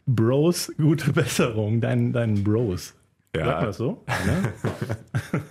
Bros 0.07 0.71
gute 0.77 1.11
Besserung, 1.11 1.81
deinen, 1.81 2.13
deinen 2.13 2.43
Bros. 2.43 2.93
Sagt 3.35 3.47
man 3.47 3.59
ja, 3.59 3.65
das 3.65 3.77
so? 3.77 4.03
Ne? 4.25 4.53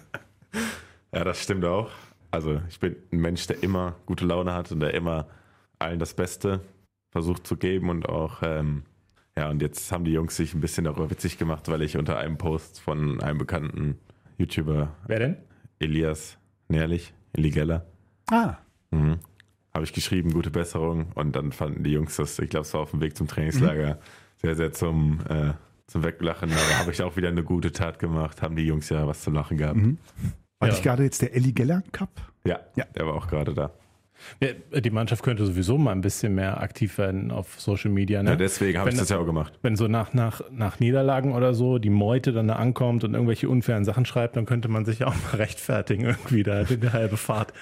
ja, 1.12 1.24
das 1.24 1.42
stimmt 1.42 1.64
auch. 1.64 1.90
Also 2.30 2.60
ich 2.68 2.80
bin 2.80 2.96
ein 3.12 3.20
Mensch, 3.20 3.46
der 3.46 3.62
immer 3.62 3.96
gute 4.06 4.24
Laune 4.26 4.52
hat 4.54 4.72
und 4.72 4.80
der 4.80 4.94
immer 4.94 5.28
allen 5.78 5.98
das 5.98 6.14
Beste 6.14 6.60
versucht 7.10 7.46
zu 7.46 7.56
geben 7.56 7.90
und 7.90 8.08
auch, 8.08 8.42
ähm, 8.42 8.82
ja, 9.36 9.50
und 9.50 9.62
jetzt 9.62 9.90
haben 9.92 10.04
die 10.04 10.12
Jungs 10.12 10.36
sich 10.36 10.54
ein 10.54 10.60
bisschen 10.60 10.84
darüber 10.84 11.10
witzig 11.10 11.38
gemacht, 11.38 11.68
weil 11.68 11.82
ich 11.82 11.96
unter 11.96 12.18
einem 12.18 12.38
Post 12.38 12.80
von 12.80 13.20
einem 13.20 13.38
bekannten 13.38 13.98
YouTuber, 14.38 14.88
Wer 15.06 15.18
denn? 15.18 15.36
Elias 15.78 16.38
Nährlich, 16.68 17.12
Eli 17.32 17.50
Geller, 17.50 17.86
Ah, 18.30 18.56
Mhm. 18.90 19.18
Habe 19.72 19.84
ich 19.84 19.92
geschrieben, 19.92 20.32
gute 20.32 20.50
Besserung. 20.50 21.06
Und 21.14 21.34
dann 21.34 21.50
fanden 21.50 21.82
die 21.82 21.90
Jungs 21.90 22.16
das, 22.16 22.38
ich 22.38 22.48
glaube, 22.48 22.64
es 22.64 22.72
war 22.74 22.82
auf 22.82 22.92
dem 22.92 23.00
Weg 23.00 23.16
zum 23.16 23.26
Trainingslager, 23.26 23.98
sehr, 24.36 24.54
sehr 24.54 24.72
zum, 24.72 25.20
äh, 25.28 25.52
zum 25.94 26.02
Weglachen. 26.04 26.50
Aber 26.50 26.78
habe 26.80 26.90
ich 26.90 27.00
auch 27.02 27.16
wieder 27.16 27.28
eine 27.28 27.44
gute 27.44 27.70
Tat 27.70 28.00
gemacht, 28.00 28.42
haben 28.42 28.56
die 28.56 28.66
Jungs 28.66 28.88
ja 28.88 29.06
was 29.06 29.22
zu 29.22 29.30
lachen 29.30 29.56
gehabt. 29.56 29.78
war 30.58 30.68
Ja. 30.68 30.74
nicht 30.74 30.82
gerade 30.82 31.04
jetzt 31.04 31.22
der 31.22 31.34
Elli 31.34 31.52
Geller 31.52 31.82
Cup? 31.92 32.10
Ja, 32.44 32.58
Ja. 32.74 32.84
der 32.96 33.06
war 33.06 33.14
auch 33.14 33.28
gerade 33.28 33.54
da. 33.54 33.70
Ja, 34.40 34.80
die 34.80 34.90
Mannschaft 34.90 35.22
könnte 35.22 35.44
sowieso 35.46 35.76
mal 35.78 35.92
ein 35.92 36.00
bisschen 36.00 36.34
mehr 36.34 36.60
aktiv 36.60 36.98
werden 36.98 37.30
auf 37.30 37.60
Social 37.60 37.90
Media. 37.92 38.22
Ne? 38.22 38.30
Ja, 38.30 38.36
deswegen 38.36 38.78
habe 38.78 38.90
ich 38.90 38.96
das 38.96 39.08
ja 39.08 39.18
auch 39.18 39.24
gemacht. 39.26 39.58
Wenn 39.62 39.76
so 39.76 39.86
nach, 39.86 40.14
nach, 40.14 40.40
nach 40.50 40.80
Niederlagen 40.80 41.32
oder 41.32 41.52
so 41.54 41.78
die 41.78 41.90
Meute 41.90 42.32
dann 42.32 42.48
da 42.48 42.56
ankommt 42.56 43.04
und 43.04 43.14
irgendwelche 43.14 43.48
unfairen 43.48 43.84
Sachen 43.84 44.04
schreibt, 44.04 44.36
dann 44.36 44.46
könnte 44.46 44.68
man 44.68 44.84
sich 44.84 45.00
ja 45.00 45.06
auch 45.08 45.14
mal 45.14 45.34
rechtfertigen 45.36 46.04
irgendwie 46.04 46.42
da 46.42 46.64
die 46.64 46.90
halbe 46.90 47.16
Fahrt. 47.16 47.52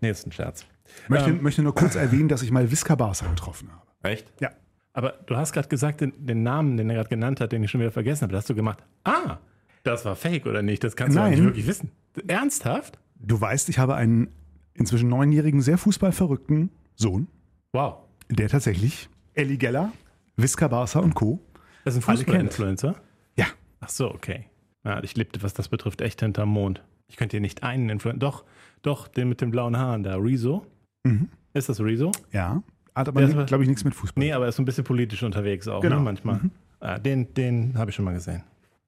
Nee, 0.00 0.10
ist 0.10 0.26
ein 0.26 0.32
Scherz. 0.32 0.64
Möchte, 1.08 1.30
Ähm. 1.30 1.42
möchte 1.42 1.62
nur 1.62 1.74
kurz 1.74 1.94
erwähnen, 1.94 2.28
dass 2.28 2.42
ich 2.42 2.50
mal 2.52 2.70
Visca 2.70 2.94
Barca 2.94 3.26
getroffen 3.26 3.70
habe. 3.72 4.08
Echt? 4.10 4.26
Ja. 4.40 4.50
Aber 4.92 5.12
du 5.26 5.36
hast 5.36 5.52
gerade 5.52 5.68
gesagt, 5.68 6.00
den, 6.00 6.12
den 6.18 6.42
Namen, 6.42 6.76
den 6.76 6.90
er 6.90 6.96
gerade 6.96 7.08
genannt 7.08 7.40
hat, 7.40 7.52
den 7.52 7.62
ich 7.62 7.70
schon 7.70 7.80
wieder 7.80 7.92
vergessen 7.92 8.22
habe, 8.24 8.36
hast 8.36 8.50
du 8.50 8.54
gemacht. 8.54 8.82
Ah, 9.04 9.38
das 9.84 10.04
war 10.04 10.16
fake 10.16 10.46
oder 10.46 10.62
nicht? 10.62 10.82
Das 10.84 10.96
kannst 10.96 11.16
du 11.16 11.20
Nein. 11.20 11.30
nicht 11.32 11.42
wirklich 11.42 11.66
wissen. 11.66 11.90
Ernsthaft? 12.26 12.98
Du 13.16 13.40
weißt, 13.40 13.68
ich 13.68 13.78
habe 13.78 13.94
einen 13.94 14.28
inzwischen 14.74 15.08
neunjährigen, 15.08 15.60
sehr 15.62 15.78
fußballverrückten 15.78 16.70
Sohn, 16.96 17.28
Wow. 17.72 17.98
der 18.28 18.48
tatsächlich 18.48 19.08
Elli 19.34 19.56
Geller, 19.58 19.92
Visca 20.36 20.68
Barca 20.68 20.98
und 20.98 21.14
Co. 21.14 21.40
Das 21.84 21.94
ist 21.96 22.08
ein 22.08 22.16
Fußball-Influencer? 22.16 22.96
Ja, 23.36 23.46
Ach 23.80 23.88
so, 23.88 24.10
okay. 24.12 24.46
Ja, 24.84 25.02
ich 25.02 25.16
lebte, 25.16 25.42
was 25.42 25.54
das 25.54 25.68
betrifft, 25.68 26.00
echt 26.02 26.20
hinterm 26.20 26.48
Mond. 26.50 26.82
Ich 27.08 27.16
könnte 27.16 27.36
hier 27.36 27.40
nicht 27.40 27.62
einen 27.62 27.88
Influencer. 27.90 28.18
Doch, 28.18 28.44
doch, 28.82 29.08
den 29.08 29.28
mit 29.28 29.40
den 29.40 29.50
blauen 29.50 29.76
Haaren 29.76 30.02
da, 30.02 30.16
Rezo. 30.16 30.66
Mhm. 31.04 31.28
Ist 31.54 31.68
das 31.68 31.80
Rezo? 31.80 32.10
ja. 32.32 32.62
Hat 32.94 33.08
aber, 33.08 33.26
glaube 33.44 33.62
ich, 33.64 33.68
nichts 33.68 33.84
mit 33.84 33.94
Fußball. 33.94 34.22
Nee, 34.22 34.32
aber 34.32 34.46
er 34.46 34.48
ist 34.50 34.56
so 34.56 34.62
ein 34.62 34.64
bisschen 34.66 34.84
politisch 34.84 35.22
unterwegs 35.22 35.68
auch, 35.68 35.80
Genau. 35.80 35.96
ne, 35.96 36.02
manchmal. 36.02 36.40
Ah, 36.80 36.98
den 36.98 37.32
den 37.34 37.76
habe 37.76 37.90
ich 37.90 37.96
schon 37.96 38.04
mal 38.04 38.14
gesehen. 38.14 38.42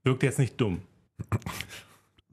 Wirkt 0.04 0.22
jetzt 0.22 0.38
nicht 0.38 0.60
dumm. 0.60 0.80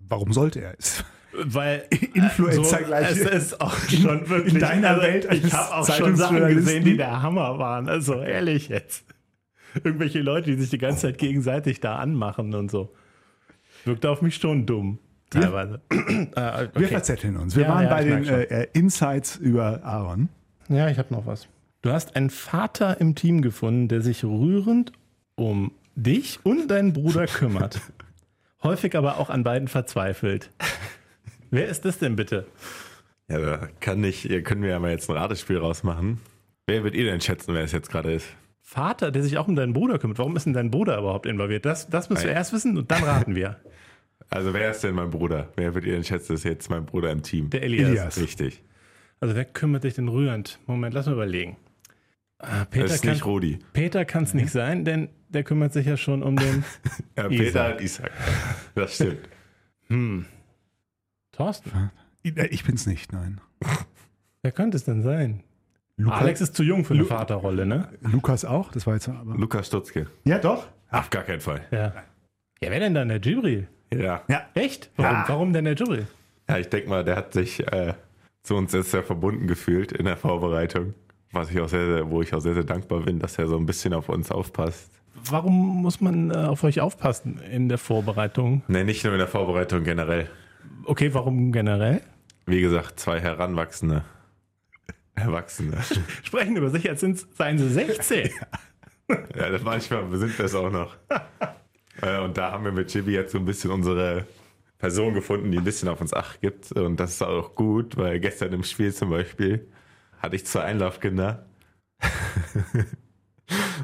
Warum 0.07 0.33
sollte 0.33 0.61
er 0.61 0.73
es? 0.77 1.03
Weil 1.33 1.85
Influencer 2.13 2.81
gleich. 2.83 3.11
Es 3.11 3.19
ist 3.19 3.61
auch 3.61 3.75
schon 3.77 4.27
wirklich 4.29 4.55
in 4.55 4.59
deiner 4.59 4.89
also, 4.89 5.01
Welt 5.03 5.27
Ich 5.31 5.53
habe 5.53 5.75
auch 5.75 5.87
schon 5.93 6.15
Sachen 6.15 6.47
gesehen, 6.47 6.83
die 6.83 6.97
der 6.97 7.21
Hammer 7.21 7.59
waren. 7.59 7.87
Also 7.87 8.15
ehrlich 8.21 8.69
jetzt. 8.69 9.05
Irgendwelche 9.83 10.21
Leute, 10.21 10.49
die 10.49 10.59
sich 10.59 10.71
die 10.71 10.79
ganze 10.79 11.01
Zeit 11.01 11.17
gegenseitig 11.19 11.79
da 11.79 11.97
anmachen 11.97 12.55
und 12.55 12.71
so. 12.71 12.91
Wirkt 13.85 14.05
auf 14.05 14.21
mich 14.23 14.35
schon 14.35 14.65
dumm. 14.65 14.97
Teilweise. 15.29 15.81
Ah, 16.35 16.63
okay. 16.63 16.69
Wir 16.79 16.87
verzetteln 16.87 17.37
uns. 17.37 17.55
Wir 17.55 17.63
Ja, 17.63 17.69
waren 17.69 17.83
ja, 17.83 17.89
bei 17.89 18.03
den 18.03 18.23
äh, 18.25 18.43
äh, 18.43 18.67
Insights 18.73 19.35
über 19.35 19.83
Aaron. 19.83 20.27
Ja, 20.69 20.89
ich 20.89 20.97
habe 20.97 21.13
noch 21.13 21.25
was. 21.25 21.47
Du 21.81 21.91
hast 21.91 22.17
einen 22.17 22.29
Vater 22.29 22.99
im 22.99 23.15
Team 23.15 23.41
gefunden, 23.41 23.87
der 23.87 24.01
sich 24.01 24.25
rührend 24.25 24.91
um 25.35 25.71
dich 25.95 26.39
und 26.43 26.67
deinen 26.69 26.91
Bruder 26.91 27.25
kümmert. 27.25 27.79
Häufig 28.63 28.97
aber 28.97 29.17
auch 29.17 29.29
an 29.29 29.43
beiden 29.43 29.69
verzweifelt. 29.69 30.49
Wer 31.51 31.69
ist 31.69 31.85
das 31.85 31.97
denn 31.97 32.17
bitte? 32.17 32.45
Ja, 33.29 33.39
da 33.39 33.69
kann 33.79 34.03
ich, 34.03 34.27
können 34.43 34.61
wir 34.61 34.71
ja 34.71 34.79
mal 34.79 34.91
jetzt 34.91 35.09
ein 35.09 35.15
Ratespiel 35.15 35.57
rausmachen. 35.57 36.19
Wer 36.67 36.83
würdet 36.83 36.99
ihr 36.99 37.05
denn 37.05 37.21
schätzen, 37.21 37.53
wer 37.53 37.63
es 37.63 37.71
jetzt 37.71 37.89
gerade 37.89 38.11
ist? 38.11 38.27
Vater, 38.61 39.11
der 39.11 39.23
sich 39.23 39.37
auch 39.37 39.47
um 39.47 39.55
deinen 39.55 39.71
Bruder 39.71 39.99
kümmert. 39.99 40.19
Warum 40.19 40.35
ist 40.35 40.45
denn 40.45 40.53
dein 40.53 40.71
Bruder 40.71 40.97
überhaupt 40.99 41.25
involviert? 41.25 41.65
Das, 41.65 41.89
das 41.89 42.09
müssen 42.09 42.25
wir 42.25 42.33
erst 42.33 42.51
wissen 42.51 42.77
und 42.77 42.91
dann 42.91 43.03
raten 43.03 43.35
wir. 43.35 43.57
Also 44.31 44.53
wer 44.53 44.69
ist 44.69 44.83
denn 44.83 44.93
mein 44.93 45.09
Bruder? 45.09 45.47
Wer 45.55 45.73
würdet 45.73 45.87
ihr 45.87 45.93
denn 45.95 46.03
schätzen, 46.03 46.33
ist 46.35 46.43
jetzt 46.43 46.69
mein 46.69 46.85
Bruder 46.85 47.09
im 47.09 47.23
Team? 47.23 47.49
Der 47.49 47.63
Elias. 47.63 47.89
Elias. 47.89 48.19
Richtig. 48.19 48.61
Also 49.19 49.33
wer 49.33 49.43
kümmert 49.43 49.81
sich 49.81 49.95
denn 49.95 50.07
rührend? 50.07 50.59
Moment, 50.67 50.93
lass 50.93 51.07
mal 51.07 51.13
überlegen. 51.13 51.57
Ah, 52.39 52.59
Das 52.59 52.69
Peter 52.69 52.85
ist 52.85 53.01
kann 53.03 53.11
nicht 53.13 53.25
Rudi. 53.25 53.59
Peter 53.73 54.05
kann 54.05 54.23
es 54.23 54.33
nicht 54.33 54.49
sein, 54.51 54.85
denn 54.85 55.09
der 55.29 55.43
kümmert 55.43 55.73
sich 55.73 55.85
ja 55.85 55.97
schon 55.97 56.23
um 56.23 56.35
den 56.37 56.63
Ja, 57.17 57.27
Isaac. 57.29 57.29
Peter 57.29 57.71
und 57.75 57.81
Isaac. 57.81 58.11
Das 58.75 58.95
stimmt. 58.95 59.29
hm. 59.87 60.25
Thorsten. 61.31 61.91
Äh, 62.23 62.47
Ich 62.47 62.63
bin's 62.63 62.85
nicht, 62.85 63.11
nein. 63.13 63.41
Wer 64.41 64.51
könnte 64.51 64.77
es 64.77 64.85
denn 64.85 65.01
sein? 65.03 65.43
Luca, 65.97 66.15
Alex 66.17 66.39
ist 66.39 66.55
zu 66.55 66.63
jung 66.63 66.85
für 66.85 66.93
eine 66.93 67.03
Vaterrolle, 67.03 67.65
ne? 67.65 67.89
Lukas 68.01 68.45
auch, 68.45 68.71
das 68.71 68.87
war 68.87 68.93
jetzt 68.93 69.09
aber. 69.09 69.35
Lukas 69.35 69.67
Stutzke. 69.67 70.07
Ja, 70.23 70.39
doch. 70.39 70.65
Auf 70.91 71.09
gar 71.09 71.23
keinen 71.23 71.41
Fall. 71.41 71.61
Ja. 71.71 71.93
Ja, 72.61 72.71
wer 72.71 72.79
denn 72.79 72.93
dann? 72.93 73.09
Der 73.09 73.19
Jibril? 73.19 73.67
Ja. 73.93 74.23
Ja. 74.29 74.47
Echt? 74.53 74.89
Warum, 74.95 75.11
Ja. 75.17 75.25
warum 75.27 75.53
denn 75.53 75.65
der 75.65 75.75
Jibril? 75.75 76.07
Ja, 76.47 76.57
ich 76.57 76.69
denke 76.69 76.89
mal, 76.89 77.03
der 77.03 77.17
hat 77.17 77.33
sich 77.33 77.59
äh, 77.71 77.95
zu 78.43 78.55
uns 78.55 78.71
jetzt 78.71 78.91
sehr 78.91 79.03
verbunden 79.03 79.45
gefühlt 79.47 79.91
in 79.91 80.05
der 80.05 80.15
Vorbereitung. 80.17 80.93
Was 81.31 81.51
ich 81.51 81.59
auch 81.59 81.69
sehr, 81.69 81.85
sehr, 81.85 82.09
wo 82.09 82.21
ich 82.21 82.33
auch 82.33 82.39
sehr, 82.39 82.53
sehr 82.55 82.63
dankbar 82.63 83.01
bin, 83.01 83.19
dass 83.19 83.37
er 83.37 83.47
so 83.47 83.57
ein 83.57 83.65
bisschen 83.65 83.93
auf 83.93 84.09
uns 84.09 84.31
aufpasst. 84.31 84.89
Warum 85.25 85.81
muss 85.81 86.01
man 86.01 86.31
äh, 86.31 86.35
auf 86.35 86.63
euch 86.63 86.79
aufpassen 86.81 87.39
in 87.51 87.69
der 87.69 87.77
Vorbereitung? 87.77 88.63
Ne, 88.67 88.83
nicht 88.83 89.03
nur 89.03 89.13
in 89.13 89.19
der 89.19 89.27
Vorbereitung 89.27 89.83
generell. 89.83 90.29
Okay, 90.85 91.13
warum 91.13 91.51
generell? 91.51 92.01
Wie 92.45 92.61
gesagt, 92.61 92.99
zwei 92.99 93.19
Heranwachsende. 93.19 94.03
Erwachsene. 95.15 95.77
Sprechen 96.23 96.55
über 96.55 96.69
sich, 96.69 96.83
jetzt 96.83 97.01
sind, 97.01 97.19
seien 97.35 97.57
sie 97.57 97.69
16. 97.69 98.29
Ja, 99.35 99.49
das 99.49 99.63
manchmal 99.63 100.05
sind 100.17 100.37
wir 100.37 100.45
es 100.45 100.53
auch 100.55 100.69
noch. 100.71 100.95
Äh, 102.01 102.19
Und 102.19 102.37
da 102.37 102.51
haben 102.53 102.63
wir 102.63 102.71
mit 102.71 102.87
Chibi 102.89 103.11
jetzt 103.11 103.33
so 103.33 103.39
ein 103.39 103.43
bisschen 103.45 103.71
unsere 103.71 104.25
Person 104.77 105.13
gefunden, 105.13 105.51
die 105.51 105.57
ein 105.57 105.63
bisschen 105.65 105.89
auf 105.89 105.99
uns 105.99 106.13
Acht 106.13 106.39
gibt. 106.39 106.71
Und 106.71 106.97
das 106.97 107.11
ist 107.15 107.23
auch 107.23 107.55
gut, 107.55 107.97
weil 107.97 108.21
gestern 108.21 108.53
im 108.53 108.63
Spiel 108.63 108.93
zum 108.93 109.09
Beispiel 109.09 109.67
hatte 110.19 110.35
ich 110.35 110.45
zwei 110.45 110.61
Einlaufkinder. 110.61 111.45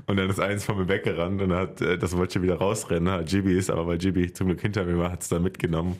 Und 0.05 0.17
dann 0.17 0.29
ist 0.29 0.39
eins 0.39 0.63
von 0.63 0.77
mir 0.77 0.87
weggerannt 0.87 1.41
und 1.41 1.51
hat, 1.53 1.81
äh, 1.81 1.97
das 1.97 2.15
wollte 2.15 2.33
schon 2.33 2.43
wieder 2.43 2.57
rausrennen. 2.57 3.11
Hat 3.11 3.27
Gibi 3.27 3.57
ist, 3.57 3.71
aber 3.71 3.87
weil 3.87 3.97
Gibi 3.97 4.31
zum 4.31 4.47
Glück 4.47 4.61
hinter 4.61 4.85
mir 4.85 4.97
war, 4.97 5.11
hat 5.11 5.23
es 5.23 5.29
dann 5.29 5.41
mitgenommen. 5.41 5.99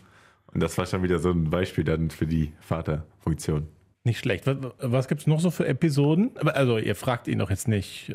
Und 0.54 0.62
das 0.62 0.78
war 0.78 0.86
schon 0.86 1.04
wieder 1.04 1.20
so 1.20 1.32
ein 1.32 1.50
Beispiel 1.50 1.84
dann 1.84 2.12
für 2.12 2.28
die 2.28 2.54
Vaterfunktion. 2.62 3.68
Nicht 4.04 4.20
schlecht. 4.20 4.46
Was, 4.46 4.58
was 4.80 5.08
gibt 5.08 5.22
es 5.22 5.28
noch 5.28 5.40
so 5.40 5.50
für 5.50 5.68
Episoden? 5.68 6.38
Also, 6.38 6.78
ihr 6.78 6.96
fragt 6.96 7.28
ihn 7.28 7.40
doch 7.40 7.50
jetzt 7.50 7.68
nicht, 7.68 8.14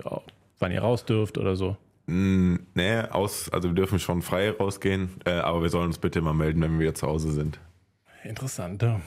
wann 0.58 0.70
ihr 0.70 0.80
raus 0.80 1.04
dürft 1.04 1.36
oder 1.36 1.56
so. 1.56 1.76
Mm, 2.06 2.56
nee, 2.74 3.00
aus, 3.00 3.50
also 3.50 3.68
wir 3.68 3.74
dürfen 3.74 3.98
schon 3.98 4.22
frei 4.22 4.50
rausgehen, 4.50 5.10
äh, 5.24 5.32
aber 5.32 5.62
wir 5.62 5.68
sollen 5.68 5.86
uns 5.86 5.98
bitte 5.98 6.20
mal 6.20 6.32
melden, 6.32 6.62
wenn 6.62 6.72
wir 6.74 6.80
wieder 6.80 6.94
zu 6.94 7.08
Hause 7.08 7.32
sind. 7.32 7.60
Interessant. 8.22 8.82
Ja. 8.82 9.00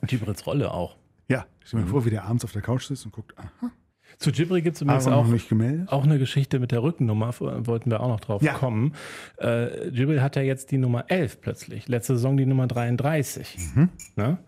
Und 0.00 0.10
Jibrils 0.10 0.46
Rolle 0.46 0.72
auch. 0.72 0.96
Ja, 1.28 1.46
stell 1.64 1.80
mir 1.80 1.86
vor, 1.86 2.04
wie 2.04 2.10
der 2.10 2.24
abends 2.24 2.44
auf 2.44 2.52
der 2.52 2.62
Couch 2.62 2.84
sitzt 2.86 3.04
und 3.06 3.12
guckt, 3.12 3.32
aha, 3.38 3.70
Zu 4.18 4.30
Jibril 4.30 4.60
gibt 4.62 4.76
es 4.76 4.82
übrigens 4.82 5.06
auch, 5.06 5.24
noch 5.24 5.32
nicht 5.32 5.48
gemeldet. 5.48 5.88
auch 5.90 6.04
eine 6.04 6.18
Geschichte 6.18 6.58
mit 6.60 6.70
der 6.72 6.82
Rückennummer, 6.82 7.34
wollten 7.40 7.90
wir 7.90 8.00
auch 8.00 8.08
noch 8.08 8.20
drauf 8.20 8.42
Ja. 8.42 8.52
kommen. 8.54 8.94
Äh, 9.40 9.88
Jibril 9.88 10.22
hat 10.22 10.36
ja 10.36 10.42
jetzt 10.42 10.70
die 10.70 10.78
Nummer 10.78 11.06
11 11.08 11.40
plötzlich. 11.40 11.88
Letzte 11.88 12.14
Saison 12.14 12.36
die 12.36 12.46
Nummer 12.46 12.66
33. 12.66 13.58
Ne? 14.16 14.38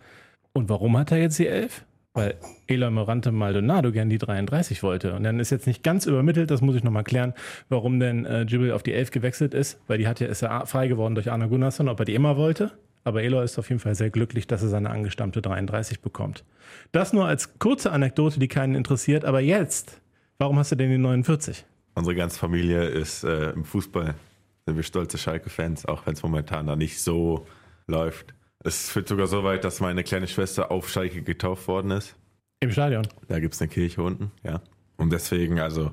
Und 0.53 0.69
warum 0.69 0.97
hat 0.99 1.11
er 1.13 1.19
jetzt 1.19 1.39
die 1.39 1.49
11? 1.49 1.85
Weil 2.15 2.35
Eloy 2.67 2.91
Morante 2.91 3.31
Maldonado 3.31 3.93
gern 3.93 4.09
die 4.09 4.17
33 4.17 4.83
wollte. 4.83 5.15
Und 5.15 5.23
dann 5.25 5.39
ist 5.39 5.51
jetzt 5.51 5.67
nicht 5.67 5.83
ganz 5.83 6.07
übermittelt, 6.07 6.51
das 6.51 6.63
muss 6.63 6.75
ich 6.77 6.83
nochmal 6.83 7.05
klären, 7.05 7.35
warum 7.69 8.01
denn 8.01 8.25
äh, 8.25 8.43
Jibril 8.45 8.73
auf 8.73 8.83
die 8.83 8.95
11 8.95 9.11
gewechselt 9.11 9.53
ist, 9.53 9.79
weil 9.87 9.99
die 9.99 10.09
hat 10.09 10.21
ja, 10.21 10.27
ist 10.29 10.41
ja 10.41 10.65
frei 10.65 10.89
geworden 10.89 11.15
durch 11.15 11.31
Arne 11.31 11.49
Gunnarsson, 11.49 11.89
ob 11.91 11.99
er 11.99 12.07
die 12.07 12.15
immer 12.15 12.39
wollte. 12.39 12.73
Aber 13.07 13.23
Eloy 13.23 13.45
ist 13.45 13.57
auf 13.57 13.69
jeden 13.69 13.79
Fall 13.79 13.95
sehr 13.95 14.11
glücklich, 14.11 14.49
dass 14.49 14.63
er 14.63 14.69
seine 14.69 14.91
angestammte 14.91 15.41
33 15.41 16.01
bekommt. 16.01 16.43
Das 16.91 17.13
nur 17.13 17.25
als 17.25 17.61
kurze 17.61 17.93
Anekdote, 17.93 18.41
die 18.41 18.49
keinen 18.49 18.75
interessiert. 18.75 19.25
Aber 19.25 19.39
jetzt, 19.39 20.01
warum 20.39 20.59
hast 20.59 20.73
du 20.73 20.77
denn 20.77 20.91
die 20.91 20.99
49? 20.99 21.65
Unsere 21.95 22.17
ganze 22.17 22.37
Familie 22.37 22.83
ist 22.83 23.23
äh, 23.23 23.51
im 23.53 23.65
Fußball, 23.65 24.17
sind 24.67 24.75
wir 24.75 24.83
stolze 24.83 25.19
Schalke-Fans, 25.19 25.87
auch 25.87 26.05
wenn 26.05 26.15
es 26.15 26.23
momentan 26.25 26.67
da 26.67 26.75
nicht 26.75 27.01
so 27.01 27.47
läuft. 27.87 28.35
Es 28.65 28.91
führt 28.91 29.07
sogar 29.07 29.29
so 29.29 29.45
weit, 29.45 29.63
dass 29.63 29.79
meine 29.79 30.03
kleine 30.03 30.27
Schwester 30.27 30.73
auf 30.73 30.89
Schalke 30.89 31.23
getauft 31.23 31.69
worden 31.69 31.93
ist. 31.93 32.17
Im 32.59 32.73
Stadion? 32.73 33.07
Da 33.29 33.39
gibt 33.39 33.55
es 33.55 33.61
eine 33.61 33.69
Kirche 33.69 34.03
unten, 34.03 34.33
ja. 34.43 34.63
Und 34.97 35.13
deswegen, 35.13 35.61
also, 35.61 35.93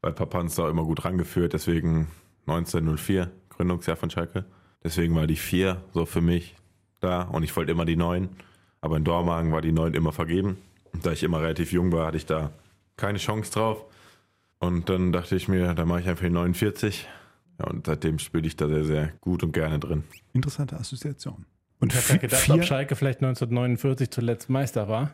weil 0.00 0.14
Papa 0.14 0.40
uns 0.40 0.54
da 0.54 0.70
immer 0.70 0.84
gut 0.84 1.04
rangeführt, 1.04 1.52
deswegen 1.52 2.08
1904, 2.46 3.30
Gründungsjahr 3.50 3.96
von 3.96 4.08
Schalke. 4.08 4.46
Deswegen 4.86 5.16
war 5.16 5.26
die 5.26 5.34
4 5.34 5.82
so 5.94 6.06
für 6.06 6.20
mich 6.20 6.54
da 7.00 7.22
und 7.22 7.42
ich 7.42 7.56
wollte 7.56 7.72
immer 7.72 7.84
die 7.84 7.96
9. 7.96 8.28
Aber 8.80 8.96
in 8.96 9.02
Dormagen 9.02 9.50
war 9.50 9.60
die 9.60 9.72
9 9.72 9.94
immer 9.94 10.12
vergeben. 10.12 10.58
Und 10.92 11.04
da 11.04 11.10
ich 11.10 11.24
immer 11.24 11.42
relativ 11.42 11.72
jung 11.72 11.90
war, 11.90 12.06
hatte 12.06 12.18
ich 12.18 12.26
da 12.26 12.52
keine 12.96 13.18
Chance 13.18 13.50
drauf. 13.50 13.84
Und 14.60 14.88
dann 14.88 15.10
dachte 15.10 15.34
ich 15.34 15.48
mir, 15.48 15.74
da 15.74 15.84
mache 15.84 16.02
ich 16.02 16.08
einfach 16.08 16.24
die 16.24 16.30
49. 16.30 17.08
Ja, 17.58 17.66
und 17.66 17.84
seitdem 17.84 18.20
spiele 18.20 18.46
ich 18.46 18.54
da 18.54 18.68
sehr, 18.68 18.84
sehr 18.84 19.12
gut 19.20 19.42
und 19.42 19.50
gerne 19.50 19.80
drin. 19.80 20.04
Interessante 20.34 20.78
Assoziation. 20.78 21.46
Und 21.80 21.92
ich 21.92 22.08
habe 22.08 22.20
gedacht, 22.20 22.48
ob 22.48 22.62
Schalke 22.62 22.94
vielleicht 22.94 23.18
1949 23.18 24.08
zuletzt 24.10 24.48
Meister 24.48 24.88
war. 24.88 25.10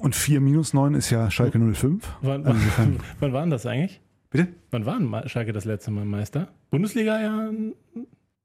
Und 0.00 0.16
4 0.16 0.40
minus 0.40 0.74
9 0.74 0.94
ist 0.94 1.10
ja 1.10 1.30
Schalke 1.30 1.60
05. 1.60 2.04
Wann, 2.22 2.44
wann, 2.44 2.98
wann 3.20 3.32
waren 3.32 3.50
das 3.50 3.66
eigentlich? 3.66 4.00
Bitte? 4.30 4.48
Wann 4.72 4.84
waren 4.84 5.28
Schalke 5.28 5.52
das 5.52 5.64
letzte 5.64 5.92
Mal 5.92 6.04
Meister? 6.04 6.48
Bundesliga 6.70 7.20
ja 7.20 7.50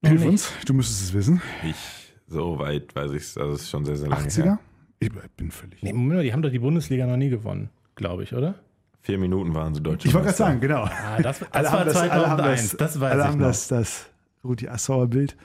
Hilf 0.04 0.26
uns, 0.26 0.52
du 0.66 0.74
müsstest 0.74 1.02
es 1.04 1.14
wissen. 1.14 1.42
Ich, 1.64 2.14
so 2.28 2.58
weit 2.60 2.96
weiß 2.96 3.12
ich 3.12 3.24
es, 3.24 3.38
also 3.38 3.54
es 3.54 3.62
ist 3.64 3.70
schon 3.70 3.86
sehr, 3.86 3.98
sehr 3.98 4.10
lange 4.10 4.28
80er? 4.28 4.44
her. 4.44 4.60
Ich 5.00 5.12
bin 5.38 5.52
völlig. 5.52 5.82
Nee, 5.84 5.94
Moment, 5.94 6.24
die 6.24 6.34
haben 6.34 6.42
doch 6.42 6.52
die 6.52 6.60
Bundesliga 6.60 7.06
noch 7.08 7.18
nie 7.18 7.30
gewonnen, 7.30 7.70
glaube 7.96 8.24
ich, 8.24 8.34
oder? 8.34 8.56
Vier 9.02 9.18
Minuten 9.18 9.54
waren 9.56 9.74
sie 9.74 9.82
deutsche 9.82 10.08
Ich 10.08 10.14
wollte 10.14 10.26
gerade 10.28 10.38
sagen, 10.38 10.60
genau. 10.60 10.84
Ah, 10.84 11.20
das, 11.22 11.40
das 11.40 11.52
Alle 11.52 11.66
war 11.72 11.80
haben 11.80 11.86
das- 11.88 11.96
alle 11.98 12.12
haben 12.12 12.38
2001, 12.38 12.70
das- 12.70 12.78
das, 12.78 13.00
weiß 13.00 13.12
Alle 13.12 13.22
ich 13.22 13.28
haben 13.28 13.38
noch. 13.40 13.48
das, 13.48 13.68
das 13.68 14.10
Rudi 14.44 14.68
Assauer 14.68 15.08
Bild 15.08 15.36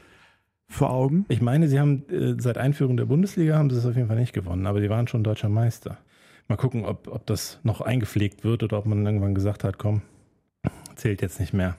vor 0.69 0.90
Augen. 0.90 1.25
Ich 1.29 1.40
meine, 1.40 1.69
sie 1.69 1.79
haben 1.81 2.05
äh, 2.11 2.35
seit 2.40 2.59
Einführung 2.59 2.97
der 2.97 3.05
Bundesliga 3.07 3.57
haben 3.57 3.71
sie 3.71 3.77
es 3.77 3.87
auf 3.87 3.95
jeden 3.97 4.09
Fall 4.09 4.19
nicht 4.19 4.33
gewonnen, 4.33 4.66
aber 4.66 4.81
sie 4.81 4.90
waren 4.90 5.07
schon 5.09 5.23
deutscher 5.25 5.49
Meister. 5.49 5.97
Mal 6.49 6.57
gucken, 6.57 6.85
ob, 6.85 7.09
ob 7.09 7.27
das 7.27 7.59
noch 7.62 7.81
eingepflegt 7.81 8.45
wird 8.45 8.62
oder 8.62 8.79
ob 8.79 8.87
man 8.87 9.05
irgendwann 9.05 9.35
gesagt 9.35 9.64
hat, 9.64 9.79
komm, 9.79 10.03
zählt 10.97 11.23
jetzt 11.23 11.40
nicht 11.40 11.53
mehr. 11.55 11.77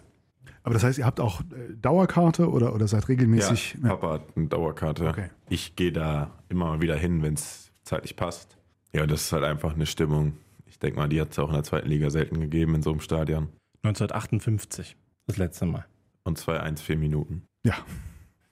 Aber 0.63 0.73
das 0.73 0.83
heißt, 0.83 0.97
ihr 0.99 1.05
habt 1.05 1.19
auch 1.19 1.41
äh, 1.41 1.73
Dauerkarte 1.81 2.49
oder, 2.49 2.73
oder 2.73 2.87
seid 2.87 3.07
regelmäßig. 3.09 3.77
Ja, 3.81 3.89
Papa 3.89 4.13
hat 4.13 4.21
eine 4.35 4.47
Dauerkarte. 4.47 5.07
Okay. 5.07 5.29
Ich 5.49 5.75
gehe 5.75 5.91
da 5.91 6.31
immer 6.49 6.65
mal 6.65 6.81
wieder 6.81 6.95
hin, 6.95 7.21
wenn 7.23 7.33
es 7.35 7.71
zeitlich 7.83 8.15
passt. 8.15 8.57
Ja, 8.93 9.05
das 9.05 9.21
ist 9.23 9.31
halt 9.31 9.43
einfach 9.43 9.73
eine 9.73 9.85
Stimmung. 9.85 10.33
Ich 10.65 10.79
denke 10.79 10.99
mal, 10.99 11.07
die 11.07 11.19
hat 11.21 11.31
es 11.31 11.39
auch 11.39 11.47
in 11.47 11.53
der 11.55 11.63
zweiten 11.63 11.87
Liga 11.89 12.09
selten 12.09 12.39
gegeben 12.41 12.75
in 12.75 12.81
so 12.83 12.91
einem 12.91 12.99
Stadion. 13.01 13.49
1958, 13.83 14.95
das 15.27 15.37
letzte 15.37 15.65
Mal. 15.65 15.85
Und 16.23 16.39
2-1, 16.39 16.79
vier 16.79 16.97
Minuten. 16.97 17.43
Ja, 17.63 17.75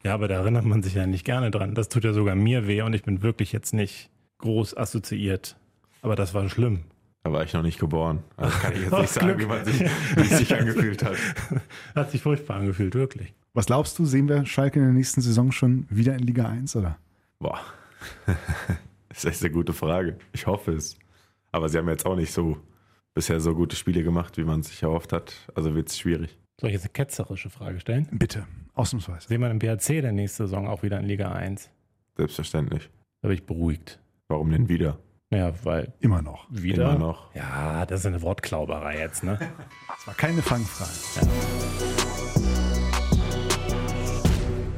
Ja, 0.04 0.14
aber 0.14 0.28
da 0.28 0.36
erinnert 0.36 0.66
man 0.66 0.84
sich 0.84 0.94
ja 0.94 1.06
nicht 1.08 1.26
gerne 1.26 1.52
dran. 1.52 1.76
Das 1.76 1.90
tut 1.90 2.04
ja 2.04 2.14
sogar 2.14 2.36
mir 2.36 2.68
weh 2.68 2.82
und 2.84 2.94
ich 2.94 3.04
bin 3.04 3.22
wirklich 3.22 3.52
jetzt 3.52 3.74
nicht 3.74 4.10
groß 4.38 4.78
assoziiert. 4.78 5.58
Aber 6.02 6.16
das 6.16 6.34
war 6.34 6.48
schlimm. 6.50 6.82
Da 7.26 7.32
war 7.34 7.44
ich 7.44 7.54
noch 7.54 7.64
nicht 7.64 7.80
geboren. 7.80 8.22
Also 8.38 8.56
kann 8.60 8.74
ich 8.74 8.82
jetzt 8.82 8.94
Oh, 8.94 9.02
nicht 9.02 9.10
sagen, 9.10 9.40
wie 9.40 9.46
man 9.48 9.66
sich, 9.66 9.80
wie 9.82 10.24
sich 10.26 10.56
angefühlt 10.56 11.04
hat. 11.04 11.16
Hat 11.96 12.12
sich 12.12 12.22
furchtbar 12.22 12.58
angefühlt, 12.58 12.94
wirklich. 12.94 13.34
Was 13.56 13.66
glaubst 13.66 13.98
du, 13.98 14.06
sehen 14.06 14.30
wir 14.30 14.46
Schalke 14.46 14.78
in 14.78 14.86
der 14.86 14.94
nächsten 14.94 15.22
Saison 15.22 15.52
schon 15.52 15.88
wieder 15.90 16.14
in 16.14 16.20
Liga 16.20 16.48
1 16.48 16.76
oder? 16.76 16.98
Boah. 17.40 17.60
Das 19.10 19.24
ist 19.24 19.26
echt 19.26 19.44
eine 19.44 19.52
gute 19.54 19.72
Frage. 19.72 20.18
Ich 20.34 20.46
hoffe 20.46 20.74
es. 20.74 21.00
Aber 21.54 21.70
sie 21.70 21.78
haben 21.78 21.88
jetzt 21.88 22.06
auch 22.06 22.18
nicht 22.18 22.34
so 22.34 22.58
bisher 23.14 23.40
so 23.40 23.56
gute 23.56 23.78
Spiele 23.78 24.04
gemacht, 24.04 24.38
wie 24.38 24.44
man 24.44 24.62
sich 24.62 24.84
erhofft 24.84 25.14
hat. 25.14 25.34
Also 25.56 25.74
wird 25.74 25.88
es 25.88 25.98
schwierig. 25.98 26.38
Soll 26.60 26.70
ich 26.70 26.74
jetzt 26.74 26.84
eine 26.84 26.92
ketzerische 26.92 27.50
Frage 27.50 27.80
stellen? 27.80 28.10
Bitte, 28.12 28.46
ausnahmsweise. 28.74 29.30
Sehen 29.30 29.40
wir 29.40 29.48
den 29.48 29.60
BHC 29.60 30.02
der 30.02 30.12
nächste 30.12 30.44
Saison 30.44 30.68
auch 30.68 30.84
wieder 30.84 31.00
in 31.00 31.06
Liga 31.06 31.32
1? 31.32 31.70
Selbstverständlich. 32.18 32.90
Da 33.22 33.30
bin 33.30 33.38
ich 33.38 33.46
beruhigt. 33.46 34.00
Warum 34.28 34.52
denn 34.52 34.68
wieder? 34.68 35.00
Ja, 35.32 35.52
weil 35.64 35.94
Immer 36.00 36.22
noch. 36.22 36.46
wieder. 36.50 36.92
Immer 36.92 37.00
noch. 37.00 37.36
Ja, 37.36 37.86
das 37.86 38.02
ist 38.02 38.06
eine 38.06 38.22
Wortklauberei 38.22 39.00
jetzt, 39.00 39.24
ne? 39.24 39.40
Das 39.88 40.08
war 40.08 40.14
keine 40.14 40.42
Fangfrage. 40.42 40.92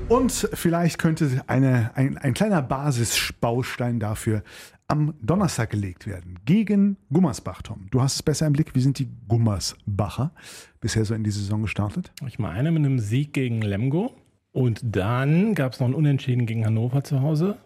Und 0.07 0.31
vielleicht 0.53 0.99
könnte 0.99 1.43
eine, 1.47 1.91
ein, 1.95 2.17
ein 2.17 2.33
kleiner 2.33 2.61
Basisbaustein 2.61 3.99
dafür 3.99 4.41
am 4.87 5.13
Donnerstag 5.21 5.69
gelegt 5.69 6.07
werden. 6.07 6.39
Gegen 6.45 6.95
Gummersbach, 7.11 7.61
Tom. 7.61 7.87
Du 7.91 8.01
hast 8.01 8.15
es 8.15 8.23
besser 8.23 8.47
im 8.47 8.53
Blick. 8.53 8.73
Wie 8.73 8.79
sind 8.79 8.99
die 8.99 9.09
Gummersbacher 9.27 10.31
bisher 10.79 11.03
so 11.03 11.13
in 11.13 11.25
die 11.25 11.31
Saison 11.31 11.61
gestartet? 11.61 12.13
Ich 12.25 12.39
meine 12.39 12.71
mit 12.71 12.85
einem 12.85 12.99
Sieg 12.99 13.33
gegen 13.33 13.61
Lemgo. 13.61 14.15
Und 14.53 14.79
dann 14.83 15.55
gab 15.55 15.73
es 15.73 15.81
noch 15.81 15.87
ein 15.87 15.93
Unentschieden 15.93 16.45
gegen 16.45 16.65
Hannover 16.65 17.03
zu 17.03 17.21
Hause. 17.21 17.57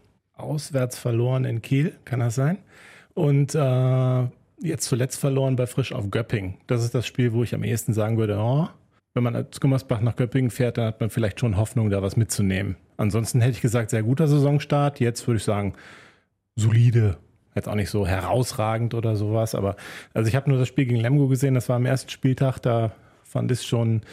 Auswärts 0.42 0.98
verloren 0.98 1.46
in 1.46 1.62
Kiel, 1.62 1.94
kann 2.06 2.20
das 2.20 2.36
sein? 2.36 2.58
Und 3.14 3.56
äh, 3.56 4.24
jetzt 4.62 4.86
zuletzt 4.86 5.20
verloren 5.20 5.56
bei 5.56 5.68
Frisch 5.68 5.94
auf 5.94 6.10
Göpping. 6.12 6.58
Das 6.68 6.84
ist 6.84 6.96
das 6.96 7.06
Spiel, 7.06 7.34
wo 7.34 7.44
ich 7.44 7.54
am 7.54 7.64
ehesten 7.64 7.94
sagen 7.94 8.18
würde, 8.18 8.38
oh, 8.38 8.70
wenn 9.14 9.24
man 9.24 9.36
als 9.36 9.60
Gummersbach 9.60 10.02
nach 10.02 10.16
Göppingen 10.16 10.52
fährt, 10.52 10.78
dann 10.78 10.86
hat 10.86 11.02
man 11.02 11.10
vielleicht 11.10 11.40
schon 11.40 11.58
Hoffnung, 11.58 11.90
da 11.90 12.02
was 12.02 12.16
mitzunehmen. 12.16 12.78
Ansonsten 12.98 13.42
hätte 13.42 13.54
ich 13.54 13.62
gesagt, 13.62 13.90
sehr 13.90 14.04
guter 14.04 14.28
Saisonstart. 14.28 15.00
Jetzt 15.00 15.28
würde 15.28 15.38
ich 15.38 15.44
sagen, 15.44 15.74
solide. 16.56 17.18
Jetzt 17.56 17.68
auch 17.68 17.76
nicht 17.76 17.90
so 17.90 18.08
herausragend 18.08 18.94
oder 18.94 19.18
sowas, 19.18 19.56
aber 19.56 19.76
also 20.14 20.30
ich 20.30 20.36
habe 20.38 20.50
nur 20.50 20.58
das 20.58 20.70
Spiel 20.70 20.86
gegen 20.86 21.02
Lemgo 21.02 21.28
gesehen, 21.28 21.54
das 21.54 21.68
war 21.68 21.76
am 21.76 21.86
ersten 21.86 22.10
Spieltag, 22.10 22.60
da 22.60 22.94
fand 23.26 23.52
ich 23.52 23.60
es 23.60 23.66
schon, 23.66 24.04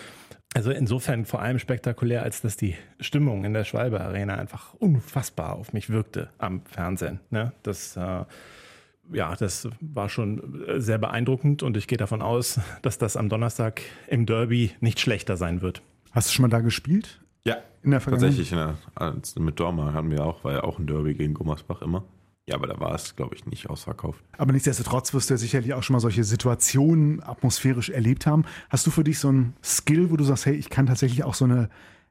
also 0.54 0.70
insofern 0.70 1.24
vor 1.24 1.40
allem 1.42 1.58
spektakulär, 1.58 2.22
als 2.22 2.40
dass 2.40 2.56
die 2.56 2.74
Stimmung 3.00 3.44
in 3.44 3.52
der 3.52 3.64
Schwalbe 3.64 4.00
Arena 4.00 4.34
einfach 4.36 4.74
unfassbar 4.74 5.54
auf 5.56 5.72
mich 5.72 5.90
wirkte 5.90 6.30
am 6.38 6.62
Fernsehen. 6.64 7.20
Ne? 7.30 7.52
Das, 7.62 7.96
äh, 7.96 8.24
ja, 9.12 9.34
das 9.36 9.68
war 9.80 10.08
schon 10.08 10.64
sehr 10.78 10.98
beeindruckend 10.98 11.62
und 11.62 11.76
ich 11.76 11.86
gehe 11.86 11.98
davon 11.98 12.22
aus, 12.22 12.60
dass 12.82 12.98
das 12.98 13.16
am 13.16 13.28
Donnerstag 13.28 13.82
im 14.08 14.26
Derby 14.26 14.72
nicht 14.80 15.00
schlechter 15.00 15.36
sein 15.36 15.60
wird. 15.62 15.82
Hast 16.12 16.28
du 16.28 16.32
schon 16.34 16.42
mal 16.42 16.48
da 16.48 16.60
gespielt? 16.60 17.20
Ja, 17.44 17.56
In 17.82 17.90
der 17.92 18.00
Vergangenheit? 18.00 18.30
tatsächlich. 18.30 18.52
In 18.52 18.58
der, 18.58 18.74
als- 18.94 19.36
mit 19.36 19.60
Dorma 19.60 19.92
haben 19.92 20.10
wir 20.10 20.24
auch, 20.24 20.44
war 20.44 20.52
ja 20.52 20.64
auch 20.64 20.78
ein 20.78 20.86
Derby 20.86 21.14
gegen 21.14 21.34
Gummersbach 21.34 21.82
immer. 21.82 22.04
Ja, 22.48 22.54
aber 22.54 22.66
da 22.66 22.80
war 22.80 22.94
es, 22.94 23.14
glaube 23.14 23.34
ich, 23.34 23.44
nicht 23.44 23.68
ausverkauft. 23.68 24.24
Aber 24.38 24.52
nichtsdestotrotz 24.52 25.12
wirst 25.12 25.28
du 25.28 25.34
ja 25.34 25.38
sicherlich 25.38 25.74
auch 25.74 25.82
schon 25.82 25.92
mal 25.92 26.00
solche 26.00 26.24
Situationen 26.24 27.22
atmosphärisch 27.22 27.90
erlebt 27.90 28.24
haben. 28.24 28.46
Hast 28.70 28.86
du 28.86 28.90
für 28.90 29.04
dich 29.04 29.18
so 29.18 29.28
einen 29.28 29.54
Skill, 29.62 30.10
wo 30.10 30.16
du 30.16 30.24
sagst, 30.24 30.46
hey, 30.46 30.54
ich 30.54 30.70
kann 30.70 30.86
tatsächlich 30.86 31.24
auch 31.24 31.34
so 31.34 31.44
eine 31.44 31.68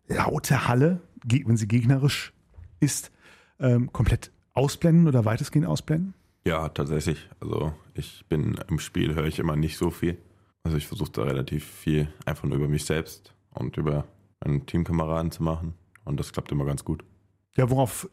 laute 0.08 0.68
Halle, 0.68 1.02
wenn 1.24 1.58
sie 1.58 1.68
gegnerisch 1.68 2.34
ist, 2.80 3.12
ähm, 3.60 3.92
komplett 3.92 4.32
ausblenden 4.54 5.08
oder 5.08 5.26
weitestgehend 5.26 5.68
ausblenden? 5.68 6.14
Ja, 6.46 6.70
tatsächlich. 6.70 7.28
Also 7.40 7.74
ich 7.96 8.24
bin 8.30 8.60
im 8.70 8.78
Spiel, 8.78 9.16
höre 9.16 9.26
ich 9.26 9.40
immer 9.40 9.56
nicht 9.56 9.78
so 9.78 9.90
viel. 9.90 10.20
Also 10.64 10.78
ich 10.78 10.86
versuche 10.86 11.12
da 11.14 11.24
relativ 11.24 11.66
viel 11.66 12.10
einfach 12.28 12.44
nur 12.44 12.58
über 12.58 12.68
mich 12.68 12.86
selbst 12.86 13.34
und 13.50 13.76
über 13.78 14.06
meinen 14.46 14.68
Teamkameraden 14.68 15.32
zu 15.32 15.42
machen. 15.42 15.74
Und 16.06 16.20
das 16.20 16.32
klappt 16.32 16.52
immer 16.52 16.66
ganz 16.66 16.86
gut. 16.86 17.04
Ja, 17.56 17.72
worauf 17.72 18.08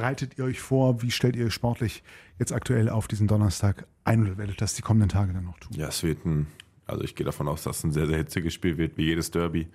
bereitet 0.00 0.38
ihr 0.38 0.44
euch 0.44 0.60
vor? 0.60 1.02
Wie 1.02 1.10
stellt 1.10 1.36
ihr 1.36 1.46
euch 1.46 1.54
sportlich 1.54 2.02
jetzt 2.38 2.52
aktuell 2.52 2.88
auf 2.88 3.08
diesen 3.08 3.26
Donnerstag 3.26 3.86
ein 4.04 4.22
oder 4.22 4.38
werdet 4.38 4.60
das 4.60 4.74
die 4.74 4.82
kommenden 4.82 5.08
Tage 5.08 5.32
dann 5.32 5.44
noch 5.44 5.58
tun? 5.58 5.76
Ja, 5.76 5.88
es 5.88 6.02
wird 6.02 6.24
ein, 6.24 6.46
also 6.86 7.02
ich 7.02 7.14
gehe 7.14 7.24
davon 7.24 7.48
aus, 7.48 7.62
dass 7.62 7.78
es 7.78 7.84
ein 7.84 7.92
sehr, 7.92 8.06
sehr 8.06 8.18
hitziges 8.18 8.54
Spiel 8.54 8.78
wird, 8.78 8.96
wie 8.96 9.04
jedes 9.04 9.30
Derby. 9.30 9.68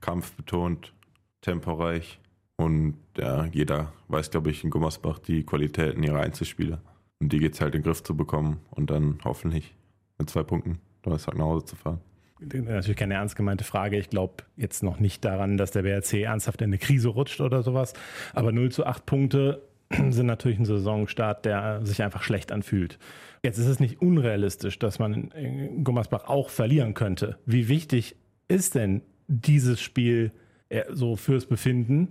Kampfbetont, 0.00 0.92
temporeich. 1.40 2.20
Und 2.56 2.96
ja, 3.16 3.46
jeder 3.46 3.92
weiß, 4.08 4.30
glaube 4.30 4.50
ich, 4.50 4.62
in 4.62 4.70
Gummersbach 4.70 5.18
die 5.18 5.44
Qualitäten 5.44 6.02
ihrer 6.02 6.20
Einzelspieler. 6.20 6.80
Und 7.20 7.32
die 7.32 7.38
geht 7.38 7.54
es 7.54 7.60
halt 7.60 7.74
in 7.74 7.80
den 7.80 7.86
Griff 7.86 8.02
zu 8.02 8.16
bekommen 8.16 8.60
und 8.70 8.90
dann 8.90 9.18
hoffentlich 9.24 9.74
mit 10.18 10.30
zwei 10.30 10.42
Punkten 10.42 10.78
Donnerstag 11.02 11.36
nach 11.36 11.46
Hause 11.46 11.64
zu 11.64 11.76
fahren. 11.76 12.00
Natürlich 12.40 12.96
keine 12.96 13.14
ernst 13.14 13.36
gemeinte 13.36 13.64
Frage. 13.64 13.98
Ich 13.98 14.10
glaube 14.10 14.44
jetzt 14.56 14.82
noch 14.82 14.98
nicht 14.98 15.24
daran, 15.24 15.56
dass 15.56 15.70
der 15.70 15.82
BRC 15.82 16.14
ernsthaft 16.24 16.60
in 16.62 16.66
eine 16.66 16.78
Krise 16.78 17.08
rutscht 17.08 17.40
oder 17.40 17.62
sowas. 17.62 17.94
Aber 18.32 18.52
0 18.52 18.70
zu 18.70 18.86
8 18.86 19.06
Punkte 19.06 19.62
sind 20.10 20.26
natürlich 20.26 20.58
ein 20.58 20.64
Saisonstart, 20.64 21.44
der 21.44 21.84
sich 21.84 22.02
einfach 22.02 22.22
schlecht 22.22 22.52
anfühlt. 22.52 22.98
Jetzt 23.42 23.58
ist 23.58 23.66
es 23.66 23.80
nicht 23.80 24.00
unrealistisch, 24.00 24.78
dass 24.78 24.98
man 24.98 25.30
in 25.32 25.84
Gummersbach 25.84 26.24
auch 26.26 26.48
verlieren 26.48 26.94
könnte. 26.94 27.38
Wie 27.44 27.68
wichtig 27.68 28.16
ist 28.48 28.74
denn 28.74 29.02
dieses 29.26 29.80
Spiel 29.80 30.32
äh, 30.68 30.84
so 30.90 31.16
fürs 31.16 31.46
Befinden? 31.46 32.08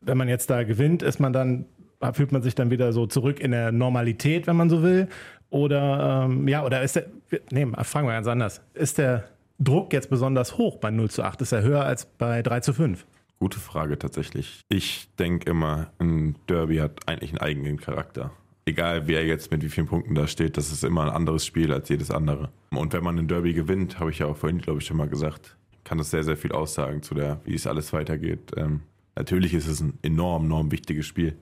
Wenn 0.00 0.18
man 0.18 0.28
jetzt 0.28 0.50
da 0.50 0.64
gewinnt, 0.64 1.02
ist 1.02 1.20
man 1.20 1.32
dann 1.32 1.66
fühlt 2.12 2.32
man 2.32 2.42
sich 2.42 2.56
dann 2.56 2.70
wieder 2.72 2.92
so 2.92 3.06
zurück 3.06 3.38
in 3.38 3.52
der 3.52 3.70
Normalität, 3.70 4.48
wenn 4.48 4.56
man 4.56 4.68
so 4.68 4.82
will? 4.82 5.06
Oder 5.50 6.24
ähm, 6.24 6.48
ja, 6.48 6.64
oder 6.64 6.82
ist 6.82 6.96
der, 6.96 7.06
nee, 7.52 7.66
fragen 7.84 8.08
wir 8.08 8.14
ganz 8.14 8.26
anders. 8.26 8.60
Ist 8.74 8.98
der 8.98 9.24
Druck 9.60 9.92
jetzt 9.92 10.10
besonders 10.10 10.58
hoch 10.58 10.78
bei 10.78 10.90
0 10.90 11.10
zu 11.10 11.22
8? 11.22 11.42
Ist 11.42 11.52
er 11.52 11.62
höher 11.62 11.84
als 11.84 12.06
bei 12.06 12.42
3 12.42 12.60
zu 12.60 12.72
5? 12.72 13.06
Gute 13.42 13.58
Frage 13.58 13.98
tatsächlich. 13.98 14.60
Ich 14.68 15.08
denke 15.18 15.50
immer, 15.50 15.90
ein 15.98 16.36
Derby 16.48 16.76
hat 16.76 17.08
eigentlich 17.08 17.30
einen 17.30 17.40
eigenen 17.40 17.76
Charakter. 17.76 18.30
Egal 18.66 19.08
wer 19.08 19.26
jetzt 19.26 19.50
mit 19.50 19.64
wie 19.64 19.68
vielen 19.68 19.88
Punkten 19.88 20.14
da 20.14 20.28
steht, 20.28 20.56
das 20.56 20.70
ist 20.70 20.84
immer 20.84 21.02
ein 21.02 21.10
anderes 21.10 21.44
Spiel 21.44 21.72
als 21.72 21.88
jedes 21.88 22.12
andere. 22.12 22.52
Und 22.70 22.92
wenn 22.92 23.02
man 23.02 23.18
ein 23.18 23.26
Derby 23.26 23.52
gewinnt, 23.52 23.98
habe 23.98 24.12
ich 24.12 24.20
ja 24.20 24.26
auch 24.26 24.36
vorhin, 24.36 24.58
glaube 24.58 24.78
ich, 24.78 24.86
schon 24.86 24.96
mal 24.96 25.08
gesagt, 25.08 25.56
kann 25.82 25.98
das 25.98 26.12
sehr, 26.12 26.22
sehr 26.22 26.36
viel 26.36 26.52
aussagen 26.52 27.02
zu 27.02 27.16
der, 27.16 27.40
wie 27.44 27.54
es 27.54 27.66
alles 27.66 27.92
weitergeht. 27.92 28.52
Ähm, 28.56 28.82
natürlich 29.16 29.54
ist 29.54 29.66
es 29.66 29.80
ein 29.80 29.98
enorm, 30.02 30.44
enorm 30.44 30.70
wichtiges 30.70 31.06
Spiel. 31.06 31.36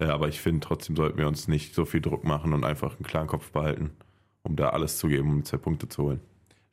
Äh, 0.00 0.06
aber 0.06 0.26
ich 0.26 0.40
finde, 0.40 0.66
trotzdem 0.66 0.96
sollten 0.96 1.16
wir 1.16 1.28
uns 1.28 1.46
nicht 1.46 1.76
so 1.76 1.84
viel 1.84 2.00
Druck 2.00 2.24
machen 2.24 2.54
und 2.54 2.64
einfach 2.64 2.96
einen 2.96 3.04
klaren 3.04 3.28
Kopf 3.28 3.52
behalten, 3.52 3.90
um 4.42 4.56
da 4.56 4.70
alles 4.70 4.98
zu 4.98 5.06
geben, 5.06 5.30
um 5.30 5.44
zwei 5.44 5.58
Punkte 5.58 5.88
zu 5.88 6.02
holen. 6.02 6.20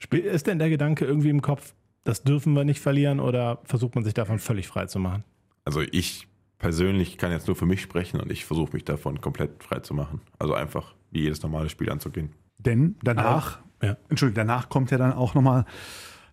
Ist 0.10 0.48
denn 0.48 0.58
der 0.58 0.72
Gedanke 0.72 1.06
irgendwie 1.06 1.30
im 1.30 1.44
Kopf, 1.44 1.76
das 2.04 2.24
dürfen 2.24 2.54
wir 2.54 2.64
nicht 2.64 2.80
verlieren 2.80 3.20
oder 3.20 3.60
versucht 3.64 3.96
man 3.96 4.04
sich 4.04 4.14
davon 4.14 4.40
völlig 4.40 4.68
frei 4.68 4.86
zu 4.86 5.00
machen? 5.00 5.24
Also 5.66 5.82
ich 5.82 6.28
persönlich 6.60 7.18
kann 7.18 7.32
jetzt 7.32 7.48
nur 7.48 7.56
für 7.56 7.66
mich 7.66 7.82
sprechen 7.82 8.20
und 8.20 8.32
ich 8.32 8.46
versuche 8.46 8.74
mich 8.74 8.86
davon 8.86 9.22
komplett 9.22 9.64
frei 9.64 9.80
zu 9.80 9.94
machen. 9.94 10.22
Also 10.40 10.54
einfach 10.54 10.94
wie 11.12 11.22
jedes 11.22 11.42
normale 11.44 11.70
Spiel 11.70 11.90
anzugehen. 11.90 12.30
Denn 12.58 12.96
danach, 13.04 13.60
ja. 13.82 13.98
Entschuldigung, 14.10 14.48
danach 14.48 14.70
kommt 14.70 14.92
ja 14.92 14.98
dann 14.98 15.14
auch 15.14 15.34
nochmal 15.34 15.66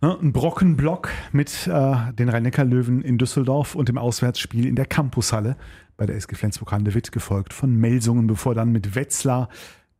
ne, 0.00 0.16
ein 0.20 0.32
Brockenblock 0.32 1.10
mit 1.32 1.66
äh, 1.66 2.12
den 2.12 2.28
Rhein-Neckar-Löwen 2.28 3.02
in 3.02 3.18
Düsseldorf 3.18 3.74
und 3.74 3.88
dem 3.88 3.98
Auswärtsspiel 3.98 4.66
in 4.66 4.76
der 4.76 4.86
Campushalle 4.86 5.56
bei 5.96 6.06
der 6.06 6.16
SG 6.16 6.34
Flensburg-Handewitt, 6.34 7.12
gefolgt 7.12 7.52
von 7.52 7.76
Melsungen, 7.76 8.26
bevor 8.26 8.54
dann 8.54 8.72
mit 8.72 8.94
Wetzlar 8.94 9.48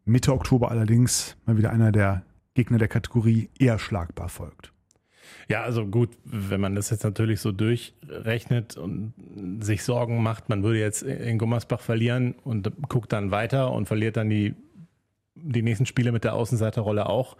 Mitte 0.06 0.32
Oktober 0.32 0.70
allerdings 0.70 1.36
mal 1.44 1.58
wieder 1.58 1.70
einer 1.70 1.92
der 1.92 2.22
Gegner 2.54 2.78
der 2.78 2.88
Kategorie 2.88 3.50
eher 3.58 3.78
schlagbar 3.78 4.28
folgt. 4.28 4.72
Ja, 5.50 5.64
also 5.64 5.84
gut, 5.84 6.10
wenn 6.22 6.60
man 6.60 6.76
das 6.76 6.90
jetzt 6.90 7.02
natürlich 7.02 7.40
so 7.40 7.50
durchrechnet 7.50 8.76
und 8.76 9.14
sich 9.58 9.82
Sorgen 9.82 10.22
macht, 10.22 10.48
man 10.48 10.62
würde 10.62 10.78
jetzt 10.78 11.02
in 11.02 11.38
Gummersbach 11.38 11.80
verlieren 11.80 12.36
und 12.44 12.70
guckt 12.88 13.12
dann 13.12 13.32
weiter 13.32 13.72
und 13.72 13.86
verliert 13.86 14.16
dann 14.16 14.30
die, 14.30 14.54
die 15.34 15.62
nächsten 15.62 15.86
Spiele 15.86 16.12
mit 16.12 16.22
der 16.22 16.34
Außenseiterrolle 16.34 17.06
auch, 17.06 17.36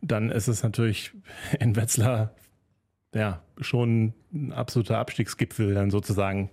dann 0.00 0.32
ist 0.32 0.48
es 0.48 0.64
natürlich 0.64 1.12
in 1.60 1.76
Wetzlar 1.76 2.34
ja 3.14 3.44
schon 3.60 4.12
ein 4.32 4.52
absoluter 4.52 4.98
Abstiegsgipfel 4.98 5.72
dann 5.72 5.92
sozusagen, 5.92 6.50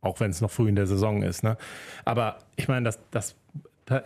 auch 0.00 0.20
wenn 0.20 0.30
es 0.30 0.40
noch 0.40 0.52
früh 0.52 0.68
in 0.68 0.76
der 0.76 0.86
Saison 0.86 1.24
ist. 1.24 1.42
Ne? 1.42 1.56
Aber 2.04 2.38
ich 2.54 2.68
meine, 2.68 2.84
das, 2.84 3.00
das 3.10 3.34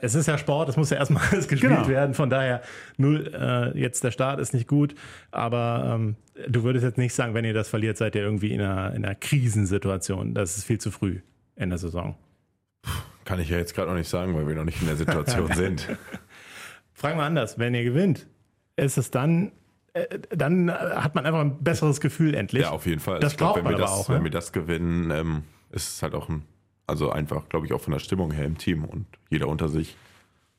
es 0.01 0.15
ist 0.15 0.27
ja 0.27 0.39
Sport, 0.39 0.69
es 0.69 0.77
muss 0.77 0.91
ja 0.91 0.97
erstmal 0.97 1.23
alles 1.31 1.49
gespielt 1.49 1.73
genau. 1.73 1.89
werden. 1.89 2.15
Von 2.15 2.31
daher, 2.31 2.63
null, 2.97 3.33
äh, 3.35 3.79
jetzt 3.79 4.03
der 4.05 4.11
Start 4.11 4.41
ist 4.41 4.55
nicht 4.55 4.67
gut. 4.67 4.95
Aber 5.31 5.93
ähm, 5.95 6.17
du 6.49 6.63
würdest 6.63 6.85
jetzt 6.85 6.99
nicht 6.99 7.15
sagen, 7.15 7.35
wenn 7.35 7.45
ihr 7.45 7.55
das 7.55 7.69
verliert, 7.69 7.97
seid 7.97 8.15
ihr 8.15 8.23
irgendwie 8.23 8.53
in 8.53 8.61
einer, 8.61 8.95
in 8.95 9.05
einer 9.05 9.15
Krisensituation. 9.15 10.35
Das 10.35 10.57
ist 10.57 10.65
viel 10.65 10.79
zu 10.79 10.91
früh 10.91 11.21
in 11.57 11.71
der 11.71 11.79
Saison. 11.79 12.17
Kann 13.25 13.41
ich 13.41 13.49
ja 13.49 13.59
jetzt 13.59 13.75
gerade 13.75 13.91
noch 13.91 13.97
nicht 13.97 14.09
sagen, 14.09 14.35
weil 14.35 14.47
wir 14.47 14.55
noch 14.55 14.65
nicht 14.65 14.81
in 14.81 14.87
der 14.87 14.97
Situation 14.97 15.53
sind. 15.55 15.89
Fragen 16.93 17.19
wir 17.19 17.25
anders, 17.25 17.59
wenn 17.59 17.75
ihr 17.75 17.85
gewinnt, 17.85 18.27
ist 18.77 18.97
es 18.97 19.11
dann, 19.11 19.53
äh, 19.93 20.19
dann 20.31 20.71
hat 20.71 21.15
man 21.15 21.27
einfach 21.27 21.41
ein 21.41 21.63
besseres 21.63 22.01
Gefühl 22.01 22.35
endlich. 22.35 22.63
Ja, 22.63 22.71
auf 22.71 22.87
jeden 22.87 23.01
Fall. 23.01 23.21
Das 23.21 23.33
ich 23.33 23.39
glaub, 23.39 23.57
wenn, 23.57 23.69
wir 23.69 23.77
das, 23.77 23.91
auch, 23.91 24.09
wenn 24.09 24.25
wir 24.25 24.31
das 24.31 24.53
gewinnen, 24.53 25.11
ähm, 25.11 25.43
ist 25.71 25.89
es 25.89 26.03
halt 26.03 26.15
auch 26.15 26.29
ein 26.29 26.45
also 26.87 27.11
einfach, 27.11 27.49
glaube 27.49 27.67
ich, 27.67 27.73
auch 27.73 27.81
von 27.81 27.93
der 27.93 28.01
Stimmung 28.01 28.31
her 28.31 28.45
im 28.45 28.59
Team 28.59 28.85
und 28.85 29.07
jeder 29.31 29.49
unter 29.49 29.69
sich 29.69 29.97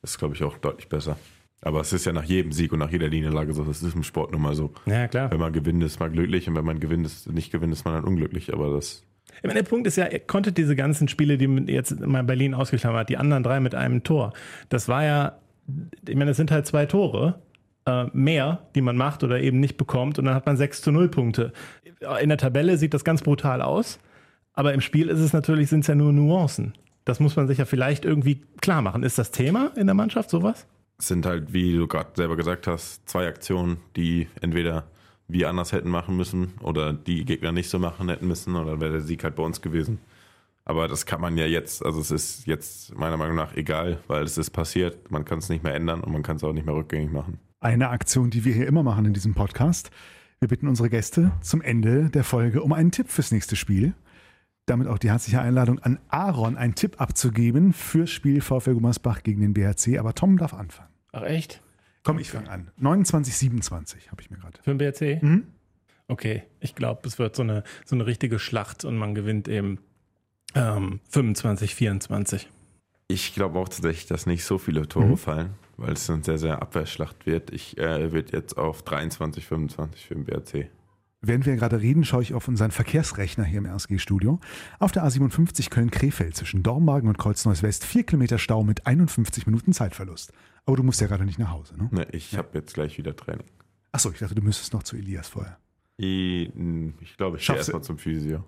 ist, 0.04 0.18
glaube 0.18 0.36
ich, 0.36 0.44
auch 0.44 0.58
deutlich 0.58 0.90
besser. 0.90 1.18
Aber 1.62 1.82
es 1.82 1.92
ist 1.92 2.06
ja 2.06 2.14
nach 2.14 2.24
jedem 2.24 2.52
Sieg 2.52 2.72
und 2.72 2.80
nach 2.80 2.92
jeder 2.92 3.08
Linienlage 3.08 3.54
so. 3.54 3.64
Das 3.64 3.82
ist 3.82 3.96
im 3.96 4.04
Sport 4.04 4.32
nun 4.32 4.42
mal 4.42 4.56
so. 4.56 4.72
Ja, 4.86 5.08
klar. 5.08 5.32
Wenn 5.32 5.40
man 5.40 5.54
gewinnt, 5.54 5.84
ist 5.84 6.00
man 6.00 6.12
glücklich 6.12 6.48
und 6.48 6.56
wenn 6.56 6.66
man 6.66 6.80
gewinnt, 6.80 7.06
ist, 7.06 7.32
nicht 7.32 7.52
gewinnt, 7.52 7.74
ist 7.74 7.84
man 7.84 7.96
dann 7.96 8.04
unglücklich. 8.04 8.54
Aber 8.54 8.74
das. 8.74 9.04
Ich 9.38 9.44
meine, 9.44 9.62
der 9.62 9.70
Punkt 9.70 9.88
ist 9.88 9.98
ja, 9.98 10.08
ihr 10.08 10.20
konntet 10.20 10.58
diese 10.58 10.76
ganzen 10.76 11.08
Spiele, 11.08 11.38
die 11.38 11.46
jetzt 11.72 12.00
mal 12.00 12.24
Berlin 12.24 12.54
ausgeklammert 12.54 13.02
hat, 13.02 13.10
die 13.10 13.18
anderen 13.18 13.44
drei 13.44 13.60
mit 13.60 13.76
einem 13.76 14.04
Tor. 14.04 14.34
Das 14.70 14.88
war 14.88 15.04
ja, 15.04 15.40
ich 16.08 16.16
meine, 16.16 16.32
es 16.32 16.38
sind 16.38 16.52
halt 16.52 16.66
zwei 16.66 16.86
Tore 16.86 17.42
äh, 17.86 18.06
mehr, 18.14 18.68
die 18.76 18.82
man 18.82 18.96
macht 18.96 19.24
oder 19.24 19.40
eben 19.40 19.60
nicht 19.60 19.78
bekommt 19.78 20.20
und 20.20 20.26
dann 20.26 20.36
hat 20.36 20.46
man 20.46 20.58
6 20.58 20.82
zu 20.82 20.92
0 20.92 21.10
Punkte. 21.10 21.54
In 22.22 22.30
der 22.30 22.38
Tabelle 22.38 22.78
sieht 22.78 22.94
das 22.94 23.04
ganz 23.04 23.22
brutal 23.22 23.62
aus. 23.62 24.00
Aber 24.58 24.74
im 24.74 24.82
Spiel 24.82 25.10
ist 25.10 25.20
es 25.20 25.34
natürlich, 25.34 25.70
sind 25.70 25.82
es 25.82 25.88
ja 25.88 25.94
nur 25.94 26.12
Nuancen. 26.12 26.74
Das 27.06 27.20
muss 27.20 27.36
man 27.36 27.48
sich 27.48 27.60
ja 27.60 27.66
vielleicht 27.66 28.06
irgendwie 28.06 28.42
klar 28.60 28.82
machen. 28.82 29.04
Ist 29.04 29.20
das 29.20 29.30
Thema 29.30 29.72
in 29.76 29.86
der 29.86 29.94
Mannschaft 29.94 30.32
sowas? 30.32 30.66
Es 30.98 31.10
sind 31.10 31.28
halt, 31.28 31.54
wie 31.54 31.74
du 31.74 31.86
gerade 31.86 32.10
selber 32.16 32.36
gesagt 32.36 32.66
hast, 32.66 33.08
zwei 33.08 33.28
Aktionen, 33.28 33.78
die 33.96 34.28
entweder 34.42 34.88
wir 35.28 35.48
anders 35.48 35.74
hätten 35.74 35.90
machen 35.90 36.18
müssen 36.18 36.56
oder 36.64 36.92
die 36.92 37.24
Gegner 37.24 37.52
nicht 37.52 37.70
so 37.70 37.78
machen 37.78 38.10
hätten 38.10 38.28
müssen 38.28 38.56
oder 38.56 38.82
wäre 38.82 38.94
der 38.94 39.02
Sieg 39.02 39.24
halt 39.24 39.36
bei 39.36 39.44
uns 39.44 39.62
gewesen. 39.62 40.00
Aber 40.66 40.88
das 40.88 41.06
kann 41.06 41.22
man 41.22 41.38
ja 41.38 41.46
jetzt, 41.46 41.86
also 41.86 42.02
es 42.02 42.10
ist 42.10 42.48
jetzt 42.48 42.98
meiner 42.98 43.16
Meinung 43.16 43.36
nach 43.36 43.56
egal, 43.56 44.00
weil 44.08 44.24
es 44.24 44.40
ist 44.40 44.50
passiert, 44.50 45.12
man 45.12 45.24
kann 45.24 45.38
es 45.38 45.50
nicht 45.50 45.64
mehr 45.64 45.76
ändern 45.76 46.02
und 46.02 46.12
man 46.12 46.24
kann 46.24 46.38
es 46.38 46.44
auch 46.44 46.54
nicht 46.54 46.66
mehr 46.66 46.76
rückgängig 46.76 47.12
machen. 47.12 47.38
Eine 47.60 47.90
Aktion, 47.90 48.32
die 48.32 48.44
wir 48.44 48.56
hier 48.56 48.66
immer 48.66 48.82
machen 48.82 49.06
in 49.06 49.14
diesem 49.14 49.36
Podcast. 49.36 49.92
Wir 50.40 50.48
bitten 50.48 50.68
unsere 50.68 50.90
Gäste 50.90 51.32
zum 51.42 51.62
Ende 51.62 52.10
der 52.10 52.24
Folge 52.24 52.64
um 52.64 52.74
einen 52.74 52.90
Tipp 52.90 53.10
fürs 53.10 53.32
nächste 53.32 53.56
Spiel 53.56 53.94
damit 54.68 54.88
auch 54.88 55.00
die 55.00 55.10
herzliche 55.10 55.42
Einladung 55.42 55.80
an 55.80 56.00
Aaron, 56.10 56.58
einen 56.58 56.76
Tipp 56.76 57.02
abzugeben 57.02 57.74
fürs 57.74 58.12
Spiel 58.12 58.42
VfL 58.42 58.76
Gummersbach 58.76 59.24
gegen 59.24 59.42
den 59.42 59.54
BHC. 59.54 59.98
Aber 59.98 60.14
Tom 60.14 60.38
darf 60.38 60.54
anfangen. 60.54 60.90
Ach 61.12 61.24
echt? 61.24 61.62
Komm, 62.04 62.20
ich 62.20 62.32
fange 62.32 62.50
an. 62.50 62.72
29, 62.78 63.36
27 63.36 64.12
habe 64.12 64.22
ich 64.22 64.30
mir 64.30 64.38
gerade. 64.38 64.60
Für 64.62 64.74
den 64.74 64.78
BHC? 64.78 65.20
Mhm. 65.22 65.48
Okay, 66.08 66.44
ich 66.60 66.76
glaube, 66.76 67.02
es 67.06 67.20
wird 67.20 67.36
so 67.36 67.44
eine, 67.44 67.64
so 67.86 67.96
eine 67.96 68.06
richtige 68.06 68.40
Schlacht 68.40 68.86
und 68.86 68.98
man 68.98 69.14
gewinnt 69.16 69.48
eben 69.48 69.80
ähm, 70.56 71.00
25, 71.10 71.76
24. 71.76 72.50
Ich 73.10 73.34
glaube 73.34 73.60
auch 73.60 73.70
tatsächlich, 73.70 74.06
dass 74.06 74.26
nicht 74.26 74.44
so 74.44 74.58
viele 74.58 74.88
Tore 74.88 75.06
mhm. 75.06 75.18
fallen, 75.18 75.50
weil 75.78 75.94
es 75.94 76.10
eine 76.10 76.24
sehr, 76.24 76.38
sehr 76.38 76.62
Abwehrschlacht 76.62 77.26
wird. 77.26 77.52
Ich 77.52 77.78
äh, 77.78 78.12
würde 78.12 78.36
jetzt 78.36 78.58
auf 78.58 78.84
23, 78.84 79.46
25 79.46 80.06
für 80.06 80.16
den 80.16 80.26
BRC. 80.26 80.70
Während 81.28 81.46
wir 81.46 81.58
gerade 81.58 81.82
reden, 81.82 82.06
schaue 82.06 82.22
ich 82.22 82.34
auf 82.34 82.48
unseren 82.48 82.72
Verkehrsrechner 82.72 83.44
hier 83.44 83.58
im 83.58 83.66
RSG-Studio. 83.66 84.40
Auf 84.80 84.94
der 84.94 85.04
A57 85.04 85.70
Köln-Krefeld 85.70 86.38
zwischen 86.38 86.64
Dormagen 86.64 87.10
und 87.10 87.18
Kreuzneuss-West 87.18 87.84
vier 87.84 88.04
Kilometer 88.06 88.38
Stau 88.38 88.64
mit 88.64 88.88
51 88.88 89.46
Minuten 89.46 89.74
Zeitverlust. 89.74 90.32
Aber 90.66 90.78
du 90.78 90.84
musst 90.84 91.02
ja 91.02 91.08
gerade 91.08 91.26
nicht 91.26 91.38
nach 91.38 91.52
Hause, 91.52 91.78
ne? 91.78 91.90
Ne, 91.92 92.08
ich 92.14 92.32
ja. 92.32 92.38
habe 92.38 92.50
jetzt 92.54 92.74
gleich 92.74 92.98
wieder 92.98 93.14
Training. 93.14 93.46
Achso, 93.92 94.10
ich 94.10 94.20
dachte, 94.20 94.36
du 94.36 94.42
müsstest 94.42 94.72
noch 94.74 94.84
zu 94.84 94.96
Elias 94.96 95.28
vorher. 95.28 95.58
Ich, 95.98 96.50
ich 97.02 97.18
glaube, 97.18 97.38
ich 97.38 97.46
gehe 97.46 97.58
erstmal 97.58 97.84
zum 97.84 97.98
Physio. 97.98 98.46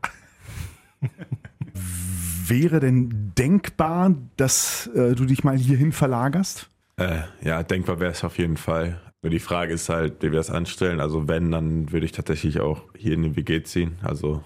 Wäre 2.48 2.80
denn 2.80 3.34
denkbar, 3.38 4.16
dass 4.38 4.88
äh, 4.96 5.16
du 5.16 5.26
dich 5.26 5.44
mal 5.44 5.58
hierhin 5.58 5.92
verlagerst? 5.92 6.70
Äh, 6.96 7.24
ja, 7.42 7.62
denkbar 7.64 8.00
wäre 8.00 8.12
es 8.12 8.24
auf 8.24 8.38
jeden 8.38 8.58
Fall. 8.58 9.02
Nur 9.22 9.32
die 9.32 9.40
Frage 9.40 9.74
ist 9.74 9.90
halt, 9.90 10.22
wie 10.22 10.32
wir 10.32 10.40
es 10.40 10.50
anstellen. 10.50 11.00
Also 11.00 11.28
wenn, 11.28 11.52
dann 11.52 11.92
würde 11.92 12.06
ich 12.06 12.14
tatsächlich 12.14 12.60
auch 12.60 12.84
hier 12.96 13.14
in 13.14 13.24
den 13.24 13.36
WG 13.36 13.64
ziehen. 13.64 13.98
Also 14.02 14.44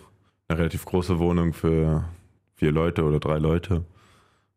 eine 0.48 0.60
relativ 0.60 0.86
große 0.86 1.20
Wohnung 1.20 1.54
für 1.54 2.06
vier 2.56 2.72
Leute 2.72 3.04
oder 3.04 3.20
drei 3.20 3.38
Leute. 3.38 3.84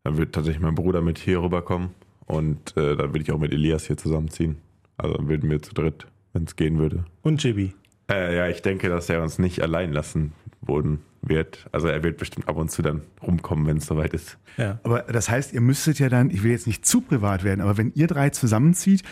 Dann 0.04 0.16
würde 0.16 0.30
tatsächlich 0.30 0.62
mein 0.62 0.74
Bruder 0.74 1.02
mit 1.02 1.18
hier 1.18 1.42
rüberkommen 1.42 1.90
und 2.26 2.76
äh, 2.76 2.96
dann 2.96 3.10
würde 3.10 3.20
ich 3.20 3.32
auch 3.32 3.38
mit 3.38 3.52
Elias 3.52 3.86
hier 3.86 3.96
zusammenziehen. 3.96 4.56
Also 4.96 5.16
dann 5.16 5.28
würden 5.28 5.50
wir 5.50 5.60
zu 5.60 5.74
dritt, 5.74 6.06
wenn 6.32 6.44
es 6.44 6.56
gehen 6.56 6.78
würde. 6.78 7.04
Und 7.22 7.40
Chibi? 7.40 7.74
Äh, 8.10 8.36
ja, 8.36 8.48
ich 8.48 8.62
denke, 8.62 8.88
dass 8.88 9.10
er 9.10 9.22
uns 9.22 9.38
nicht 9.38 9.62
allein 9.62 9.92
lassen 9.92 10.32
würden 10.60 11.00
wird. 11.22 11.66
Also 11.72 11.88
er 11.88 12.02
wird 12.02 12.18
bestimmt 12.18 12.48
ab 12.48 12.56
und 12.56 12.70
zu 12.70 12.82
dann 12.82 13.02
rumkommen, 13.22 13.66
wenn 13.66 13.78
es 13.78 13.86
soweit 13.86 14.14
ist. 14.14 14.38
Ja. 14.56 14.78
Aber 14.84 15.02
das 15.02 15.28
heißt, 15.28 15.52
ihr 15.52 15.60
müsstet 15.60 15.98
ja 15.98 16.08
dann, 16.08 16.30
ich 16.30 16.42
will 16.42 16.52
jetzt 16.52 16.66
nicht 16.66 16.86
zu 16.86 17.00
privat 17.00 17.44
werden, 17.44 17.60
aber 17.60 17.76
wenn 17.76 17.92
ihr 17.94 18.06
drei 18.06 18.30
zusammenzieht, 18.30 19.02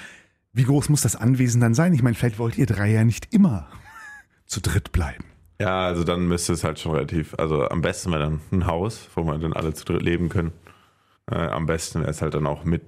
wie 0.55 0.65
groß 0.65 0.89
muss 0.89 1.03
das 1.03 1.17
Anwesen 1.17 1.61
dann 1.61 1.75
sein? 1.75 1.93
Ich 1.93 2.03
meine, 2.03 2.15
vielleicht 2.15 2.39
wollt 2.39 2.57
ihr 2.57 2.67
drei 2.67 2.91
ja 2.91 3.05
nicht 3.05 3.35
immer 3.35 3.69
zu 4.47 4.61
dritt 4.61 4.93
bleiben. 4.93 5.25
Ja, 5.61 5.87
also 5.87 6.05
dann 6.05 6.27
müsste 6.27 6.53
es 6.53 6.65
halt 6.65 6.79
schon 6.79 6.93
relativ, 6.93 7.35
also 7.39 7.69
am 7.69 7.81
besten 7.81 8.11
wäre 8.11 8.23
dann 8.23 8.41
ein 8.51 8.67
Haus, 8.67 9.09
wo 9.15 9.23
man 9.23 9.41
dann 9.41 9.53
alle 9.53 9.75
zu 9.75 9.85
dritt 9.85 10.03
leben 10.03 10.29
können. 10.29 10.53
Äh, 11.31 11.37
am 11.37 11.67
besten 11.67 12.01
wäre 12.01 12.11
es 12.11 12.23
halt 12.23 12.35
dann 12.35 12.47
auch 12.47 12.65
mit 12.65 12.83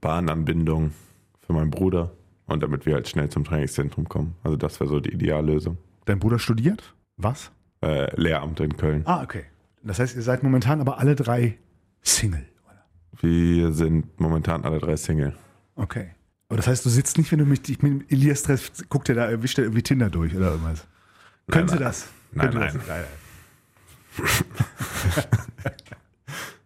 Bahnanbindung 0.00 0.92
für 1.40 1.52
meinen 1.52 1.70
Bruder 1.70 2.12
und 2.46 2.62
damit 2.62 2.86
wir 2.86 2.94
halt 2.94 3.08
schnell 3.08 3.28
zum 3.28 3.44
Trainingszentrum 3.44 4.08
kommen. 4.08 4.34
Also 4.42 4.56
das 4.56 4.80
wäre 4.80 4.88
so 4.88 5.00
die 5.00 5.12
Ideallösung. 5.12 5.78
Dein 6.04 6.18
Bruder 6.18 6.38
studiert? 6.38 6.94
Was? 7.16 7.52
Äh, 7.82 8.14
Lehramt 8.20 8.60
in 8.60 8.76
Köln. 8.76 9.02
Ah, 9.06 9.22
okay. 9.22 9.44
Das 9.82 9.98
heißt, 9.98 10.16
ihr 10.16 10.22
seid 10.22 10.42
momentan 10.42 10.80
aber 10.80 10.98
alle 10.98 11.14
drei 11.14 11.58
Single, 12.02 12.46
oder? 12.66 12.84
Wir 13.20 13.72
sind 13.72 14.20
momentan 14.20 14.64
alle 14.64 14.78
drei 14.78 14.96
Single. 14.96 15.34
Okay. 15.76 16.10
Aber 16.50 16.56
das 16.56 16.66
heißt, 16.66 16.84
du 16.84 16.90
sitzt 16.90 17.16
nicht, 17.16 17.30
wenn 17.30 17.38
du 17.38 17.46
mich 17.46 17.60
ich 17.68 17.80
mit 17.80 18.10
Elias 18.10 18.42
treffst, 18.42 18.90
guckt 18.90 19.08
er 19.08 19.14
da, 19.14 19.30
erwischt 19.30 19.56
er 19.58 19.64
irgendwie 19.64 19.84
Tinder 19.84 20.10
durch 20.10 20.34
oder 20.34 20.50
irgendwas. 20.50 20.84
Nein, 21.46 21.58
Könnte 21.58 21.76
das? 21.76 22.08
Nein, 22.32 22.50
Könnte 22.50 22.58
nein. 22.58 23.04
Das? 24.18 24.44
nein. 25.62 25.74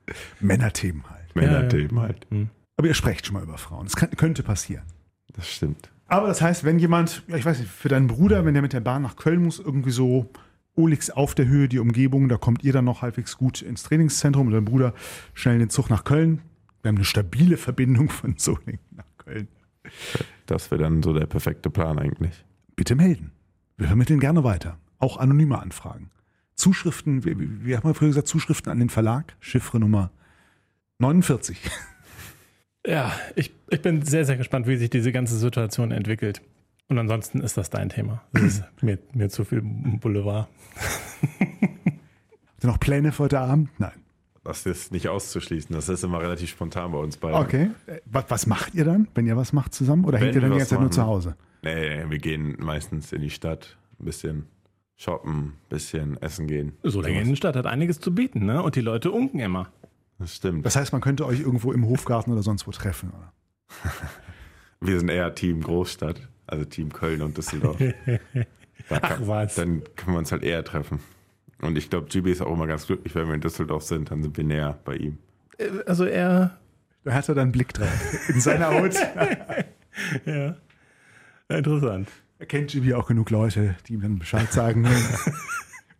Männerthemen 0.41 1.05
halt. 1.11 1.37
Männerthemen 1.37 2.01
halt. 2.01 2.26
Hm. 2.30 2.49
Aber 2.78 2.89
ihr 2.89 2.95
sprecht 2.95 3.26
schon 3.26 3.35
mal 3.35 3.43
über 3.43 3.59
Frauen. 3.59 3.85
Das 3.85 3.95
kann, 3.95 4.11
könnte 4.12 4.43
passieren. 4.43 4.85
Das 5.35 5.47
stimmt. 5.47 5.91
Aber 6.07 6.28
das 6.28 6.41
heißt, 6.41 6.64
wenn 6.64 6.78
jemand, 6.78 7.22
ja, 7.26 7.37
ich 7.37 7.45
weiß 7.45 7.59
nicht, 7.59 7.70
für 7.70 7.91
deinen 7.91 8.07
Bruder, 8.07 8.47
wenn 8.47 8.55
der 8.55 8.62
mit 8.62 8.72
der 8.72 8.80
Bahn 8.80 9.03
nach 9.03 9.16
Köln 9.16 9.43
muss, 9.43 9.59
irgendwie 9.59 9.91
so 9.91 10.30
Olix 10.76 11.11
auf 11.11 11.35
der 11.35 11.47
Höhe, 11.47 11.68
die 11.68 11.78
Umgebung, 11.78 12.30
da 12.30 12.39
kommt 12.39 12.64
ihr 12.64 12.72
dann 12.72 12.87
noch 12.87 13.03
halbwegs 13.03 13.37
gut 13.37 13.61
ins 13.61 13.82
Trainingszentrum 13.82 14.47
und 14.47 14.55
dein 14.55 14.64
Bruder 14.64 14.95
schnell 15.35 15.59
den 15.59 15.68
Zug 15.68 15.91
nach 15.91 16.05
Köln. 16.05 16.41
Wir 16.80 16.89
haben 16.89 16.97
eine 16.97 17.05
stabile 17.05 17.59
Verbindung 17.59 18.09
von 18.09 18.39
Solingen 18.39 18.80
nach 18.91 19.05
Köln. 19.18 19.49
Das 20.47 20.70
wäre 20.70 20.82
dann 20.82 21.03
so 21.03 21.14
der 21.14 21.24
perfekte 21.24 21.70
Plan 21.70 21.99
eigentlich. 21.99 22.45
Bitte 22.76 22.95
melden. 22.97 23.32
Wir 23.78 23.87
vermitteln 23.87 24.20
gerne 24.20 24.45
weiter. 24.45 24.78
Auch 24.99 25.16
anonyme 25.16 25.59
Anfragen. 25.59 26.11
Zuschriften, 26.55 27.24
wie, 27.24 27.39
wie 27.39 27.64
wie 27.64 27.76
haben 27.76 27.89
wir 27.89 27.95
früher 27.95 28.09
gesagt, 28.09 28.28
Zuschriften 28.28 28.70
an 28.70 28.78
den 28.78 28.91
Verlag, 28.91 29.37
Chiffre 29.41 29.80
Nummer 29.80 30.11
49. 30.99 31.59
Ja, 32.87 33.12
ich, 33.35 33.51
ich 33.70 33.80
bin 33.80 34.03
sehr, 34.03 34.26
sehr 34.26 34.37
gespannt, 34.37 34.66
wie 34.66 34.76
sich 34.76 34.91
diese 34.91 35.11
ganze 35.11 35.39
Situation 35.39 35.91
entwickelt. 35.91 36.43
Und 36.89 36.99
ansonsten 36.99 37.41
ist 37.41 37.57
das 37.57 37.70
dein 37.70 37.89
Thema. 37.89 38.22
Das 38.32 38.43
ist 38.43 38.64
mir, 38.82 38.99
mir 39.14 39.30
zu 39.30 39.45
viel 39.45 39.62
Boulevard. 39.62 40.49
Habt 41.41 42.62
ihr 42.62 42.66
noch 42.66 42.78
Pläne 42.78 43.12
für 43.12 43.24
heute 43.24 43.41
Abend? 43.41 43.70
Nein. 43.78 44.04
Das 44.45 44.67
ist 44.67 44.93
nicht 44.93 45.09
auszuschließen. 45.09 45.75
Das 45.75 45.89
ist 45.89 46.05
immer 46.05 46.21
relativ 46.21 46.51
spontan 46.51 46.93
bei 46.93 46.99
uns 46.99 47.17
beiden. 47.17 47.39
Okay. 47.41 47.71
Äh, 47.87 48.01
Was, 48.05 48.25
was 48.29 48.47
macht 48.47 48.75
ihr 48.75 48.85
dann, 48.85 49.09
wenn 49.15 49.27
ihr 49.27 49.37
was 49.37 49.53
macht 49.55 49.75
zusammen? 49.75 50.05
Oder 50.05 50.19
Wenn 50.19 50.25
hängt 50.25 50.35
ihr 50.37 50.41
dann 50.43 50.53
die 50.53 50.59
ganze 50.59 50.75
Zeit 50.75 50.81
nur 50.81 50.91
zu 50.91 51.01
machen. 51.01 51.11
Hause? 51.11 51.37
Nee, 51.63 52.05
wir 52.09 52.19
gehen 52.19 52.57
meistens 52.61 53.13
in 53.13 53.23
die 53.23 53.31
Stadt, 53.31 53.79
ein 53.99 54.05
bisschen 54.05 54.47
shoppen, 54.97 55.39
ein 55.39 55.53
bisschen 55.71 56.21
essen 56.21 56.47
gehen. 56.47 56.75
Solingen 56.83 57.23
Innenstadt 57.23 57.57
hat 57.57 57.67
einiges 57.67 58.01
zu 58.01 58.15
bieten, 58.15 58.45
ne? 58.45 58.63
Und 58.63 58.77
die 58.77 58.83
Leute 58.83 59.11
unken 59.11 59.41
immer. 59.41 59.69
Das 60.19 60.37
stimmt. 60.37 60.65
Das 60.67 60.77
heißt, 60.77 60.93
man 60.93 61.01
könnte 61.01 61.27
euch 61.27 61.41
irgendwo 61.41 61.73
im 61.73 61.87
Hofgarten 61.87 62.31
oder 62.31 62.43
sonst 62.43 62.67
wo 62.67 62.71
treffen. 62.71 63.11
Oder? 63.11 63.33
wir 64.81 64.99
sind 64.99 65.09
eher 65.09 65.35
Team 65.35 65.63
Großstadt, 65.63 66.29
also 66.47 66.67
Team 66.67 66.93
Köln 66.93 67.23
und 67.23 67.37
Düsseldorf. 67.37 67.79
Da 68.89 68.99
Ach 69.01 69.09
kann, 69.09 69.27
was. 69.29 69.55
Dann 69.55 69.83
können 69.97 70.15
wir 70.15 70.19
uns 70.19 70.31
halt 70.31 70.43
eher 70.43 70.63
treffen. 70.63 71.01
Und 71.65 71.77
ich 71.79 71.91
glaube, 71.91 72.09
GB 72.09 72.31
ist 72.33 72.43
auch 72.43 72.53
immer 72.53 72.67
ganz 72.67 72.87
glücklich, 72.87 73.15
wenn 73.15 73.27
wir 73.29 73.35
in 73.35 73.41
Düsseldorf 73.41 73.83
sind, 73.85 74.11
dann 74.11 74.23
sind 74.23 74.37
wir 74.37 74.45
näher 74.45 74.79
bei 74.85 74.97
ihm. 74.97 75.19
Äh, 75.59 75.69
Also 75.87 76.05
er, 76.05 76.59
Da 77.05 77.12
hat 77.12 77.29
er 77.29 77.35
dann 77.35 77.43
einen 77.45 77.53
Blick 77.53 77.73
drauf. 77.73 78.29
In 78.29 78.41
seiner 78.41 78.69
Haut. 78.75 78.95
ja, 80.27 80.57
interessant. 81.49 82.09
Er 82.39 82.47
kennt 82.47 82.73
Jimmy 82.75 82.93
auch 82.95 83.07
genug 83.07 83.31
Leute, 83.31 83.77
die 83.87 83.95
ihm 83.95 84.03
dann 84.03 84.19
Bescheid 84.19 84.53
sagen, 84.53 84.85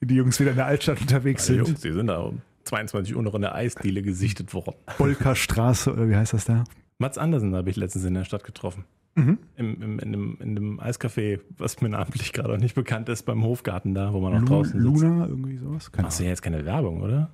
wenn 0.01 0.09
die 0.09 0.17
Jungs 0.17 0.39
wieder 0.41 0.51
in 0.51 0.57
der 0.57 0.67
Altstadt 0.67 1.01
unterwegs 1.01 1.47
Die 1.47 1.55
sind. 1.55 1.67
Jungs, 1.67 1.81
die 1.81 1.93
sind 1.93 2.09
da 2.09 2.19
um 2.19 2.41
22 2.65 3.15
Uhr 3.15 3.23
noch 3.23 3.35
in 3.35 3.43
der 3.43 3.55
Eisdiele 3.55 4.03
gesichtet 4.03 4.53
worden. 4.55 4.75
Bolkerstraße 4.99 5.93
oder 5.93 6.09
wie 6.09 6.17
heißt 6.17 6.33
das 6.33 6.45
da? 6.47 6.65
Mats 6.99 7.19
Andersen 7.19 7.55
habe 7.55 7.71
ich 7.71 7.77
letztens 7.77 8.05
in 8.05 8.15
der 8.15 8.25
Stadt 8.25 8.45
getroffen. 8.45 8.85
Mhm. 9.17 9.39
Im, 9.57 9.83
im, 9.83 9.99
in, 10.01 10.13
dem, 10.13 10.39
in 10.41 10.55
dem 10.57 10.81
Eiscafé, 10.81 11.41
was 11.57 11.81
mir 11.81 11.89
namentlich 11.91 12.33
gerade 12.33 12.53
auch 12.55 12.59
nicht 12.59 12.75
bekannt 12.75 13.09
ist, 13.09 13.23
beim 13.25 13.45
Hofgarten 13.45 13.95
da, 13.95 14.13
wo 14.13 14.21
man 14.21 14.35
auch 14.35 14.41
Lu 14.41 14.47
draußen 14.47 14.73
sitzt. 14.81 14.85
Luna, 15.03 15.27
irgendwie 15.27 15.57
sowas? 15.59 15.93
Keine 15.93 16.07
Machst 16.07 16.19
du 16.21 16.25
ja 16.25 16.31
jetzt 16.31 16.43
keine 16.43 16.65
Werbung, 16.65 17.01
oder? 17.03 17.31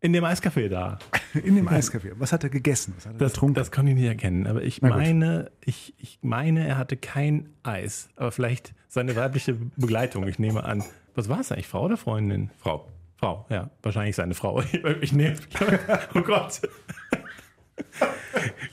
In 0.00 0.12
dem 0.12 0.24
Eiscafé 0.24 0.68
da. 0.68 0.98
In 1.44 1.56
dem 1.56 1.66
Eiscafé. 1.68 2.12
Was 2.18 2.32
hat 2.32 2.44
er 2.44 2.50
gegessen? 2.50 2.92
Was 2.96 3.06
hat 3.06 3.14
er 3.14 3.18
Das, 3.18 3.32
getrunken? 3.32 3.54
das 3.54 3.72
konnte 3.72 3.90
ich 3.92 3.96
nicht 3.96 4.06
erkennen. 4.06 4.46
Aber 4.46 4.62
ich 4.62 4.82
meine, 4.82 5.50
ich, 5.64 5.94
ich 5.98 6.18
meine, 6.22 6.66
er 6.68 6.76
hatte 6.78 6.96
kein 6.96 7.48
Eis. 7.62 8.10
Aber 8.16 8.30
vielleicht 8.30 8.74
seine 8.86 9.16
weibliche 9.16 9.54
Begleitung, 9.76 10.28
ich 10.28 10.38
nehme 10.38 10.62
an. 10.64 10.84
Was 11.14 11.28
war 11.28 11.40
es 11.40 11.50
eigentlich, 11.50 11.68
Frau 11.68 11.84
oder 11.86 11.96
Freundin? 11.96 12.50
Frau. 12.58 12.86
Frau, 13.16 13.46
ja, 13.48 13.70
wahrscheinlich 13.82 14.14
seine 14.16 14.34
Frau. 14.34 14.62
Ich 15.00 15.12
nehme. 15.12 15.36
Oh 16.14 16.20
Gott. 16.20 16.60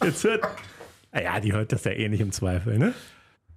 Jetzt 0.04 0.24
hört. 0.26 0.44
Naja, 1.12 1.40
die 1.40 1.54
hört 1.54 1.72
das 1.72 1.84
ja 1.84 1.92
eh 1.92 2.08
nicht 2.10 2.22
im 2.22 2.32
Zweifel, 2.32 2.78
ne? 2.78 2.94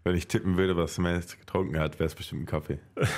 Wenn 0.02 0.16
ich 0.16 0.28
tippen 0.28 0.56
würde, 0.56 0.76
was 0.76 0.98
Matt 0.98 1.38
getrunken 1.38 1.78
hat, 1.78 1.98
wäre 1.98 2.06
es 2.06 2.14
bestimmt 2.14 2.42
ein 2.42 2.46
Kaffee. 2.46 2.78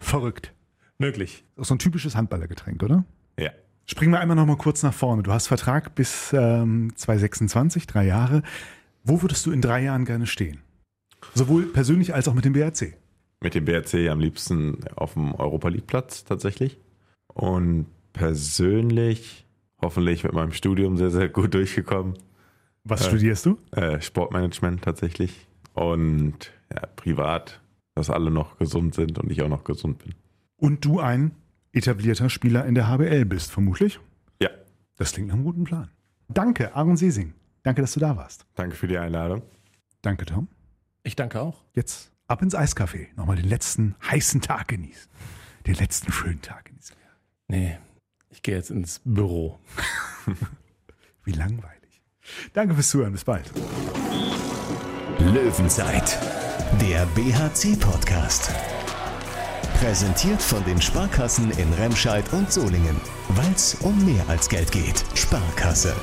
Verrückt. 0.00 0.52
Möglich. 0.98 1.44
So 1.56 1.74
ein 1.74 1.78
typisches 1.78 2.16
Handballergetränk, 2.16 2.82
oder? 2.82 3.04
Ja. 3.38 3.50
Springen 3.86 4.12
wir 4.12 4.20
einmal 4.20 4.36
noch 4.36 4.46
mal 4.46 4.56
kurz 4.56 4.82
nach 4.82 4.94
vorne. 4.94 5.22
Du 5.22 5.32
hast 5.32 5.46
Vertrag 5.46 5.94
bis 5.94 6.32
ähm, 6.32 6.92
2026, 6.96 7.86
drei 7.86 8.06
Jahre. 8.06 8.42
Wo 9.02 9.20
würdest 9.22 9.44
du 9.44 9.52
in 9.52 9.60
drei 9.60 9.82
Jahren 9.82 10.04
gerne 10.04 10.26
stehen? 10.26 10.60
Sowohl 11.34 11.64
persönlich 11.66 12.14
als 12.14 12.28
auch 12.28 12.34
mit 12.34 12.44
dem 12.44 12.54
BRC. 12.54 12.96
Mit 13.40 13.54
dem 13.54 13.66
BRC 13.66 14.08
am 14.08 14.20
liebsten 14.20 14.78
auf 14.96 15.14
dem 15.14 15.34
Europa 15.34 15.68
League 15.68 15.86
Platz 15.86 16.24
tatsächlich. 16.24 16.78
Und 17.28 17.86
persönlich 18.14 19.44
hoffentlich 19.82 20.24
mit 20.24 20.32
meinem 20.32 20.52
Studium 20.52 20.96
sehr, 20.96 21.10
sehr 21.10 21.28
gut 21.28 21.52
durchgekommen. 21.52 22.14
Was 22.84 23.02
Äh. 23.02 23.08
studierst 23.08 23.46
du? 23.46 23.58
Äh, 23.72 24.00
Sportmanagement 24.00 24.82
tatsächlich. 24.82 25.46
Und 25.74 26.52
ja, 26.72 26.86
privat, 26.96 27.60
dass 27.94 28.10
alle 28.10 28.30
noch 28.30 28.58
gesund 28.58 28.94
sind 28.94 29.18
und 29.18 29.30
ich 29.32 29.42
auch 29.42 29.48
noch 29.48 29.64
gesund 29.64 29.98
bin. 30.04 30.14
Und 30.56 30.84
du 30.84 31.00
ein 31.00 31.32
etablierter 31.72 32.30
Spieler 32.30 32.64
in 32.66 32.74
der 32.74 32.88
HBL 32.88 33.24
bist, 33.24 33.50
vermutlich? 33.50 33.98
Ja, 34.40 34.50
Das 34.96 35.12
klingt 35.12 35.28
nach 35.28 35.34
einem 35.34 35.44
guten 35.44 35.64
Plan. 35.64 35.90
Danke, 36.28 36.74
Aaron 36.74 36.96
Sesing. 36.96 37.34
Danke, 37.62 37.80
dass 37.80 37.92
du 37.94 38.00
da 38.00 38.16
warst. 38.16 38.46
danke 38.54 38.76
für 38.76 38.86
die 38.86 38.98
Einladung. 38.98 39.42
Danke, 40.02 40.26
Tom. 40.26 40.48
Ich 41.02 41.16
danke 41.16 41.40
auch. 41.40 41.64
Jetzt 41.74 42.12
ab 42.28 42.42
ins 42.42 42.54
Eiscafé. 42.54 43.08
Nochmal 43.16 43.36
den 43.36 43.48
letzten 43.48 43.94
heißen 44.10 44.40
Tag 44.42 44.68
genießen. 44.68 45.10
Den 45.66 45.74
letzten 45.76 46.12
schönen 46.12 46.42
Tag 46.42 46.66
genießen. 46.66 46.94
Nee, 47.48 47.78
ich 48.28 48.42
gehe 48.42 48.54
jetzt 48.54 48.70
ins 48.70 49.00
Büro. 49.04 49.58
Wie 51.24 51.32
langweilig. 51.32 51.83
Danke 52.52 52.74
fürs 52.74 52.88
Zuhören. 52.88 53.12
Bis 53.12 53.24
bald. 53.24 53.50
Löwenzeit, 55.18 56.18
der 56.80 57.06
BHC-Podcast. 57.14 58.50
Präsentiert 59.80 60.40
von 60.40 60.64
den 60.64 60.80
Sparkassen 60.80 61.50
in 61.52 61.72
Remscheid 61.74 62.24
und 62.32 62.52
Solingen. 62.52 63.00
Weil 63.30 63.52
es 63.54 63.74
um 63.80 64.04
mehr 64.04 64.28
als 64.28 64.48
Geld 64.48 64.70
geht. 64.70 65.04
Sparkasse. 65.14 65.94